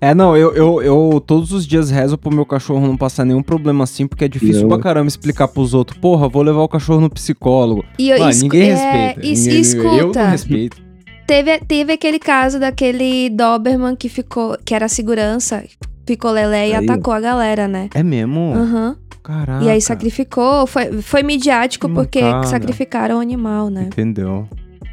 É, 0.00 0.14
não, 0.14 0.36
eu, 0.36 0.54
eu, 0.54 0.82
eu 0.82 1.20
todos 1.26 1.52
os 1.52 1.66
dias 1.66 1.90
rezo 1.90 2.16
pro 2.16 2.32
meu 2.34 2.46
cachorro 2.46 2.86
não 2.86 2.96
passar 2.96 3.24
nenhum 3.24 3.42
problema 3.42 3.84
assim, 3.84 4.06
porque 4.06 4.24
é 4.24 4.28
difícil 4.28 4.62
Não. 4.62 4.68
pra 4.68 4.78
caramba 4.78 5.08
explicar 5.08 5.48
pros 5.48 5.74
outros, 5.74 5.98
porra, 5.98 6.28
vou 6.28 6.42
levar 6.42 6.60
o 6.62 6.68
cachorro 6.68 7.00
no 7.00 7.10
psicólogo. 7.10 7.84
E 7.98 8.10
eu- 8.10 8.18
Mano, 8.18 8.32
ninguém 8.40 8.70
é, 8.70 8.74
respeita. 8.74 9.26
es- 9.26 9.38
ninguém- 9.40 9.54
Eu 9.56 9.60
escuta. 9.60 10.22
não 10.24 10.30
respeito. 10.30 10.76
Teve, 11.26 11.58
teve 11.60 11.92
aquele 11.92 12.18
caso 12.18 12.58
daquele 12.60 13.30
Doberman 13.30 13.96
que 13.96 14.08
ficou, 14.08 14.56
que 14.64 14.74
era 14.74 14.88
segurança, 14.88 15.64
ficou 16.06 16.30
lelé 16.30 16.68
e 16.70 16.74
Aí, 16.74 16.84
atacou 16.84 17.12
a 17.14 17.20
galera, 17.20 17.66
né? 17.68 17.88
É 17.94 18.02
mesmo? 18.02 18.52
Aham. 18.54 18.96
Caraca. 19.22 19.64
E 19.64 19.68
aí 19.70 19.80
sacrificou, 19.80 20.66
foi, 20.66 21.00
foi 21.00 21.22
midiático 21.22 21.88
porque 21.88 22.20
Mancada. 22.20 22.46
sacrificaram 22.48 23.18
o 23.18 23.20
animal, 23.20 23.70
né? 23.70 23.84
Entendeu? 23.84 24.48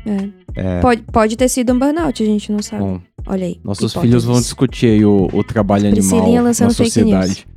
É. 0.05 0.29
É. 0.55 0.79
Pode, 0.81 1.01
pode 1.11 1.37
ter 1.37 1.47
sido 1.49 1.73
um 1.73 1.79
burnout, 1.79 2.21
a 2.21 2.25
gente 2.25 2.51
não 2.51 2.61
sabe. 2.61 2.83
Bom, 2.83 2.99
Olha 3.27 3.45
aí. 3.45 3.59
Nossos 3.63 3.91
hipóteses. 3.91 4.01
filhos 4.01 4.25
vão 4.25 4.39
discutir 4.39 4.87
aí 4.87 5.05
o, 5.05 5.29
o 5.31 5.43
trabalho 5.43 5.87
animal 5.87 6.43
na 6.43 6.53
sociedade. 6.53 7.47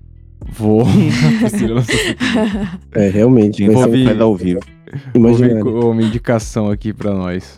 Vou. 0.53 0.83
É, 2.93 3.09
realmente. 3.09 3.65
vai 3.67 3.75
Vou 3.75 3.85
ser- 3.85 3.91
vir- 3.91 4.07
Faz 4.07 4.21
ao 4.21 4.37
vivo. 4.37 4.61
Vou 5.15 5.35
vir 5.35 5.47
Imaginando. 5.47 5.65
com 5.73 5.91
uma 5.91 6.03
indicação 6.03 6.71
aqui 6.71 6.93
pra 6.93 7.13
nós. 7.15 7.57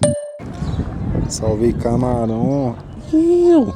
Salve 1.29 1.73
camarão. 1.73 2.77
Iu. 3.13 3.73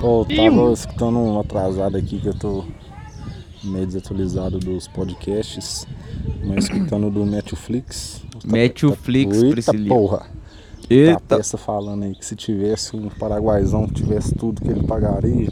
Pô, 0.00 0.24
tava 0.26 0.72
escutando 0.72 1.18
um 1.18 1.40
atrasado 1.40 1.96
aqui 1.96 2.18
que 2.18 2.26
eu 2.28 2.34
tô 2.34 2.64
meio 3.64 3.86
desatualizado 3.86 4.58
dos 4.58 4.86
podcasts, 4.88 5.86
mas 6.44 6.64
escutando 6.64 7.10
do 7.10 7.24
Netflix. 7.24 8.22
Netflix, 8.44 9.36
Eita 9.38 9.50
Priscilinha. 9.50 9.88
porra. 9.88 10.26
Eita. 10.90 11.20
Tá 11.26 11.34
a 11.34 11.38
peça 11.38 11.56
falando 11.56 12.02
aí 12.04 12.14
que 12.14 12.24
se 12.24 12.36
tivesse 12.36 12.94
um 12.94 13.08
paraguaizão 13.08 13.86
que 13.86 13.94
tivesse 13.94 14.34
tudo 14.34 14.60
que 14.60 14.68
ele 14.68 14.86
pagaria, 14.86 15.50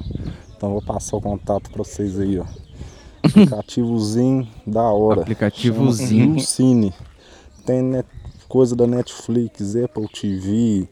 então 0.56 0.68
eu 0.68 0.72
vou 0.74 0.82
passar 0.82 1.16
o 1.16 1.20
contato 1.22 1.70
pra 1.70 1.82
vocês 1.82 2.18
aí, 2.20 2.38
ó. 2.38 2.44
Aplicativozinho 3.24 4.46
da 4.66 4.82
hora. 4.82 5.22
Aplicativozinho. 5.22 6.38
Cine. 6.40 6.92
Tem 7.64 7.82
net- 7.82 8.06
coisa 8.48 8.76
da 8.76 8.86
Netflix, 8.86 9.74
Apple 9.76 10.08
TV, 10.08 10.86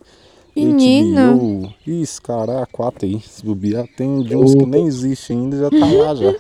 Menina. 0.57 1.33
HBO. 1.35 1.73
Isso, 1.87 2.23
cara, 2.23 2.62
a 2.62 2.66
4 2.66 3.07
aí. 3.07 3.21
Se 3.21 3.45
bobear, 3.45 3.87
tem 3.97 4.23
de 4.23 4.35
uns 4.37 4.55
que 4.55 4.64
nem 4.66 4.87
existe 4.87 5.33
ainda, 5.33 5.59
já 5.59 5.71
tá 5.71 5.87
lá 5.87 6.14
já. 6.14 6.35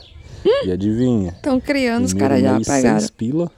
E 0.64 0.72
adivinha? 0.72 1.30
Estão 1.30 1.60
criando, 1.60 2.04
os 2.04 2.14
caras 2.14 2.40
já 2.40 2.54
mês, 2.54 2.66
pagaram. 2.66 2.98
seis 3.00 3.10
pila. 3.10 3.50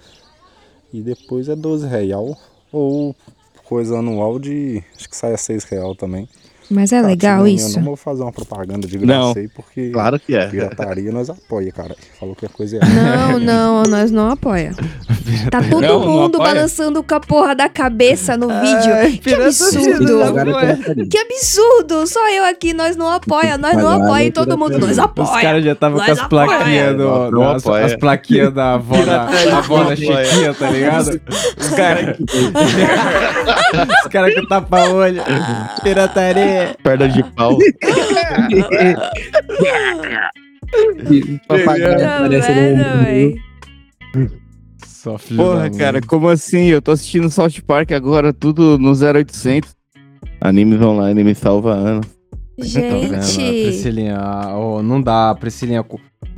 E 0.93 1.01
depois 1.01 1.49
é 1.49 1.57
12 1.57 1.87
real. 1.87 2.37
Ou 2.70 3.14
coisa 3.64 3.99
anual 3.99 4.39
de. 4.39 4.83
Acho 4.97 5.09
que 5.09 5.16
sai 5.16 5.33
a 5.33 5.39
6 5.39 5.64
real 5.64 5.95
também. 5.95 6.28
Mas 6.73 6.93
é 6.93 7.03
legal 7.03 7.45
Sim, 7.45 7.55
isso? 7.55 7.73
Eu 7.73 7.81
não 7.81 7.85
vou 7.85 7.97
fazer 7.97 8.23
uma 8.23 8.33
propaganda 8.33 8.87
de 8.89 8.99
Não, 8.99 9.07
graça 9.27 9.39
aí, 9.41 9.49
porque. 9.49 9.91
claro 9.91 10.18
que 10.18 10.35
é. 10.35 10.47
Pirataria 10.49 11.12
nós 11.12 11.29
apoia, 11.29 11.70
cara. 11.70 11.95
Falou 12.18 12.35
que 12.35 12.47
é 12.47 12.49
coisa 12.49 12.79
Não, 12.81 13.39
não, 13.39 13.83
nós 13.83 14.11
não 14.11 14.31
apoia. 14.31 14.73
Tá 15.51 15.62
todo 15.62 15.81
Não, 15.83 16.01
não 16.01 16.07
mundo 16.12 16.37
apoia? 16.37 16.55
balançando 16.55 17.03
com 17.03 17.14
a 17.14 17.20
porra 17.20 17.55
da 17.55 17.68
cabeça 17.68 18.37
no 18.37 18.49
vídeo. 18.49 19.20
que 19.23 19.35
absurdo. 19.35 20.18
Que 21.11 21.18
absurdo. 21.18 22.07
Só 22.07 22.29
eu 22.31 22.45
aqui, 22.45 22.73
nós 22.73 22.97
não 22.97 23.09
apoia, 23.09 23.57
nós 23.59 23.77
não 23.77 24.03
apoia 24.03 24.25
e 24.25 24.31
todo 24.33 24.57
mundo, 24.57 24.79
nós 24.79 24.99
apoia. 24.99 25.29
Os 25.29 25.41
caras 25.41 25.64
já 25.64 25.73
estavam 25.73 26.03
com 26.05 26.11
as 26.11 26.23
plaquinhas 26.27 26.97
do. 26.97 27.31
Não 27.31 27.51
as, 27.51 27.62
apoia. 27.66 27.85
as 27.85 27.97
plaquinhas 27.97 28.53
da 28.55 28.75
avó 28.75 29.05
da, 29.05 29.23
a 29.23 29.59
avó 29.59 29.85
da 29.85 29.91
não. 29.91 29.97
Chiquinha, 29.97 30.55
tá 30.55 30.70
ligado? 30.70 31.20
Os 31.59 31.68
caras. 31.68 32.16
Os 34.05 34.11
caras 34.11 34.35
com 34.35 34.47
tapa-olho. 34.47 35.23
Pirataria. 35.83 36.62
Perna 36.83 37.09
de 37.09 37.23
pau. 37.33 37.59
Papagaio 41.49 41.99
Tá 41.99 42.19
parecendo 42.21 42.83
um- 44.17 44.29
Só 44.87 45.19
filho 45.19 45.43
Porra, 45.43 45.71
cara, 45.71 46.01
como 46.01 46.29
assim? 46.29 46.67
Eu 46.67 46.81
tô 46.81 46.93
assistindo 46.93 47.29
South 47.31 47.61
Park 47.67 47.93
agora, 47.93 48.33
tudo 48.33 48.79
no 48.79 48.93
0800. 48.93 49.75
Animes 50.41 50.81
online 50.81 51.23
me 51.25 51.35
salva 51.35 51.73
anos. 51.75 52.07
Gente. 52.59 53.63
Priscilinha, 53.65 54.19
oh, 54.57 54.83
não 54.83 55.01
dá, 55.01 55.35
Priscilinha. 55.35 55.85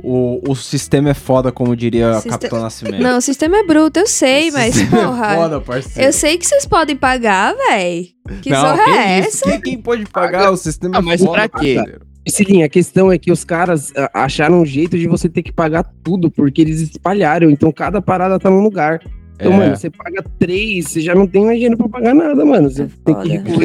O, 0.07 0.39
o 0.51 0.55
sistema 0.55 1.09
é 1.09 1.13
foda, 1.15 1.51
como 1.51 1.75
diria 1.75 2.13
Sistema- 2.15 2.37
Capitão 2.37 2.61
Nascimento. 2.61 3.01
Não, 3.01 3.17
o 3.17 3.21
sistema 3.21 3.57
é 3.57 3.63
bruto, 3.63 3.99
eu 3.99 4.05
sei, 4.07 4.51
mas 4.51 4.75
sistema 4.75 5.01
é 5.01 5.05
porra. 5.05 5.35
foda, 5.35 5.61
parceiro. 5.61 6.07
eu 6.09 6.13
sei 6.13 6.37
que 6.37 6.45
vocês 6.45 6.65
podem 6.67 6.95
pagar, 6.95 7.55
véi. 7.55 8.09
Que 8.43 8.51
não, 8.51 8.61
zorra 8.61 8.83
que 8.83 8.89
é 8.91 9.19
isso? 9.21 9.27
essa? 9.29 9.51
Quem, 9.51 9.61
quem 9.61 9.77
pode 9.81 10.05
pagar 10.05 10.51
o 10.51 10.57
sistema 10.57 10.97
Ah, 10.97 10.99
é 10.99 11.01
mas 11.01 11.21
foda, 11.21 11.33
pra 11.49 11.59
quê? 11.59 11.75
parceiro. 11.75 12.01
Priscilinha, 12.23 12.65
a 12.65 12.69
questão 12.69 13.11
é 13.11 13.17
que 13.17 13.31
os 13.31 13.43
caras 13.43 13.91
ah, 13.95 14.09
acharam 14.13 14.61
um 14.61 14.65
jeito 14.65 14.95
de 14.97 15.07
você 15.07 15.27
ter 15.27 15.41
que 15.41 15.51
pagar 15.51 15.83
tudo, 16.03 16.29
porque 16.29 16.61
eles 16.61 16.81
espalharam, 16.81 17.49
então 17.49 17.71
cada 17.71 17.99
parada 18.01 18.37
tá 18.39 18.49
num 18.49 18.61
lugar. 18.61 18.99
Então, 19.35 19.53
É. 19.53 19.57
mano, 19.57 19.75
você 19.75 19.89
paga 19.89 20.23
três, 20.39 20.85
você 20.89 21.01
já 21.01 21.13
não 21.15 21.27
tem 21.27 21.43
mais 21.43 21.55
dinheiro 21.57 21.77
pra 21.77 21.89
pagar 21.89 22.13
nada, 22.15 22.45
mano. 22.45 22.69
Você 22.69 22.87
tem 23.03 23.15
que 23.15 23.29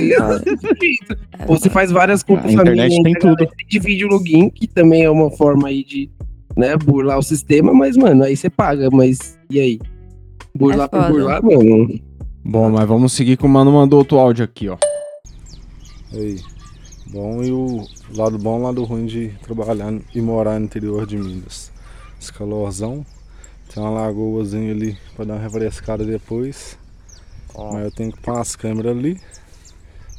jeito. 0.81 1.17
Ou 1.47 1.57
você 1.59 1.71
faz 1.71 1.91
várias 1.93 2.23
contas 2.23 2.47
A 2.47 2.53
internet 2.53 3.03
tem 3.03 3.15
tudo. 3.15 3.47
divide 3.69 4.05
o 4.05 4.09
login, 4.09 4.49
que 4.51 4.67
também 4.67 5.05
é 5.05 5.11
uma 5.11 5.31
forma 5.31 5.69
aí 5.69 5.85
de 5.85 6.11
né, 6.57 6.77
burlar 6.77 7.19
o 7.19 7.23
sistema, 7.23 7.73
mas, 7.73 7.97
mano, 7.97 8.25
aí 8.25 8.37
você 8.37 8.51
paga, 8.51 8.89
mas 8.91 9.39
e 9.49 9.61
aí? 9.61 9.81
Burlar 10.55 10.87
É 10.87 10.89
por 10.89 11.13
burlar, 11.13 11.43
mano. 11.43 12.01
Bom, 12.45 12.71
mas 12.71 12.89
vamos 12.89 13.13
seguir 13.13 13.37
que 13.37 13.45
o 13.45 13.49
mano 13.49 13.73
mandou 13.73 13.99
outro 13.99 14.19
áudio 14.19 14.45
aqui, 14.45 14.69
ó. 14.69 14.77
Aí. 16.13 16.41
Bom 17.13 17.43
e 17.43 17.51
o 17.51 17.85
lado 18.15 18.39
bom 18.39 18.59
e 18.59 18.61
o 18.61 18.63
lado 18.63 18.85
ruim 18.85 19.07
de 19.07 19.35
trabalhar 19.43 19.93
e 20.15 20.21
morar 20.21 20.59
no 20.59 20.65
interior 20.65 21.07
de 21.07 21.17
Minas. 21.17 21.73
Esse 22.21 22.33
calorzão. 22.33 23.05
Tem 23.73 23.83
uma 23.83 23.91
lagoazinha 23.91 24.73
ali 24.73 24.97
pra 25.15 25.25
dar 25.25 25.35
uma 25.35 25.43
refrescada 25.43 26.05
depois. 26.05 26.79
Mas 27.57 27.85
eu 27.85 27.91
tenho 27.91 28.13
que 28.13 28.21
pôr 28.21 28.35
umas 28.35 28.57
câmeras 28.57 28.97
ali. 28.97 29.21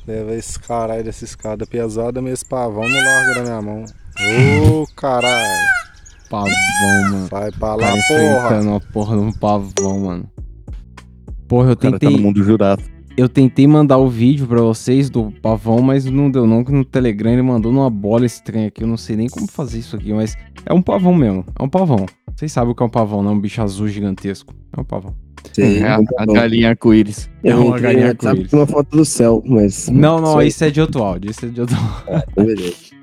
Leva 0.05 0.35
esse 0.35 0.59
caralho 0.59 1.03
dessa 1.03 1.23
escada 1.23 1.65
pesada, 1.65 2.21
mas 2.21 2.33
esse 2.33 2.45
pavão 2.45 2.87
não 2.87 3.05
larga 3.05 3.35
da 3.35 3.41
minha 3.41 3.61
mão. 3.61 3.85
Ô 4.79 4.85
caralho. 4.95 5.90
Pavão, 6.31 7.11
mano. 7.11 7.27
Sai 7.29 7.51
pra 7.51 7.75
lá, 7.75 7.81
cara 7.91 8.01
porra. 8.07 8.23
enfrentando 8.45 8.69
uma 8.69 8.79
porra 8.79 9.17
de 9.17 9.21
um 9.23 9.31
pavão, 9.33 9.99
mano. 9.99 10.29
Porra, 11.47 11.67
eu 11.69 11.73
O 11.73 11.77
cara 11.77 11.91
tá 11.93 11.99
tentei. 11.99 12.17
no 12.17 12.23
mundo 12.23 12.41
jurado. 12.43 12.81
Eu 13.17 13.27
tentei 13.27 13.67
mandar 13.67 13.97
o 13.97 14.07
vídeo 14.07 14.47
pra 14.47 14.61
vocês 14.61 15.09
do 15.09 15.31
pavão, 15.41 15.81
mas 15.81 16.05
não 16.05 16.31
deu 16.31 16.47
não, 16.47 16.63
que 16.63 16.71
no 16.71 16.85
Telegram 16.85 17.31
ele 17.33 17.41
mandou 17.41 17.69
numa 17.71 17.89
bola 17.89 18.25
estranha 18.25 18.69
aqui. 18.69 18.83
Eu 18.83 18.87
não 18.87 18.95
sei 18.95 19.17
nem 19.17 19.27
como 19.27 19.45
fazer 19.51 19.79
isso 19.79 19.97
aqui, 19.97 20.13
mas 20.13 20.37
é 20.65 20.73
um 20.73 20.81
pavão 20.81 21.13
mesmo. 21.13 21.43
É 21.59 21.61
um 21.61 21.67
pavão. 21.67 22.05
Vocês 22.33 22.51
sabem 22.53 22.71
o 22.71 22.75
que 22.75 22.81
é 22.81 22.85
um 22.85 22.89
pavão, 22.89 23.21
não 23.21 23.31
é 23.31 23.33
um 23.35 23.39
bicho 23.39 23.61
azul 23.61 23.87
gigantesco. 23.89 24.55
É 24.75 24.79
um 24.79 24.85
pavão. 24.85 25.13
Sei, 25.53 25.79
É 25.79 25.89
a, 25.91 25.97
muito 25.97 26.13
a 26.17 26.25
bom. 26.25 26.33
galinha 26.33 26.69
arco-íris. 26.69 27.29
É 27.43 27.51
Eu 27.51 27.65
uma 27.65 27.79
galinha 27.79 28.09
arco-íris. 28.09 28.53
uma 28.53 28.65
foto 28.65 28.95
do 28.95 29.03
céu, 29.03 29.43
mas. 29.45 29.89
Não, 29.89 30.21
não, 30.21 30.41
isso 30.41 30.63
é 30.63 30.69
de 30.71 30.79
outro 30.79 31.03
áudio. 31.03 31.29
Isso 31.31 31.45
é 31.45 31.49
de 31.49 31.59
outro 31.61 31.75
áudio. 32.07 32.23
É 32.37 32.43
verdade. 32.45 32.93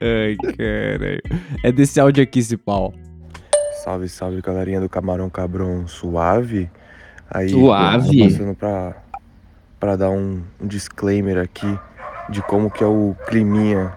Ai, 0.00 0.36
caralho. 0.36 1.22
É 1.64 1.72
desse 1.72 2.00
áudio 2.00 2.22
aqui, 2.22 2.38
esse 2.38 2.56
pau. 2.56 2.94
Salve, 3.84 4.08
salve, 4.08 4.40
galerinha 4.40 4.80
do 4.80 4.88
Camarão 4.88 5.30
Cabrão 5.30 5.86
Suave. 5.86 6.70
Aí, 7.30 7.48
Suave? 7.48 8.18
tô 8.18 8.24
passando 8.24 8.54
pra, 8.54 8.96
pra 9.78 9.96
dar 9.96 10.10
um, 10.10 10.42
um 10.60 10.66
disclaimer 10.66 11.38
aqui 11.38 11.78
de 12.28 12.42
como 12.42 12.70
que 12.70 12.82
é 12.82 12.86
o 12.86 13.14
climinha 13.28 13.92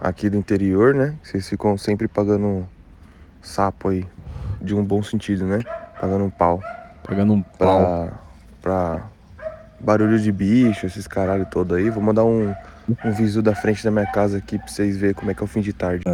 aqui 0.00 0.28
do 0.28 0.36
interior, 0.36 0.94
né? 0.94 1.14
Vocês 1.22 1.48
ficam 1.48 1.76
sempre 1.76 2.08
pagando 2.08 2.66
sapo 3.40 3.88
aí, 3.88 4.06
de 4.60 4.74
um 4.74 4.84
bom 4.84 5.02
sentido, 5.02 5.44
né? 5.46 5.60
Pagando 6.00 6.24
um 6.24 6.30
pau. 6.30 6.60
Pagando 7.04 7.32
um 7.32 7.42
Pra, 7.42 8.12
pra 8.60 9.09
barulho 9.80 10.18
de 10.18 10.30
bicho, 10.32 10.86
esses 10.86 11.06
caralho 11.06 11.46
todo 11.50 11.74
aí. 11.74 11.88
Vou 11.90 12.02
mandar 12.02 12.24
um, 12.24 12.52
um 13.04 13.12
visu 13.12 13.40
da 13.42 13.54
frente 13.54 13.82
da 13.84 13.90
minha 13.90 14.06
casa 14.06 14.38
aqui 14.38 14.58
pra 14.58 14.68
vocês 14.68 14.96
verem 14.96 15.14
como 15.14 15.30
é 15.30 15.34
que 15.34 15.42
é 15.42 15.44
o 15.44 15.48
fim 15.48 15.60
de 15.60 15.72
tarde. 15.72 16.04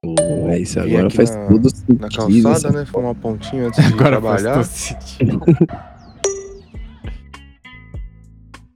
Pô, 0.00 0.14
é 0.48 0.58
isso, 0.58 0.80
agora 0.80 1.06
aqui 1.06 1.16
faz 1.16 1.30
na- 1.34 1.46
todo 1.46 1.62
Na 1.64 1.70
sentido. 2.10 2.42
calçada, 2.42 2.50
essa 2.68 2.70
né? 2.72 2.86
Fumar 2.86 3.06
uma 3.10 3.14
pontinha 3.14 3.66
antes 3.66 3.84
de 3.86 3.92
Agora 3.92 4.20
faz 4.20 4.42
trabalhar. 4.42 4.54
todo 4.54 4.64
sentido. 4.64 5.40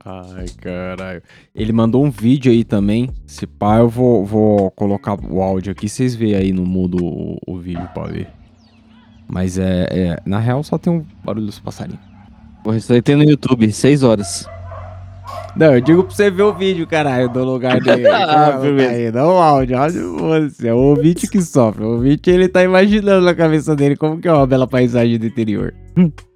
Ai, 0.09 0.47
caralho. 0.61 1.21
Ele 1.53 1.73
mandou 1.73 2.05
um 2.05 2.11
vídeo 2.11 2.53
aí 2.53 2.63
também. 2.63 3.11
Se 3.27 3.45
pá, 3.45 3.79
eu 3.79 3.89
vou, 3.89 4.25
vou 4.25 4.71
colocar 4.71 5.19
o 5.21 5.43
áudio 5.43 5.73
aqui. 5.73 5.89
Vocês 5.89 6.15
veem 6.15 6.35
aí 6.37 6.53
no 6.53 6.65
mudo 6.65 6.99
o, 7.05 7.37
o 7.45 7.59
vídeo 7.59 7.89
pra 7.93 8.05
ver. 8.05 8.29
Mas 9.29 9.59
é, 9.59 9.87
é- 9.91 10.17
Na 10.25 10.39
real, 10.39 10.63
só 10.63 10.79
tem 10.79 10.93
um 10.93 11.05
barulho 11.25 11.47
dos 11.47 11.59
passarinhos. 11.59 12.01
Porra, 12.67 12.79
isso 12.79 12.93
aí 12.93 13.01
tem 13.01 13.15
no 13.15 13.23
YouTube, 13.23 13.71
6 13.73 14.03
horas. 14.03 14.45
Não, 15.57 15.73
eu 15.73 15.81
digo 15.81 16.03
pra 16.03 16.13
você 16.13 16.29
ver 16.33 16.43
o 16.43 16.53
vídeo, 16.53 16.85
caralho, 16.85 17.29
do 17.29 17.45
lugar 17.45 17.81
dele. 17.81 18.07
Ah, 18.11 18.59
aí, 18.91 19.13
não 19.13 19.37
o 19.37 19.39
áudio, 19.39 19.79
áudio 19.79 20.17
você. 20.19 20.67
É 20.67 20.75
o 20.75 20.79
ouvinte 20.79 21.29
que 21.29 21.41
sofre. 21.41 21.85
O 21.85 21.93
ouvinte, 21.93 22.29
ele 22.29 22.49
tá 22.49 22.65
imaginando 22.65 23.25
na 23.25 23.37
cabeça 23.37 23.77
dele 23.77 23.95
como 23.97 24.21
que 24.21 24.27
é 24.27 24.33
uma 24.33 24.49
bela 24.49 24.67
paisagem 24.67 25.17
do 25.17 25.27
interior. 25.27 25.73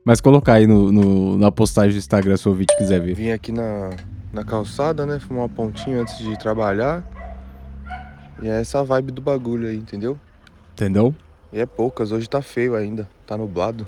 Mas 0.04 0.20
colocar 0.20 0.52
aí 0.54 0.68
no, 0.68 0.92
no- 0.92 1.36
na 1.36 1.50
postagem 1.50 1.90
do 1.94 1.98
Instagram 1.98 2.36
se 2.36 2.46
o 2.46 2.52
ouvinte 2.52 2.76
quiser 2.78 3.00
ver. 3.00 3.14
Vim 3.16 3.32
aqui 3.32 3.50
na, 3.50 3.90
na 4.32 4.44
calçada, 4.44 5.04
né? 5.04 5.18
Fumar 5.18 5.42
uma 5.42 5.48
pontinha 5.48 6.00
antes 6.00 6.16
de 6.16 6.38
trabalhar. 6.38 7.02
E 8.40 8.46
é 8.48 8.60
essa 8.60 8.84
vibe 8.84 9.10
do 9.10 9.20
bagulho 9.20 9.66
aí, 9.66 9.76
entendeu? 9.76 10.16
Entendeu? 10.74 11.12
E 11.52 11.58
é 11.58 11.66
poucas, 11.66 12.12
hoje 12.12 12.30
tá 12.30 12.40
feio 12.40 12.76
ainda. 12.76 13.08
Tá 13.26 13.36
nublado. 13.36 13.84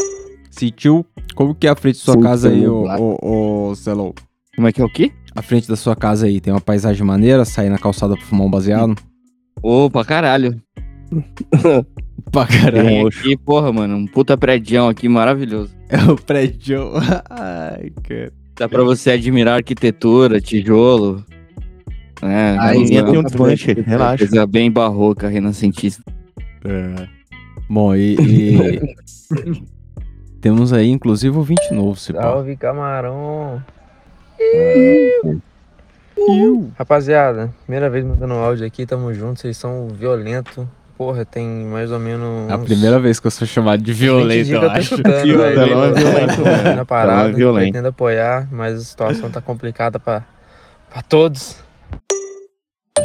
Sentiu 0.52 1.04
como 1.34 1.54
que 1.54 1.66
é 1.66 1.70
a 1.70 1.74
frente 1.74 1.98
da 1.98 2.04
sua 2.04 2.14
Sim, 2.14 2.20
casa 2.20 2.48
aí, 2.50 2.68
ô, 2.68 2.84
ô, 3.22 3.72
ô? 3.72 4.14
Como 4.54 4.68
é 4.68 4.72
que 4.72 4.82
é 4.82 4.84
o 4.84 4.88
quê? 4.88 5.10
A 5.34 5.40
frente 5.40 5.66
da 5.66 5.76
sua 5.76 5.96
casa 5.96 6.26
aí 6.26 6.40
tem 6.40 6.52
uma 6.52 6.60
paisagem 6.60 7.04
maneira, 7.04 7.44
sair 7.46 7.70
na 7.70 7.78
calçada 7.78 8.14
pra 8.14 8.24
fumar 8.26 8.46
um 8.46 8.50
baseado? 8.50 8.94
Ô, 9.62 9.88
pra 9.88 10.04
caralho. 10.04 10.60
pra 12.30 12.46
caralho. 12.46 12.86
Tem 12.86 13.06
aqui, 13.06 13.36
porra, 13.38 13.72
mano, 13.72 13.96
um 13.96 14.06
puta 14.06 14.36
prédio 14.36 14.86
aqui 14.86 15.08
maravilhoso. 15.08 15.74
É 15.88 15.98
o 16.10 16.16
prédio. 16.16 16.90
Ai, 17.30 17.90
cara. 18.02 18.32
Dá 18.54 18.68
pra 18.68 18.84
você 18.84 19.12
admirar 19.12 19.54
arquitetura, 19.56 20.38
tijolo. 20.38 21.24
É, 22.20 22.56
Aí 22.60 22.86
tem 22.86 23.02
um 23.18 23.22
desmanche, 23.22 23.72
relaxa. 23.72 24.28
Coisa 24.28 24.46
bem 24.46 24.70
barroca, 24.70 25.28
renascentista. 25.28 26.02
É. 26.62 27.08
Bom, 27.70 27.96
e. 27.96 28.16
e- 28.20 28.94
Temos 30.42 30.72
aí, 30.72 30.90
inclusive, 30.90 31.38
o 31.38 31.42
20 31.42 31.72
novo, 31.72 31.96
se 31.98 32.12
pá. 32.12 32.22
Salve, 32.22 32.56
camarão. 32.56 33.62
Rapaziada, 36.76 37.50
primeira 37.64 37.88
vez 37.88 38.04
mandando 38.04 38.34
áudio 38.34 38.66
aqui, 38.66 38.84
tamo 38.84 39.14
junto, 39.14 39.40
vocês 39.40 39.56
são 39.56 39.86
violentos. 39.88 40.66
Porra, 40.98 41.24
tem 41.24 41.48
mais 41.48 41.90
ou 41.92 41.98
menos. 41.98 42.50
É 42.50 42.54
a 42.54 42.56
uns 42.56 42.64
primeira 42.64 42.98
vez 42.98 43.18
que 43.20 43.26
eu 43.26 43.30
sou 43.30 43.46
chamado 43.46 43.82
de 43.82 43.92
20 43.92 44.00
violento, 44.00 44.50
eu 44.52 44.70
acho. 44.70 44.80
escutando, 44.94 45.22
Que 45.22 45.32
o 45.32 45.38
velho. 45.38 45.60
É 45.60 45.64
violento, 45.64 46.32
aqui 46.32 46.42
velho. 46.42 46.76
Na 46.76 46.84
parada, 46.84 47.28
é 47.28 47.32
violento. 47.32 47.62
pretendo 47.64 47.88
apoiar, 47.88 48.48
mas 48.52 48.76
a 48.76 48.80
situação 48.80 49.30
tá 49.30 49.40
complicada 49.40 49.98
pra, 50.00 50.24
pra 50.90 51.02
todos. 51.02 51.56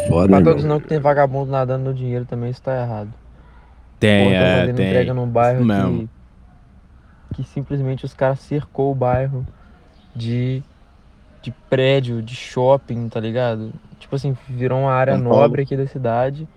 Foda, 0.07 0.27
pra 0.27 0.37
irmão. 0.39 0.43
todos 0.43 0.63
não, 0.65 0.79
que 0.79 0.87
tem 0.87 0.99
vagabundo 0.99 1.51
nadando 1.51 1.85
no 1.85 1.93
dinheiro 1.93 2.25
também, 2.25 2.49
isso 2.49 2.61
tá 2.63 2.81
errado. 2.81 3.09
Tem, 3.99 4.25
Porra, 4.25 4.35
é, 4.35 4.65
tem. 4.73 4.85
entrega 4.89 5.13
num 5.13 5.27
bairro 5.27 5.61
Isso 5.61 5.67
que, 5.69 5.73
mesmo. 5.73 6.09
Que 7.37 7.43
simplesmente 7.43 8.03
os 8.03 8.15
caras 8.15 8.39
cercou 8.39 8.91
o 8.91 8.95
bairro 8.95 9.45
de, 10.15 10.63
de 11.43 11.51
prédio, 11.69 12.19
de 12.19 12.35
shopping, 12.35 13.07
tá 13.09 13.19
ligado? 13.19 13.71
Tipo 13.99 14.15
assim, 14.15 14.35
virou 14.49 14.79
uma 14.79 14.91
área 14.91 15.15
nobre 15.15 15.61
aqui 15.61 15.77
da 15.77 15.85
cidade 15.85 16.47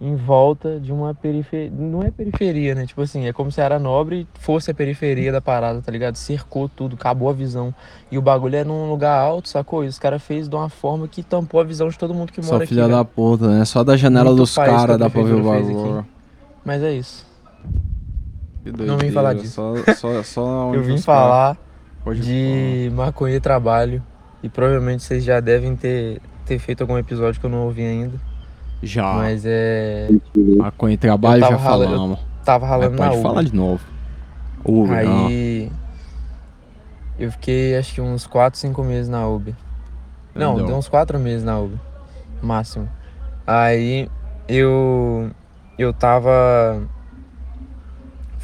em 0.00 0.14
volta 0.14 0.78
de 0.80 0.92
uma 0.92 1.12
periferia. 1.12 1.70
Não 1.76 2.02
é 2.04 2.10
periferia, 2.10 2.74
né? 2.74 2.86
Tipo 2.86 3.02
assim, 3.02 3.26
é 3.26 3.32
como 3.32 3.50
se 3.50 3.60
a 3.60 3.64
área 3.64 3.78
nobre 3.80 4.26
fosse 4.34 4.70
a 4.70 4.74
periferia 4.74 5.32
da 5.32 5.40
parada, 5.40 5.80
tá 5.82 5.90
ligado? 5.90 6.14
Cercou 6.16 6.68
tudo, 6.68 6.94
acabou 6.94 7.28
a 7.28 7.32
visão. 7.32 7.74
E 8.10 8.16
o 8.16 8.22
bagulho 8.22 8.56
é 8.56 8.64
num 8.64 8.88
lugar 8.90 9.18
alto, 9.18 9.48
sacou? 9.48 9.84
E 9.84 9.88
os 9.88 9.98
caras 9.98 10.22
fez 10.22 10.48
de 10.48 10.54
uma 10.54 10.68
forma 10.68 11.06
que 11.08 11.22
tampou 11.22 11.60
a 11.60 11.64
visão 11.64 11.88
de 11.88 11.98
todo 11.98 12.14
mundo 12.14 12.32
que 12.32 12.42
Só 12.42 12.52
mora 12.52 12.64
aqui. 12.64 12.74
filha 12.74 12.86
velho. 12.86 12.96
da 12.96 13.04
puta, 13.04 13.48
né? 13.48 13.64
Só 13.64 13.82
da 13.82 13.96
janela 13.96 14.26
Muito 14.30 14.38
dos 14.38 14.54
caras 14.54 14.98
dá 14.98 15.10
pra 15.10 15.22
ver 15.22 15.34
o 15.34 15.42
bagulho. 15.42 15.98
aqui. 15.98 16.08
Mas 16.64 16.82
é 16.82 16.92
isso. 16.92 17.31
Que 18.62 18.70
Não 18.70 18.78
vim 18.78 18.86
doideira, 18.86 19.14
falar 19.14 19.34
disso. 19.34 19.54
Só, 19.54 19.94
só, 19.94 20.22
só 20.22 20.74
Eu 20.74 20.82
vim 20.82 20.98
falar 20.98 21.56
Pode 22.04 22.20
de 22.20 22.90
maconha 22.94 23.36
e 23.36 23.40
trabalho. 23.40 24.02
E 24.42 24.48
provavelmente 24.48 25.02
vocês 25.02 25.22
já 25.24 25.40
devem 25.40 25.76
ter, 25.76 26.20
ter 26.46 26.58
feito 26.58 26.80
algum 26.82 26.98
episódio 26.98 27.40
que 27.40 27.46
eu 27.46 27.50
não 27.50 27.64
ouvi 27.66 27.82
ainda. 27.82 28.18
Já. 28.82 29.14
Mas 29.14 29.44
é. 29.46 30.08
Maconha 30.58 30.94
e 30.94 30.96
trabalho 30.96 31.40
já 31.40 31.48
tava 31.50 31.62
rala- 31.62 31.84
eu 31.84 31.90
falamos. 31.90 32.18
Tava 32.44 32.66
ralando 32.66 32.90
Mas 32.90 32.98
na 33.00 33.06
pode 33.06 33.18
Uber. 33.20 33.30
falar 33.30 33.42
de 33.44 33.54
novo. 33.54 33.80
Uber, 34.64 34.98
Aí. 34.98 35.70
Eu 37.18 37.30
fiquei 37.30 37.76
acho 37.76 37.94
que 37.94 38.00
uns 38.00 38.26
4, 38.26 38.58
5 38.58 38.82
meses 38.82 39.08
na 39.08 39.26
Uber. 39.28 39.54
Não, 40.34 40.52
Entendeu? 40.52 40.66
deu 40.68 40.76
uns 40.76 40.88
4 40.88 41.18
meses 41.20 41.44
na 41.44 41.58
Uber. 41.60 41.78
Máximo. 42.40 42.88
Aí 43.46 44.08
eu. 44.48 45.30
Eu 45.78 45.92
tava. 45.92 46.82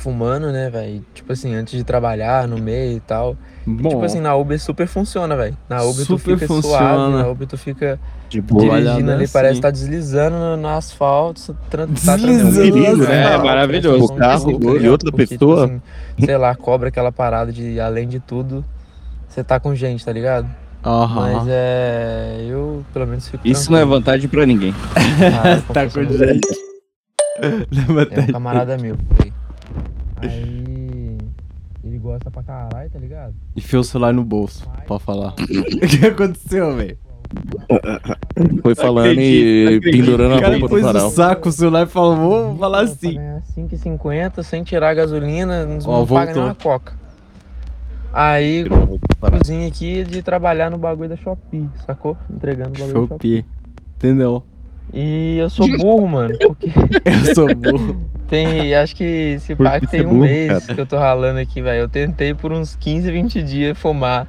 Fumando, 0.08 0.50
né, 0.50 0.70
velho? 0.70 1.04
Tipo 1.12 1.32
assim, 1.34 1.54
antes 1.54 1.76
de 1.76 1.84
trabalhar, 1.84 2.48
no 2.48 2.56
meio 2.58 2.96
e 2.96 3.00
tal. 3.00 3.36
E, 3.66 3.70
Bom. 3.70 3.90
tipo 3.90 4.02
assim, 4.04 4.20
na 4.20 4.34
Uber 4.34 4.58
super 4.58 4.86
funciona, 4.86 5.36
velho. 5.36 5.54
Na 5.68 5.82
Uber 5.82 5.96
tu 6.06 6.16
Super 6.18 6.34
fica 6.38 6.46
funciona. 6.46 6.78
suave, 6.78 7.12
na 7.22 7.28
Uber 7.28 7.46
tu 7.46 7.58
fica 7.58 8.00
De 8.30 8.40
boa. 8.40 8.62
dirigindo 8.62 8.88
Olhando 8.94 9.10
ali, 9.12 9.24
assim. 9.24 9.32
parece 9.34 9.54
que 9.56 9.60
tá 9.60 9.70
deslizando 9.70 10.36
no, 10.38 10.56
no 10.56 10.68
asfalto, 10.68 11.54
tá 11.70 11.84
Deslizando 11.84 12.76
no 12.76 12.80
né? 12.80 12.88
asfalto. 12.88 13.06
Parece 13.06 13.44
maravilhoso. 13.44 13.98
você 14.06 14.12
O 14.14 14.16
carro 14.16 14.78
e 14.80 14.88
outra 14.88 15.10
Porque, 15.10 15.26
pessoa. 15.26 15.66
Tipo 15.68 15.74
assim, 16.16 16.24
sei 16.24 16.36
lá, 16.38 16.54
cobra 16.54 16.88
aquela 16.88 17.12
parada 17.12 17.52
de, 17.52 17.78
além 17.78 18.08
de 18.08 18.18
tudo, 18.18 18.64
você 19.28 19.44
tá 19.44 19.60
com 19.60 19.74
gente, 19.74 20.02
tá 20.04 20.12
ligado? 20.12 20.48
Aham. 20.82 21.32
Mas 21.34 21.46
é. 21.48 22.46
Eu, 22.48 22.82
pelo 22.94 23.06
menos, 23.06 23.28
fico 23.28 23.46
Isso 23.46 23.70
não 23.70 23.78
é 23.78 23.84
vantagem 23.84 24.26
pra 24.28 24.46
ninguém. 24.46 24.74
Ah, 24.96 25.60
Tá 25.74 25.86
com 25.86 26.02
gente. 26.04 26.48
É 27.40 28.20
um 28.20 28.32
camarada 28.32 28.76
meu. 28.78 28.96
Aí. 30.26 31.18
Ele 31.84 31.98
gosta 31.98 32.30
pra 32.30 32.42
caralho, 32.42 32.90
tá 32.90 32.98
ligado? 32.98 33.34
Enfia 33.56 33.80
o 33.80 33.84
celular 33.84 34.12
no 34.12 34.24
bolso, 34.24 34.68
pra 34.86 34.98
falar. 34.98 35.34
o 35.38 35.86
que 35.86 36.06
aconteceu, 36.06 36.76
velho? 36.76 36.98
Foi 38.62 38.74
falando 38.74 39.20
e 39.20 39.80
pendurando 39.82 40.42
a 40.42 40.48
roupa 40.48 40.68
pôs 40.68 40.82
do 40.82 40.88
o 40.88 40.92
varal. 40.92 41.10
saco, 41.10 41.48
o 41.48 41.52
celular 41.52 41.86
e 41.86 41.90
falou, 41.90 42.16
vou 42.16 42.56
falar 42.56 42.80
assim. 42.82 43.16
5,50 43.56 44.42
sem 44.42 44.62
tirar 44.62 44.90
a 44.90 44.94
gasolina, 44.94 45.66
não, 45.66 45.78
Ó, 45.84 46.06
paga 46.06 46.32
nem 46.32 46.42
uma 46.42 46.54
coca. 46.54 46.94
Aí, 48.12 48.64
cozinha 49.20 49.68
aqui 49.68 50.02
de 50.04 50.22
trabalhar 50.22 50.70
no 50.70 50.78
bagulho 50.78 51.10
da 51.10 51.16
Shopee, 51.16 51.68
sacou? 51.84 52.16
Entregando 52.30 52.70
o 52.70 52.72
bagulho 52.72 52.92
da 52.92 53.14
Shopee. 53.14 53.36
Shopee. 53.38 53.44
Entendeu? 53.96 54.42
E 54.92 55.36
eu 55.38 55.50
sou 55.50 55.68
burro, 55.76 56.08
mano, 56.08 56.36
porque... 56.38 56.68
Eu 57.04 57.34
sou 57.34 57.54
burro. 57.54 58.00
Tem, 58.28 58.74
acho 58.74 58.94
que 58.94 59.04
esse 59.36 59.54
Por 59.54 59.64
pai 59.64 59.80
que 59.80 59.86
tem 59.86 60.00
ser 60.00 60.06
um 60.06 60.10
burro, 60.10 60.22
mês 60.22 60.48
cara? 60.48 60.74
que 60.74 60.80
eu 60.80 60.86
tô 60.86 60.98
ralando 60.98 61.40
aqui, 61.40 61.62
velho. 61.62 61.80
Eu 61.80 61.88
tentei 61.88 62.34
por 62.34 62.52
uns 62.52 62.76
15, 62.76 63.10
20 63.10 63.42
dias 63.42 63.78
fumar 63.78 64.26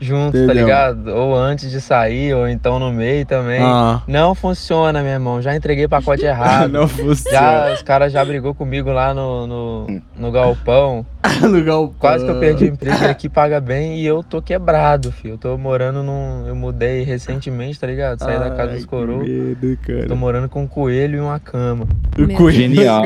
junto, 0.00 0.32
tá 0.32 0.38
Entendeu? 0.44 0.64
ligado? 0.66 1.08
Ou 1.08 1.34
antes 1.34 1.70
de 1.70 1.80
sair, 1.80 2.34
ou 2.34 2.48
então 2.48 2.78
no 2.78 2.92
meio 2.92 3.24
também. 3.26 3.60
Ah. 3.62 4.02
Não 4.06 4.34
funciona, 4.34 5.02
meu 5.02 5.12
irmão. 5.12 5.40
Já 5.42 5.54
entreguei 5.56 5.88
pacote 5.88 6.24
errado. 6.26 6.70
Não 6.70 6.86
funciona. 6.88 7.36
Já, 7.36 7.72
os 7.72 7.82
caras 7.82 8.12
já 8.12 8.24
brigou 8.24 8.54
comigo 8.54 8.90
lá 8.90 9.12
no, 9.14 9.46
no, 9.46 10.02
no 10.16 10.30
galpão. 10.32 11.04
no 11.42 11.64
galpão. 11.64 11.94
Quase 11.98 12.24
que 12.24 12.30
eu 12.30 12.38
perdi 12.40 12.64
o 12.64 12.68
emprego 12.68 13.02
e 13.02 13.06
aqui 13.06 13.28
paga 13.28 13.60
bem 13.60 13.98
e 13.98 14.06
eu 14.06 14.22
tô 14.22 14.40
quebrado, 14.42 15.10
filho. 15.12 15.34
Eu 15.34 15.38
tô 15.38 15.58
morando 15.58 16.02
num. 16.02 16.46
Eu 16.46 16.54
mudei 16.54 17.02
recentemente, 17.02 17.78
tá 17.80 17.86
ligado? 17.86 18.18
Saí 18.18 18.38
da 18.38 18.50
casa 18.50 18.70
Ai, 18.70 18.76
dos 18.76 18.84
que 18.84 18.90
coroas. 18.90 19.26
medo, 19.26 19.78
cara. 19.86 20.06
Tô 20.06 20.16
morando 20.16 20.48
com 20.48 20.62
um 20.62 20.66
coelho 20.68 21.18
e 21.18 21.20
uma 21.20 21.38
cama. 21.40 21.86
O 22.18 22.34
coelho. 22.34 22.56
Genial. 22.56 23.04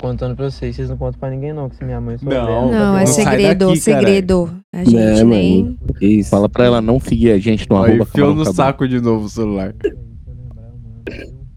Contando 0.00 0.34
pra 0.36 0.50
vocês, 0.50 0.74
vocês 0.74 0.88
não 0.88 0.96
contam 0.96 1.20
pra 1.20 1.30
ninguém 1.30 1.52
não, 1.52 1.68
que 1.68 1.76
se 1.76 1.84
minha 1.84 2.00
mãe 2.00 2.16
souber... 2.18 2.38
Não, 2.42 2.70
Não, 2.70 2.96
é 2.96 3.00
Não 3.00 3.06
segredo, 3.06 3.66
daqui, 3.68 3.80
segredo. 3.80 4.50
A 4.72 4.80
É, 4.80 4.84
gente 4.84 5.24
nem. 5.24 5.78
Fala 6.24 6.48
pra 6.48 6.64
ela 6.64 6.80
não 6.80 6.98
seguir 6.98 7.32
a 7.32 7.38
gente 7.38 7.68
no 7.68 7.76
Ó, 7.76 7.84
arroba 7.84 8.02
enfiou 8.04 8.34
no 8.34 8.44
saco 8.52 8.88
de 8.88 9.00
novo 9.00 9.26
o 9.26 9.28
celular. 9.28 9.74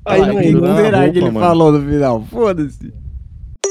Ai, 0.06 0.22
Ai, 0.22 0.34
mãe, 0.34 0.76
será 0.76 1.10
que 1.10 1.18
ele 1.20 1.32
mano. 1.32 1.39
falou 1.39 1.72
no 1.72 1.82
final? 1.89 2.24
Foda-se. 2.30 2.94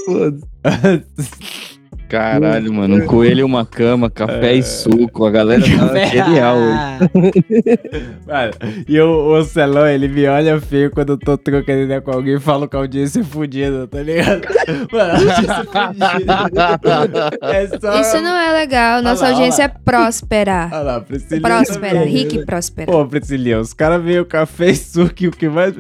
Foda-se. 0.07 0.43
Caralho, 2.13 2.71
mano. 2.75 2.97
Um 2.97 3.07
coelho 3.07 3.41
e 3.41 3.43
uma 3.43 3.65
cama, 3.65 4.11
café 4.11 4.53
e 4.53 4.63
suco. 4.63 5.25
A 5.25 5.31
galera 5.31 5.63
tá 5.63 6.05
genial 6.05 6.59
hoje. 6.59 7.33
Mano, 8.29 8.53
e 8.87 9.01
o, 9.01 9.39
o 9.39 9.45
Celão, 9.45 9.87
ele 9.87 10.09
me 10.09 10.27
olha 10.27 10.61
feio 10.61 10.91
quando 10.91 11.15
eu 11.15 11.19
tô 11.19 11.39
trocando 11.39 11.85
ideia 11.85 12.03
com 12.03 12.11
alguém 12.11 12.35
e 12.35 12.41
falo 12.41 12.69
que 12.69 12.77
a 12.77 12.81
audiência 12.81 13.21
é 13.21 13.25
fudida, 13.25 13.87
tá 13.87 14.03
ligado? 14.03 14.43
Mano, 14.93 15.11
a 15.11 15.17
audiência 15.17 15.53
é 15.53 15.89
fudida. 15.89 17.31
É 17.41 17.67
só... 17.81 18.01
Isso 18.01 18.21
não 18.21 18.37
é 18.37 18.53
legal. 18.53 19.03
Nossa 19.03 19.25
Olha 19.25 19.31
lá, 19.31 19.37
audiência 19.37 19.65
olha 19.65 19.73
é 19.75 19.81
próspera. 19.83 20.69
Olha 20.71 20.83
lá, 20.83 21.01
Priscilinha 21.01 21.41
Próspera, 21.41 21.99
também. 22.01 22.09
rica 22.09 22.37
e 22.37 22.45
próspera. 22.45 22.93
Pô, 22.93 23.07
Priscilinha, 23.07 23.59
os 23.59 23.73
caras 23.73 24.03
veio 24.03 24.27
café 24.27 24.69
e 24.69 24.77
suco 24.77 25.15
e 25.21 25.29
o 25.29 25.31
que 25.31 25.49
mais. 25.49 25.73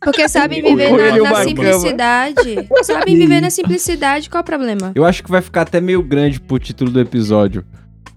Porque 0.00 0.28
sabem 0.28 0.62
viver 0.62 0.92
na, 0.92 1.30
na 1.30 1.42
simplicidade. 1.42 2.68
Sabem 2.84 3.16
viver 3.16 3.40
na 3.40 3.50
simplicidade, 3.50 4.30
qual 4.30 4.38
é 4.38 4.42
o 4.42 4.44
problema? 4.44 4.92
Eu 4.94 5.04
acho 5.04 5.15
que 5.22 5.30
vai 5.30 5.40
ficar 5.42 5.62
até 5.62 5.80
meio 5.80 6.02
grande 6.02 6.40
pro 6.40 6.58
título 6.58 6.90
do 6.90 7.00
episódio. 7.00 7.64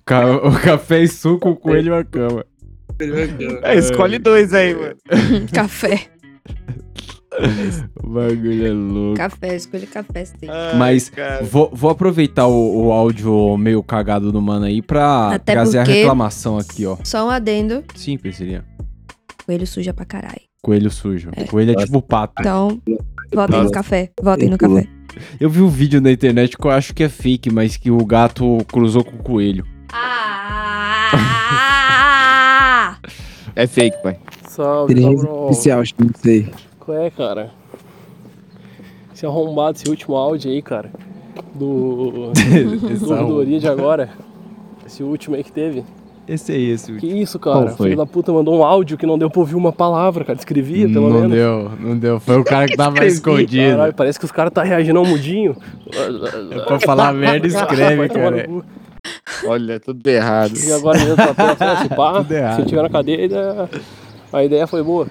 Ca- 0.06 0.38
o 0.48 0.52
café 0.60 1.04
e 1.04 1.08
suco, 1.08 1.50
o 1.50 1.56
coelho 1.56 1.88
e 1.88 1.92
uma 1.92 2.04
cama. 2.04 2.46
É, 3.64 3.76
escolhe 3.78 4.20
dois 4.20 4.54
aí, 4.54 4.76
mano. 4.76 4.96
Café. 5.54 6.08
O 8.04 8.10
bagulho 8.10 8.66
é 8.68 8.72
louco. 8.72 9.16
Café, 9.18 9.56
escolha 9.56 9.88
café. 9.88 10.26
Sim. 10.26 10.48
Mas 10.78 11.12
vou, 11.50 11.70
vou 11.72 11.90
aproveitar 11.92 12.48
o, 12.48 12.88
o 12.88 12.92
áudio 12.92 13.56
meio 13.58 13.82
cagado 13.84 14.32
do 14.32 14.42
mano 14.42 14.66
aí 14.66 14.82
pra 14.82 15.36
Até 15.36 15.54
trazer 15.54 15.78
porque- 15.80 15.92
a 15.92 15.96
reclamação 15.96 16.58
aqui, 16.58 16.86
ó. 16.86 16.98
Só 17.04 17.26
um 17.28 17.30
adendo. 17.30 17.84
Sim, 17.96 18.18
Priscilinha. 18.18 18.66
Coelho 19.46 19.66
suja 19.66 19.94
pra 19.94 20.06
caralho. 20.06 20.42
Coelho 20.62 20.92
sujo. 20.92 21.30
Coelho 21.50 21.72
é 21.72 21.76
tipo 21.86 22.02
pato. 22.02 22.34
Então, 22.40 22.82
votem 23.34 23.64
no 23.64 23.72
café. 23.72 24.10
Votem 24.22 24.50
no 24.50 24.58
café. 24.58 24.86
Eu 25.40 25.50
vi 25.50 25.62
um 25.62 25.70
vídeo 25.70 26.02
na 26.02 26.12
internet 26.12 26.58
que 26.58 26.66
eu 26.66 26.72
acho 26.72 26.94
que 26.94 27.04
é 27.04 27.10
fake, 27.10 27.52
mas 27.52 27.78
que 27.78 27.90
o 27.92 28.04
gato 28.06 28.58
cruzou 28.72 29.04
com 29.04 29.16
o 29.16 29.24
coelho. 29.24 29.66
É 33.56 33.68
fake, 33.68 34.02
pai. 34.02 34.18
Salve, 34.48 34.94
Inteligência 34.94 35.30
artificial, 35.30 35.82
acho 35.82 35.96
que 35.96 36.04
não 36.04 36.12
sei. 36.16 36.50
Qual 36.80 36.98
é, 36.98 37.10
cara? 37.10 37.52
Esse 39.14 39.26
arrombado, 39.26 39.78
esse 39.78 39.90
último 39.90 40.16
áudio 40.16 40.50
aí, 40.50 40.62
cara. 40.62 40.90
Do. 41.56 42.32
Do 43.00 43.14
Ouvidoria 43.14 43.60
de 43.60 43.68
agora. 43.68 44.12
Esse 44.86 45.04
último 45.04 45.36
aí 45.36 45.44
que 45.44 45.52
teve. 45.52 45.84
Esse 46.30 46.52
aí, 46.52 46.70
esse 46.70 46.94
Que 46.94 47.08
isso, 47.08 47.40
cara? 47.40 47.70
foi? 47.70 47.88
Filho 47.88 47.98
da 47.98 48.06
puta 48.06 48.32
mandou 48.32 48.56
um 48.60 48.64
áudio 48.64 48.96
que 49.00 49.06
não 49.08 49.18
deu 49.18 49.32
pra 49.32 49.40
ouvir 49.40 49.56
uma 49.56 49.72
palavra, 49.74 50.24
cara. 50.24 50.38
Escrevia, 50.38 50.88
pelo 50.88 51.10
não 51.10 51.22
menos. 51.22 51.32
deu, 51.32 51.72
não 51.80 51.98
deu. 51.98 52.20
Foi 52.20 52.38
o 52.38 52.44
cara 52.46 52.68
que 52.68 52.78
tava 52.78 52.92
Escrevi, 53.04 53.14
escondido. 53.16 53.72
Caralho, 53.72 53.94
parece 53.96 54.20
que 54.20 54.26
os 54.26 54.32
caras 54.32 54.54
tá 54.54 54.62
reagindo 54.62 55.00
ao 55.00 55.06
mudinho. 55.08 55.58
É 56.52 56.60
pra 56.60 56.80
falar 56.80 57.14
merda, 57.14 57.48
escreve, 57.48 57.96
Vai 57.96 58.10
cara. 58.10 58.48
Olha, 59.48 59.80
tudo 59.80 60.06
errado. 60.08 60.54
E 60.56 60.72
agora 60.72 61.00
mesmo 61.00 61.16
tá 61.16 61.78
se 61.78 61.90
pá, 61.90 62.14
Tudo 62.22 62.32
errado. 62.32 62.56
se 62.58 62.62
eu 62.62 62.66
tiver 62.68 62.82
na 62.84 62.90
cadeia, 62.90 63.18
a 63.22 63.26
ideia, 63.26 63.70
a 64.34 64.44
ideia 64.44 64.68
foi 64.68 64.84
boa. 64.84 65.08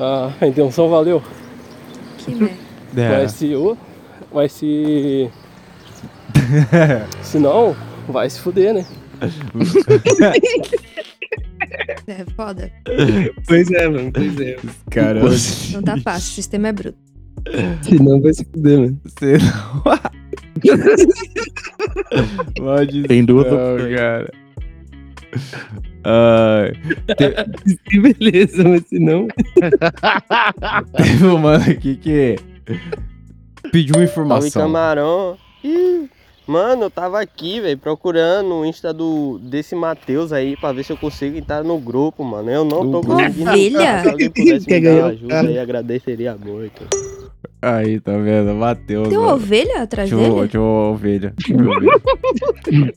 A, 0.00 0.30
a 0.40 0.46
intenção 0.48 0.88
valeu. 0.88 1.22
Que 2.18 2.34
merda. 2.34 2.54
É. 2.96 3.22
Mas 3.22 3.32
se 3.32 3.54
o. 3.54 3.76
Mas 4.32 4.52
se. 4.52 5.30
se 7.22 7.38
não, 7.38 7.76
vai 8.08 8.28
se 8.28 8.40
fuder, 8.40 8.74
né? 8.74 8.84
É 12.06 12.24
foda. 12.36 12.70
Pois 13.48 13.70
é, 13.70 13.88
mano, 13.88 14.12
pois 14.12 14.38
é. 14.40 14.56
Cara, 14.90 15.20
Não 15.72 15.82
tá 15.82 15.96
fácil, 15.98 16.30
o 16.32 16.34
sistema 16.34 16.68
é 16.68 16.72
bruto. 16.72 16.98
Se 17.82 17.94
não, 18.02 18.20
vai 18.20 18.32
se 18.34 18.44
fuder, 18.44 18.78
mano. 18.80 19.00
Você 19.04 19.38
Pode 22.56 23.02
Tem 23.08 23.24
duas 23.24 23.50
não, 23.50 23.74
opções. 23.74 23.96
cara. 23.96 24.32
Ai, 26.04 26.72
te- 27.16 27.78
Que 27.90 27.98
beleza, 28.14 28.62
mas 28.64 28.86
se 28.86 28.98
não. 28.98 29.26
teve 30.96 31.26
um 31.26 31.38
mano 31.38 31.64
aqui 31.70 31.96
que 31.96 32.36
pediu 33.72 33.96
uma 33.96 34.06
Salve 34.06 34.12
informação. 34.12 34.62
camarão. 34.62 35.36
Ih, 35.64 36.08
mano, 36.46 36.84
eu 36.84 36.90
tava 36.90 37.20
aqui, 37.20 37.60
velho, 37.60 37.78
procurando 37.78 38.54
o 38.54 38.64
Insta 38.64 38.92
do, 38.92 39.38
desse 39.42 39.74
Matheus 39.74 40.32
aí 40.32 40.56
pra 40.56 40.72
ver 40.72 40.84
se 40.84 40.92
eu 40.92 40.96
consigo 40.96 41.36
entrar 41.36 41.62
no 41.64 41.78
grupo, 41.78 42.22
mano. 42.24 42.50
Eu 42.50 42.64
não 42.64 42.90
tô 42.90 43.00
conseguindo. 43.00 43.50
Ovelha? 43.50 43.68
entrar. 43.78 44.02
Se 44.02 44.08
alguém 44.10 44.30
pudesse 44.34 44.70
me 44.70 44.80
dar 44.80 45.06
ajuda 45.06 45.40
aí, 45.40 45.58
agradeceria 45.58 46.36
muito. 46.36 46.82
Aí, 47.62 47.98
tá 47.98 48.12
vendo? 48.18 48.54
Matheus. 48.54 49.08
Tem 49.08 49.16
uma 49.16 49.24
mano. 49.28 49.36
ovelha 49.36 49.82
atrás 49.82 50.12
uma- 50.12 50.20
dele? 50.22 50.48
tinha 50.48 50.60
uma 50.62 50.90
ovelha. 50.90 51.32
Tinha 51.38 51.58
uma 51.62 51.76
ovelha. 51.76 52.94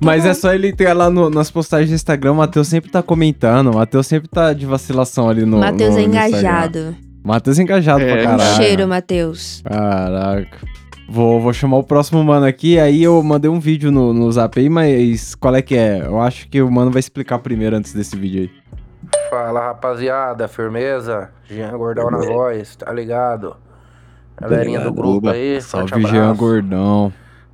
Mas 0.00 0.24
é 0.24 0.32
só 0.32 0.54
ele 0.54 0.68
entrar 0.68 0.94
lá 0.94 1.10
no- 1.10 1.28
nas 1.28 1.50
postagens 1.50 1.90
do 1.90 1.94
Instagram, 1.94 2.32
o 2.32 2.36
Matheus 2.36 2.68
sempre 2.68 2.90
tá 2.90 3.02
comentando, 3.02 3.70
o 3.70 3.74
Matheus 3.74 4.06
sempre 4.06 4.28
tá 4.28 4.52
de 4.54 4.64
vacilação 4.64 5.28
ali 5.28 5.44
no. 5.44 5.58
Matheus 5.58 5.96
é 5.96 6.02
engajado. 6.02 6.96
Matheus 7.22 7.58
é 7.58 7.62
engajado 7.62 8.00
pra 8.04 8.16
É. 8.18 8.24
caralho. 8.24 8.56
Cheiro, 8.56 8.88
Matheus. 8.88 9.60
Caraca. 9.64 10.58
Vou, 11.08 11.40
vou 11.40 11.52
chamar 11.52 11.76
o 11.76 11.84
próximo 11.84 12.24
mano 12.24 12.46
aqui, 12.46 12.78
aí 12.78 13.02
eu 13.02 13.22
mandei 13.22 13.50
um 13.50 13.60
vídeo 13.60 13.92
no, 13.92 14.14
no 14.14 14.32
zap 14.32 14.58
aí, 14.58 14.68
mas 14.68 15.34
qual 15.34 15.54
é 15.54 15.60
que 15.60 15.76
é? 15.76 16.00
Eu 16.06 16.20
acho 16.20 16.48
que 16.48 16.62
o 16.62 16.70
mano 16.70 16.90
vai 16.90 17.00
explicar 17.00 17.38
primeiro 17.38 17.76
antes 17.76 17.92
desse 17.92 18.16
vídeo 18.16 18.42
aí. 18.42 18.62
Fala 19.28 19.60
rapaziada, 19.60 20.48
firmeza? 20.48 21.30
Jean 21.44 21.76
Gordão 21.76 22.10
na 22.10 22.18
voz, 22.18 22.76
tá 22.76 22.90
ligado? 22.92 23.56
Galerinha 24.40 24.80
do 24.80 24.92
grupo 24.92 25.28
aí, 25.28 25.60
Salve, 25.60 25.90
forte 25.90 26.10
Jean 26.10 26.22
abraço. 26.30 26.40
Gordão. 26.40 27.12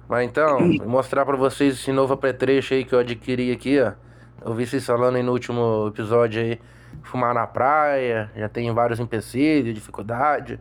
Mas 0.08 0.26
então, 0.26 0.58
vou 0.78 0.88
mostrar 0.88 1.26
pra 1.26 1.36
vocês 1.36 1.74
esse 1.74 1.92
novo 1.92 2.14
apetrecho 2.14 2.74
aí 2.74 2.84
que 2.84 2.94
eu 2.94 2.98
adquiri 3.00 3.50
aqui, 3.50 3.80
ó. 3.80 3.92
Eu 4.44 4.54
vi 4.54 4.66
vocês 4.66 4.86
falando 4.86 5.16
aí 5.16 5.22
no 5.22 5.32
último 5.32 5.88
episódio 5.88 6.40
aí, 6.40 6.60
fumar 7.02 7.34
na 7.34 7.46
praia, 7.46 8.30
já 8.36 8.48
tem 8.48 8.72
vários 8.72 9.00
empecilhos, 9.00 9.74
dificuldade. 9.74 10.60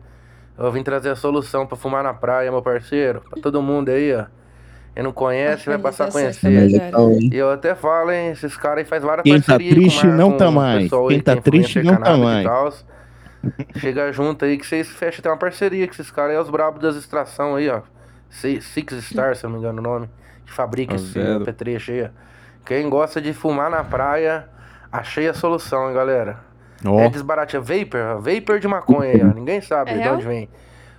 Eu 0.58 0.72
vim 0.72 0.82
trazer 0.82 1.10
a 1.10 1.16
solução 1.16 1.66
pra 1.66 1.76
fumar 1.76 2.02
na 2.02 2.12
praia, 2.12 2.50
meu 2.50 2.60
parceiro. 2.62 3.22
Pra 3.30 3.40
todo 3.40 3.62
mundo 3.62 3.90
aí, 3.90 4.14
ó. 4.14 4.24
Quem 4.94 5.04
não 5.04 5.12
conhece, 5.12 5.66
vai 5.66 5.78
passar 5.78 6.08
a 6.08 6.10
conhecer. 6.10 6.50
E 7.32 7.36
eu 7.36 7.52
até 7.52 7.74
falo, 7.76 8.10
hein, 8.10 8.32
esses 8.32 8.56
caras 8.56 8.78
aí 8.78 8.84
faz 8.84 9.02
várias 9.04 9.22
Quem 9.22 9.40
tá 9.40 9.52
com 9.52 9.58
triste 9.58 10.06
não 10.08 10.32
com 10.32 10.36
tá 10.36 10.50
mais. 10.50 10.90
Quem 10.90 11.20
tá 11.20 11.32
é 11.32 11.36
triste 11.40 11.82
não 11.84 11.96
tá 11.96 12.16
e 12.16 12.20
mais. 12.20 12.84
Chega 13.76 14.12
junto 14.12 14.44
aí 14.44 14.58
que 14.58 14.66
vocês 14.66 14.88
fecham 14.88 15.20
até 15.20 15.30
uma 15.30 15.36
parceria 15.36 15.86
com 15.86 15.92
esses 15.92 16.10
caras 16.10 16.32
aí, 16.32 16.42
os 16.42 16.50
brabos 16.50 16.80
das 16.82 16.96
extração 16.96 17.54
aí, 17.54 17.68
ó. 17.68 17.82
Si- 18.28 18.60
Six 18.60 18.94
Star, 19.04 19.36
se 19.36 19.44
eu 19.46 19.50
não 19.50 19.58
me 19.58 19.62
engano 19.62 19.78
o 19.78 19.82
nome, 19.82 20.10
que 20.44 20.50
fabrica 20.52 20.96
Tá 20.96 21.00
esse 21.00 21.12
vendo? 21.12 21.42
apetrecho 21.42 21.92
aí. 21.92 22.02
ó. 22.02 22.08
Quem 22.66 22.90
gosta 22.90 23.20
de 23.20 23.32
fumar 23.32 23.70
na 23.70 23.84
praia, 23.84 24.48
achei 24.90 25.28
a 25.28 25.32
solução, 25.34 25.88
hein, 25.88 25.94
galera. 25.94 26.40
Ó. 26.86 27.00
É 27.00 27.08
desbarateia 27.08 27.60
vapor, 27.60 28.20
vapor 28.20 28.60
de 28.60 28.68
maconha 28.68 29.10
aí, 29.10 29.20
ó. 29.22 29.34
Ninguém 29.34 29.60
sabe 29.60 29.90
É 29.90 29.94
de 29.94 30.00
real? 30.00 30.14
onde 30.14 30.26
vem. 30.26 30.48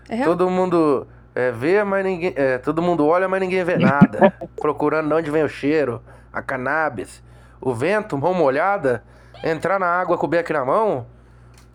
É 0.09 0.15
real? 0.15 0.29
Todo 0.29 0.49
mundo 0.49 1.07
é, 1.33 1.51
vê, 1.51 1.83
mas 1.83 2.03
ninguém. 2.03 2.33
é, 2.35 2.57
todo 2.57 2.81
mundo 2.81 3.05
olha, 3.05 3.27
mas 3.27 3.39
ninguém 3.39 3.63
vê 3.63 3.77
nada. 3.77 4.33
Procurando 4.59 5.07
de 5.07 5.13
onde 5.13 5.31
vem 5.31 5.43
o 5.43 5.49
cheiro, 5.49 6.01
a 6.33 6.41
cannabis. 6.41 7.23
O 7.61 7.73
vento, 7.73 8.17
mão 8.17 8.33
molhada, 8.33 9.03
entrar 9.43 9.79
na 9.79 9.87
água 9.87 10.17
com 10.17 10.25
o 10.25 10.29
beck 10.29 10.51
na 10.51 10.65
mão. 10.65 11.05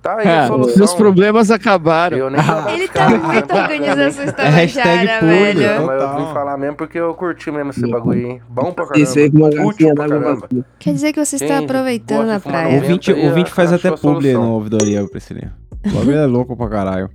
Tá 0.04 0.18
aí 0.18 0.28
a 0.28 0.44
Ah, 0.44 0.46
solução. 0.48 0.76
Meus 0.76 0.92
problemas 0.92 1.50
acabaram. 1.50 2.18
Eu 2.18 2.28
nem 2.30 2.38
Ele 2.74 2.86
tá 2.88 3.08
muito 3.08 3.54
organização 3.56 4.24
É 4.36 4.48
hashtag 4.50 4.66
estagiária, 4.66 5.20
velho. 5.54 5.86
Mas 5.86 6.02
eu 6.02 6.16
vim 6.16 6.32
falar 6.34 6.58
mesmo 6.58 6.76
porque 6.76 6.98
eu 6.98 7.14
curti 7.14 7.50
mesmo 7.50 7.70
esse 7.70 7.90
bagulho 7.90 8.26
hein? 8.26 8.40
Bom 8.46 8.70
pra 8.70 8.84
caramba. 8.86 9.02
Isso 9.02 9.18
aí 9.18 9.30
com 9.30 9.38
uma 9.38 9.48
Útil 9.48 9.62
garrafinha 9.64 9.94
pra 9.94 10.06
d'água 10.06 10.20
caramba. 10.22 10.46
vazia. 10.50 10.64
Quer 10.78 10.92
dizer 10.92 11.12
que 11.14 11.24
você 11.24 11.36
está 11.36 11.58
aproveitando 11.58 12.28
a 12.28 12.38
praia. 12.38 12.78
O 12.78 12.82
20, 12.82 13.12
aí, 13.12 13.28
o 13.30 13.32
20 13.34 13.48
faz 13.48 13.72
até 13.72 13.90
publi 13.92 14.34
no 14.34 14.50
ouvidoria, 14.52 15.08
Priscilinha. 15.08 15.54
O 15.86 15.90
bagulho 15.90 16.16
é 16.18 16.26
louco 16.26 16.54
pra 16.54 16.68
caralho. 16.68 17.08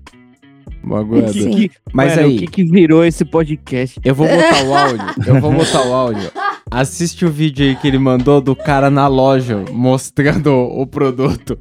O 0.84 0.88
bagulho 0.90 1.26
é 1.26 1.28
Sim. 1.28 1.70
Mas 1.94 2.16
Mano, 2.16 2.28
aí- 2.28 2.36
O 2.38 2.40
que, 2.40 2.48
que 2.48 2.64
virou 2.64 3.06
esse 3.06 3.24
podcast? 3.24 4.00
Eu 4.04 4.16
vou 4.16 4.28
botar 4.28 4.64
o 4.64 4.74
áudio. 4.76 5.06
Eu 5.28 5.40
vou 5.40 5.52
botar 5.54 5.86
o 5.86 5.94
áudio. 5.94 6.32
Assiste 6.72 7.24
o 7.24 7.30
vídeo 7.30 7.68
aí 7.68 7.76
que 7.76 7.88
ele 7.88 8.00
mandou 8.00 8.42
do 8.42 8.56
cara 8.56 8.90
na 8.90 9.06
loja 9.08 9.64
mostrando 9.72 10.52
o 10.56 10.88
produto. 10.88 11.56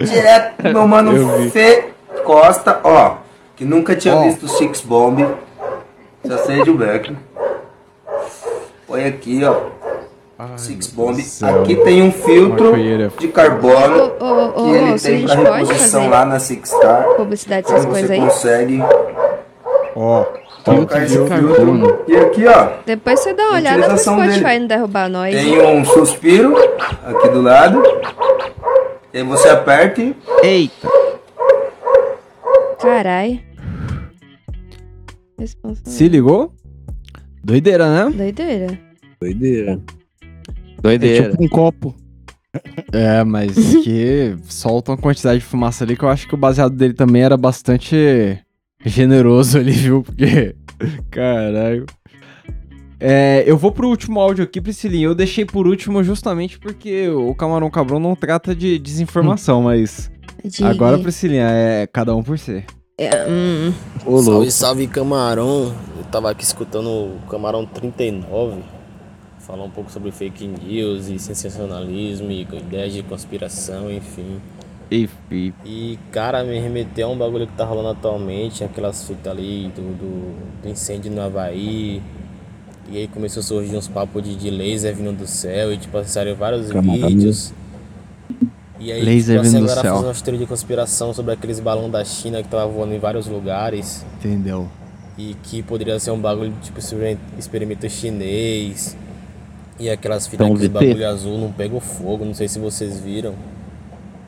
Direto, 0.00 0.62
meu 0.72 0.86
mano. 0.88 1.50
Fê 1.50 1.84
Costa, 2.24 2.80
ó, 2.82 3.16
que 3.56 3.64
nunca 3.64 3.94
tinha 3.94 4.14
Ó. 4.16 4.22
visto 4.22 4.48
Six 4.48 4.80
Bomb. 4.80 5.20
Só 6.26 6.38
sei 6.38 6.62
de 6.62 6.70
Black. 6.72 7.14
Põe 8.86 9.04
aqui, 9.06 9.42
ó. 9.44 9.56
Six 10.56 10.88
Bomb. 10.88 11.20
céu. 11.22 11.60
Aqui 11.62 11.76
tem 11.76 12.02
um 12.02 12.10
filtro 12.10 12.74
de 13.18 13.28
carbono 13.28 14.12
Ô, 14.18 14.24
ô, 14.24 14.46
ô, 14.48 14.52
que 14.64 14.76
ele 14.76 14.98
tem 14.98 15.24
pra 15.26 15.56
reposição 15.58 16.08
lá 16.10 16.24
na 16.24 16.40
Six 16.40 16.68
Star. 16.70 17.04
publicidade 17.16 17.62
dessas 17.68 17.80
Então 17.84 17.92
coisas 17.92 18.08
você 18.08 18.14
aí? 18.14 18.20
consegue 18.20 18.82
Ó, 19.94 20.24
Colocar 20.64 21.04
esse 21.04 21.14
filtro. 21.16 22.04
E 22.08 22.16
aqui, 22.16 22.46
ó, 22.46 22.68
Depois 22.86 23.20
você 23.20 23.34
dá 23.34 23.42
uma 23.44 23.56
olhada 23.56 23.76
no 23.78 23.82
Utilização 23.84 24.14
Spotify 24.16 24.42
dele. 24.44 24.58
não 24.60 24.66
derrubar 24.68 25.08
nós. 25.08 25.34
tem 25.34 25.60
um 25.66 25.84
suspiro 25.84 26.56
aqui 27.06 27.28
do 27.28 27.42
lado. 27.42 27.82
E 29.12 29.18
aí 29.18 29.24
você 29.24 29.48
aperta 29.48 30.00
e. 30.02 30.16
Eita! 30.42 30.88
Carai. 32.80 33.44
Se 35.84 36.08
ligou? 36.08 36.54
Doideira, 37.44 38.08
né? 38.08 38.16
Doideira. 38.16 38.78
Doideira. 40.80 41.26
É 41.26 41.30
tipo 41.30 41.44
um 41.44 41.48
copo. 41.48 41.94
É, 42.92 43.22
mas 43.24 43.54
que 43.84 44.36
solta 44.44 44.92
uma 44.92 44.98
quantidade 44.98 45.40
de 45.40 45.44
fumaça 45.44 45.84
ali 45.84 45.96
que 45.96 46.04
eu 46.04 46.08
acho 46.08 46.26
que 46.26 46.34
o 46.34 46.38
baseado 46.38 46.74
dele 46.74 46.94
também 46.94 47.22
era 47.22 47.36
bastante 47.36 48.38
generoso 48.84 49.58
ali, 49.58 49.72
viu? 49.72 50.02
Porque. 50.02 50.56
Caralho. 51.10 51.84
É, 53.04 53.42
eu 53.44 53.56
vou 53.56 53.72
pro 53.72 53.88
último 53.88 54.20
áudio 54.20 54.44
aqui, 54.44 54.60
Priscilinha. 54.60 55.06
Eu 55.06 55.14
deixei 55.14 55.44
por 55.44 55.66
último 55.66 56.04
justamente 56.04 56.56
porque 56.56 57.08
o 57.08 57.34
Camarão 57.34 57.68
Cabrão 57.68 57.98
não 57.98 58.14
trata 58.14 58.54
de 58.54 58.78
desinformação, 58.78 59.62
mas. 59.62 60.08
Diga. 60.44 60.70
Agora, 60.70 60.96
Priscilinha, 60.98 61.48
é 61.48 61.86
cada 61.88 62.14
um 62.14 62.22
por 62.22 62.38
si. 62.38 62.64
É, 62.96 63.26
hum. 63.28 63.72
salve, 64.22 64.50
salve 64.52 64.86
Camarão. 64.86 65.74
Eu 65.98 66.04
tava 66.12 66.30
aqui 66.30 66.44
escutando 66.44 66.88
o 66.88 67.18
Camarão 67.28 67.66
39 67.66 68.62
falar 69.40 69.64
um 69.64 69.70
pouco 69.70 69.90
sobre 69.90 70.12
fake 70.12 70.46
news 70.46 71.08
e 71.08 71.18
sensacionalismo 71.18 72.30
e 72.30 72.42
ideias 72.42 72.92
de 72.92 73.02
conspiração, 73.02 73.90
enfim. 73.90 74.40
E, 74.88 75.08
e... 75.30 75.52
E, 75.64 75.98
cara, 76.12 76.44
me 76.44 76.60
remeteu 76.60 77.08
a 77.08 77.10
um 77.10 77.18
bagulho 77.18 77.48
que 77.48 77.54
tá 77.54 77.64
rolando 77.64 77.88
atualmente, 77.88 78.62
aquelas 78.62 79.04
fitas 79.06 79.32
ali 79.32 79.72
do, 79.74 79.82
do, 79.96 80.62
do 80.62 80.68
incêndio 80.68 81.10
no 81.10 81.20
Havaí. 81.20 82.00
E 82.92 82.98
aí 82.98 83.08
começou 83.08 83.40
a 83.40 83.42
surgir 83.42 83.74
uns 83.74 83.88
papos 83.88 84.22
de, 84.22 84.36
de 84.36 84.50
laser 84.50 84.94
vindo 84.94 85.16
do 85.16 85.26
céu 85.26 85.72
e 85.72 85.78
tipo, 85.78 86.04
saíram 86.04 86.36
vários 86.36 86.68
vídeos. 86.70 87.54
E 88.78 88.92
aí, 88.92 89.02
Laser 89.02 89.40
tipo, 89.40 89.50
vindo 89.50 89.62
do 89.64 89.68
céu. 89.72 89.82
fazendo 89.82 90.06
uma 90.08 90.14
teoria 90.14 90.40
de 90.40 90.46
conspiração 90.46 91.14
sobre 91.14 91.32
aqueles 91.32 91.58
balões 91.58 91.90
da 91.90 92.04
China 92.04 92.42
que 92.42 92.48
tava 92.50 92.66
voando 92.66 92.92
em 92.92 92.98
vários 92.98 93.26
lugares. 93.26 94.04
Entendeu? 94.18 94.68
E 95.16 95.34
que 95.42 95.62
poderia 95.62 95.98
ser 95.98 96.10
um 96.10 96.18
bagulho 96.18 96.52
tipo 96.60 96.78
experim- 96.78 97.18
experimento 97.38 97.88
chinês. 97.88 98.94
E 99.80 99.88
aquelas 99.88 100.26
fitas 100.26 100.46
Então, 100.46 100.68
bagulho 100.68 101.08
azul 101.08 101.38
não 101.38 101.50
pegam 101.50 101.80
fogo, 101.80 102.26
não 102.26 102.34
sei 102.34 102.46
se 102.46 102.58
vocês 102.58 103.00
viram. 103.00 103.34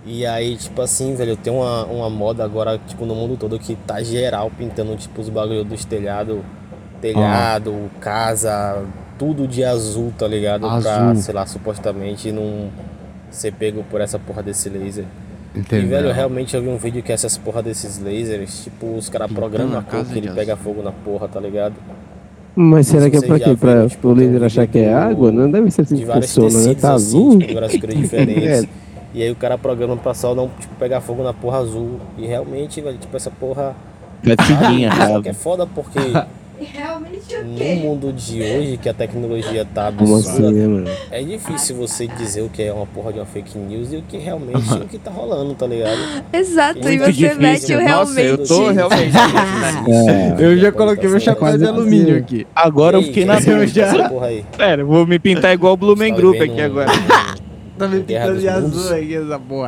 E 0.06 0.24
aí, 0.24 0.56
tipo 0.56 0.80
assim, 0.80 1.14
velho, 1.14 1.36
tem 1.36 1.52
uma, 1.52 1.84
uma 1.84 2.08
moda 2.08 2.42
agora, 2.44 2.78
tipo, 2.86 3.04
no 3.04 3.14
mundo 3.14 3.36
todo 3.36 3.58
que 3.58 3.74
tá 3.74 4.02
geral 4.02 4.50
pintando, 4.56 4.96
tipo, 4.96 5.20
os 5.20 5.28
bagulho 5.28 5.64
dos 5.64 5.84
telhados, 5.84 6.38
telhado, 7.12 7.90
casa, 8.00 8.82
tudo 9.18 9.46
de 9.46 9.62
azul, 9.62 10.12
tá 10.16 10.26
ligado? 10.26 10.60
Pra, 10.80 11.10
Azul. 11.10 11.16
sei 11.22 11.34
lá, 11.34 11.44
supostamente 11.44 12.32
não 12.32 12.68
ser 13.30 13.52
pego 13.52 13.84
por 13.90 14.00
essa 14.00 14.18
porra 14.18 14.42
desse 14.42 14.70
laser. 14.70 15.04
Entendeu. 15.54 15.86
E, 15.86 15.88
velho, 15.88 16.12
realmente 16.12 16.56
eu 16.56 16.62
vi 16.62 16.68
um 16.68 16.78
vídeo 16.78 17.02
que 17.02 17.12
essas 17.12 17.36
porra 17.36 17.62
desses 17.62 17.98
lasers, 18.02 18.64
tipo, 18.64 18.96
os 18.96 19.08
caras 19.08 19.30
programam 19.30 19.78
a 19.78 19.82
cor 19.82 20.00
casa 20.00 20.12
que 20.12 20.18
ele 20.18 20.28
de 20.28 20.34
pega 20.34 20.56
fogo 20.56 20.82
na 20.82 20.90
porra, 20.92 21.28
tá 21.28 21.38
ligado? 21.38 21.74
Mas 22.56 22.86
será 22.86 23.04
Se 23.04 23.10
que 23.10 23.16
é 23.18 23.20
pra 23.20 23.38
quê? 23.38 23.56
Pra 23.56 23.88
tipo, 23.88 24.08
o 24.08 24.12
um 24.12 24.14
laser 24.14 24.42
achar 24.44 24.66
que 24.66 24.78
é 24.78 24.94
água? 24.94 25.30
Não 25.30 25.50
deve 25.50 25.70
ser 25.70 25.82
assim 25.82 25.96
de 25.96 26.06
que 26.06 26.12
funciona, 26.12 26.58
né? 26.66 26.74
Tá 26.74 26.94
assim, 26.94 27.18
azul? 27.18 27.38
tipo, 27.38 27.52
cores 27.52 27.72
diferentes. 28.00 28.64
É. 28.64 28.68
E 29.12 29.22
aí 29.22 29.30
o 29.30 29.36
cara 29.36 29.58
programa 29.58 29.96
pra 29.96 30.14
só 30.14 30.34
não, 30.34 30.48
tipo, 30.58 30.74
pegar 30.76 31.00
fogo 31.00 31.22
na 31.22 31.32
porra 31.32 31.58
azul. 31.58 32.00
E 32.16 32.26
realmente, 32.26 32.80
velho, 32.80 32.96
tipo, 32.96 33.16
essa 33.16 33.30
porra. 33.30 33.74
Vai 34.22 34.36
seguir 34.46 34.86
a 34.86 34.90
Só 34.92 34.96
casa. 35.06 35.22
que 35.22 35.28
é 35.28 35.32
foda 35.34 35.66
porque 35.66 35.98
Realmente 36.60 37.36
no 37.36 37.76
mundo 37.76 38.12
de 38.12 38.40
hoje, 38.40 38.76
que 38.76 38.88
a 38.88 38.94
tecnologia 38.94 39.64
tá 39.64 39.90
Como 39.92 40.14
absurda, 40.16 40.48
assim, 40.48 40.52
né, 40.56 40.66
mano? 40.68 40.88
é 41.10 41.22
difícil 41.22 41.74
você 41.76 42.06
dizer 42.06 42.42
o 42.42 42.48
que 42.48 42.62
é 42.62 42.72
uma 42.72 42.86
porra 42.86 43.12
de 43.12 43.18
uma 43.18 43.26
fake 43.26 43.58
news 43.58 43.92
e 43.92 43.96
o 43.96 44.02
que 44.02 44.16
realmente 44.18 44.72
é 44.72 44.76
o 44.76 44.86
que 44.86 44.98
tá 44.98 45.10
rolando, 45.10 45.52
tá 45.54 45.66
ligado? 45.66 45.98
Exato, 46.32 46.78
e 46.78 46.82
Muito 46.98 47.04
você 47.06 47.12
difícil. 47.12 47.40
mete 47.40 47.72
o 47.74 47.80
Nossa, 47.80 48.20
realmente. 48.20 48.26
eu 48.40 48.46
tô 48.46 48.70
realmente 48.70 49.12
É. 50.38 50.44
Eu 50.44 50.56
já 50.58 50.70
coloquei 50.72 51.08
meu 51.08 51.20
chapéu 51.20 51.58
de 51.58 51.64
alumínio 51.66 52.16
aqui. 52.18 52.46
Agora 52.54 52.96
eu 52.96 53.00
Ei, 53.00 53.06
fiquei 53.08 53.24
quem 53.24 53.32
na 53.32 53.40
dúvida. 53.40 53.82
essa 53.82 54.08
porra 54.08 54.26
aí? 54.28 54.44
Pera, 54.56 54.82
eu 54.82 54.86
vou 54.86 55.06
me 55.06 55.18
pintar 55.18 55.52
igual 55.52 55.74
o 55.74 55.76
Blumen 55.76 56.12
Tá 56.12 56.16
Group 56.16 56.36
aqui 56.40 56.60
um- 56.62 56.64
agora. 56.64 56.90
Tá 57.76 57.88
me 57.88 58.00
pintando 58.00 58.38
de 58.38 58.46
dos 58.46 58.54
Mundos. 58.62 58.78
azul 58.86 58.96
aqui, 58.96 59.14
essa 59.16 59.38
porra. 59.40 59.66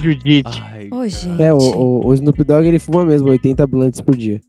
Judite. 0.00 0.62
Ô, 0.92 1.08
gente. 1.08 1.42
É, 1.42 1.52
o, 1.52 1.56
o, 1.58 2.06
o 2.06 2.14
Snoop 2.14 2.44
Dogg 2.44 2.64
ele 2.68 2.78
fuma 2.78 3.04
mesmo 3.04 3.28
80 3.28 3.66
blunts 3.66 4.00
por 4.00 4.14
dia. 4.14 4.40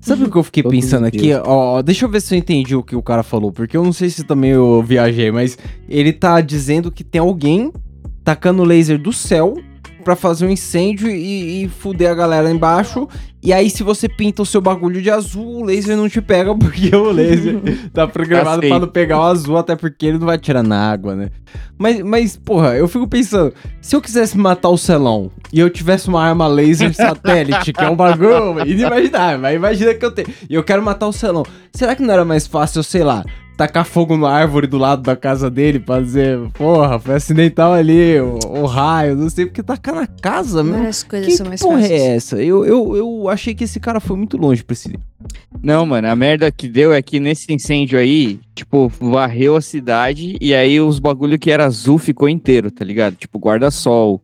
Sabe 0.00 0.24
o 0.24 0.30
que 0.30 0.36
eu 0.36 0.42
fiquei 0.42 0.62
pensando 0.62 1.06
aqui? 1.06 1.32
ó, 1.44 1.82
deixa 1.82 2.04
eu 2.04 2.08
ver 2.08 2.20
se 2.20 2.34
eu 2.34 2.38
entendi 2.38 2.74
o 2.76 2.82
que 2.82 2.94
o 2.96 3.02
cara 3.02 3.22
falou, 3.22 3.50
porque 3.52 3.76
eu 3.76 3.84
não 3.84 3.92
sei 3.92 4.08
se 4.08 4.24
também 4.24 4.50
eu 4.50 4.82
viajei, 4.82 5.30
mas 5.30 5.58
ele 5.88 6.12
tá 6.12 6.40
dizendo 6.40 6.90
que 6.90 7.02
tem 7.02 7.20
alguém 7.20 7.72
tacando 8.22 8.62
laser 8.62 8.98
do 8.98 9.12
céu 9.12 9.54
pra 10.08 10.16
fazer 10.16 10.46
um 10.46 10.48
incêndio 10.48 11.10
e, 11.10 11.64
e 11.64 11.68
fuder 11.68 12.10
a 12.10 12.14
galera 12.14 12.50
embaixo. 12.50 13.06
E 13.42 13.52
aí, 13.52 13.68
se 13.68 13.82
você 13.82 14.08
pinta 14.08 14.40
o 14.40 14.46
seu 14.46 14.58
bagulho 14.58 15.02
de 15.02 15.10
azul, 15.10 15.58
o 15.58 15.64
laser 15.64 15.98
não 15.98 16.08
te 16.08 16.22
pega, 16.22 16.54
porque 16.56 16.94
o 16.96 17.10
laser 17.10 17.60
tá 17.92 18.06
programado 18.06 18.60
Aceito. 18.60 18.70
pra 18.70 18.80
não 18.80 18.88
pegar 18.88 19.18
o 19.20 19.24
azul, 19.24 19.58
até 19.58 19.76
porque 19.76 20.06
ele 20.06 20.18
não 20.18 20.24
vai 20.26 20.38
tirar 20.38 20.62
na 20.62 20.90
água, 20.90 21.14
né? 21.14 21.28
Mas, 21.76 22.00
mas, 22.00 22.36
porra, 22.38 22.74
eu 22.74 22.88
fico 22.88 23.06
pensando, 23.06 23.52
se 23.82 23.94
eu 23.94 24.00
quisesse 24.00 24.38
matar 24.38 24.70
o 24.70 24.78
Celão 24.78 25.30
e 25.52 25.60
eu 25.60 25.68
tivesse 25.68 26.08
uma 26.08 26.24
arma 26.24 26.46
laser 26.46 26.92
satélite, 26.96 27.74
que 27.74 27.84
é 27.84 27.90
um 27.90 27.96
bagulho 27.96 28.66
inimaginável, 28.66 29.40
mas 29.40 29.54
imagina 29.54 29.92
que 29.92 30.04
eu 30.06 30.10
tenho, 30.10 30.28
e 30.48 30.54
eu 30.54 30.64
quero 30.64 30.82
matar 30.82 31.06
o 31.06 31.12
Celão, 31.12 31.44
será 31.70 31.94
que 31.94 32.02
não 32.02 32.14
era 32.14 32.24
mais 32.24 32.46
fácil, 32.46 32.82
sei 32.82 33.04
lá, 33.04 33.22
tacar 33.58 33.84
fogo 33.84 34.16
na 34.16 34.30
árvore 34.30 34.68
do 34.68 34.78
lado 34.78 35.02
da 35.02 35.16
casa 35.16 35.50
dele 35.50 35.80
pra 35.80 36.00
dizer, 36.00 36.38
porra, 36.54 36.96
foi 37.00 37.16
acidental 37.16 37.72
ali, 37.72 38.20
o, 38.20 38.38
o 38.62 38.66
raio, 38.66 39.16
não 39.16 39.28
sei, 39.28 39.46
porque 39.46 39.64
tacar 39.64 39.96
na 39.96 40.06
casa, 40.06 40.62
meu. 40.62 40.74
Várias 40.74 41.02
coisas 41.02 41.26
Que 41.26 41.36
são 41.36 41.46
mais 41.48 41.60
porra 41.60 41.80
fáceis. 41.80 42.00
é 42.00 42.14
essa? 42.14 42.36
Eu, 42.40 42.64
eu, 42.64 42.96
eu 42.96 43.28
achei 43.28 43.56
que 43.56 43.64
esse 43.64 43.80
cara 43.80 43.98
foi 43.98 44.16
muito 44.16 44.36
longe, 44.36 44.62
Priscila. 44.62 44.94
Não, 45.60 45.84
mano, 45.84 46.06
a 46.08 46.14
merda 46.14 46.52
que 46.52 46.68
deu 46.68 46.92
é 46.94 47.02
que 47.02 47.18
nesse 47.18 47.52
incêndio 47.52 47.98
aí, 47.98 48.38
tipo, 48.54 48.86
varreu 49.00 49.56
a 49.56 49.60
cidade 49.60 50.36
e 50.40 50.54
aí 50.54 50.80
os 50.80 51.00
bagulho 51.00 51.36
que 51.36 51.50
era 51.50 51.66
azul 51.66 51.98
ficou 51.98 52.28
inteiro, 52.28 52.70
tá 52.70 52.84
ligado? 52.84 53.16
Tipo, 53.16 53.40
guarda-sol, 53.40 54.22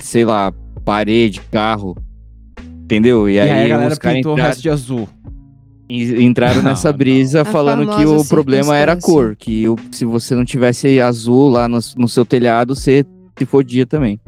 sei 0.00 0.24
lá, 0.24 0.52
parede, 0.84 1.40
carro. 1.50 1.96
Entendeu? 2.84 3.28
E, 3.28 3.34
E 3.34 3.40
aí, 3.40 3.50
aí, 3.50 3.64
a 3.66 3.68
galera 3.76 3.96
pintou 3.96 4.32
o 4.32 4.36
resto 4.36 4.62
de 4.62 4.70
azul. 4.70 5.08
En- 5.90 6.22
entraram 6.24 6.62
nessa 6.62 6.92
brisa 6.92 7.42
A 7.42 7.44
falando 7.44 7.96
que 7.96 8.04
o 8.06 8.24
problema 8.24 8.76
era 8.76 8.92
a 8.92 8.96
cor, 8.96 9.34
que 9.36 9.68
o- 9.68 9.76
se 9.90 10.04
você 10.04 10.34
não 10.34 10.44
tivesse 10.44 11.00
azul 11.00 11.48
lá 11.48 11.68
no, 11.68 11.78
no 11.96 12.08
seu 12.08 12.24
telhado, 12.24 12.74
você 12.74 13.04
se 13.38 13.44
fodia 13.46 13.84
também. 13.86 14.18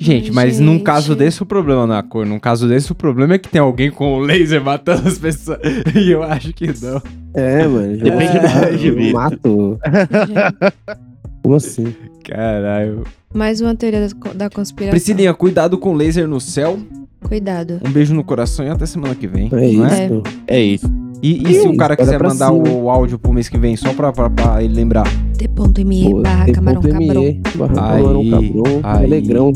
Gente, 0.00 0.30
mas 0.32 0.60
num 0.60 0.74
gente. 0.74 0.82
caso 0.84 1.16
desse 1.16 1.42
o 1.42 1.46
problema 1.46 1.86
não 1.86 1.94
é 1.94 1.98
a 1.98 2.02
cor. 2.02 2.24
Num 2.24 2.38
caso 2.38 2.68
desse 2.68 2.92
o 2.92 2.94
problema 2.94 3.34
é 3.34 3.38
que 3.38 3.48
tem 3.48 3.60
alguém 3.60 3.90
com 3.90 4.14
o 4.14 4.18
laser 4.20 4.62
matando 4.62 5.08
as 5.08 5.18
pessoas. 5.18 5.58
E 5.94 6.10
eu 6.10 6.22
acho 6.22 6.52
que 6.52 6.66
não. 6.80 7.02
É, 7.34 7.66
mano. 7.66 7.96
Depende 7.96 8.32
do 8.38 8.40
ponto 8.40 8.78
de 8.78 9.12
mato. 9.12 9.78
Como 11.42 11.54
assim? 11.54 11.94
Caralho. 12.24 13.04
Mais 13.34 13.60
uma 13.60 13.74
teoria 13.74 14.08
da, 14.34 14.50
conspiração. 14.50 14.90
Priscilinha, 14.90 15.32
cuidado 15.34 15.78
com 15.78 15.94
laser 15.94 16.28
no 16.28 16.40
céu. 16.40 16.78
Cuidado. 17.22 17.80
Um 17.84 17.90
beijo 17.90 18.14
no 18.14 18.22
coração 18.22 18.64
e 18.64 18.68
até 18.68 18.86
semana 18.86 19.14
que 19.14 19.26
vem. 19.26 19.48
É 19.52 19.72
não 19.72 19.86
isso. 19.86 20.22
É 20.46 20.60
isso. 20.60 21.07
E, 21.22 21.42
e, 21.50 21.60
se 21.60 21.66
o 21.66 21.76
cara 21.76 21.96
quiser 21.96 22.22
mandar 22.22 22.52
cima. 22.52 22.68
o 22.68 22.90
áudio 22.90 23.18
pro 23.18 23.32
mês 23.32 23.48
que 23.48 23.58
vem, 23.58 23.76
só 23.76 23.92
pra, 23.92 24.12
pra, 24.12 24.30
pra 24.30 24.62
ele 24.62 24.74
lembrar? 24.74 25.06
T.me 25.36 26.22
barra 26.22 26.52
camarão 26.52 26.82
cabrão. 26.82 27.24
Barra 27.56 28.98
alegrão. 29.02 29.52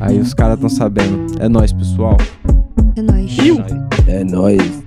Aí 0.00 0.18
os 0.18 0.34
caras 0.34 0.54
estão 0.54 0.68
sabendo. 0.68 1.26
É 1.38 1.48
nóis, 1.48 1.72
pessoal. 1.72 2.16
É 2.96 3.02
nóis. 3.02 3.38
É 3.38 3.44
nóis. 3.44 4.08
É 4.08 4.24
nóis. 4.24 4.82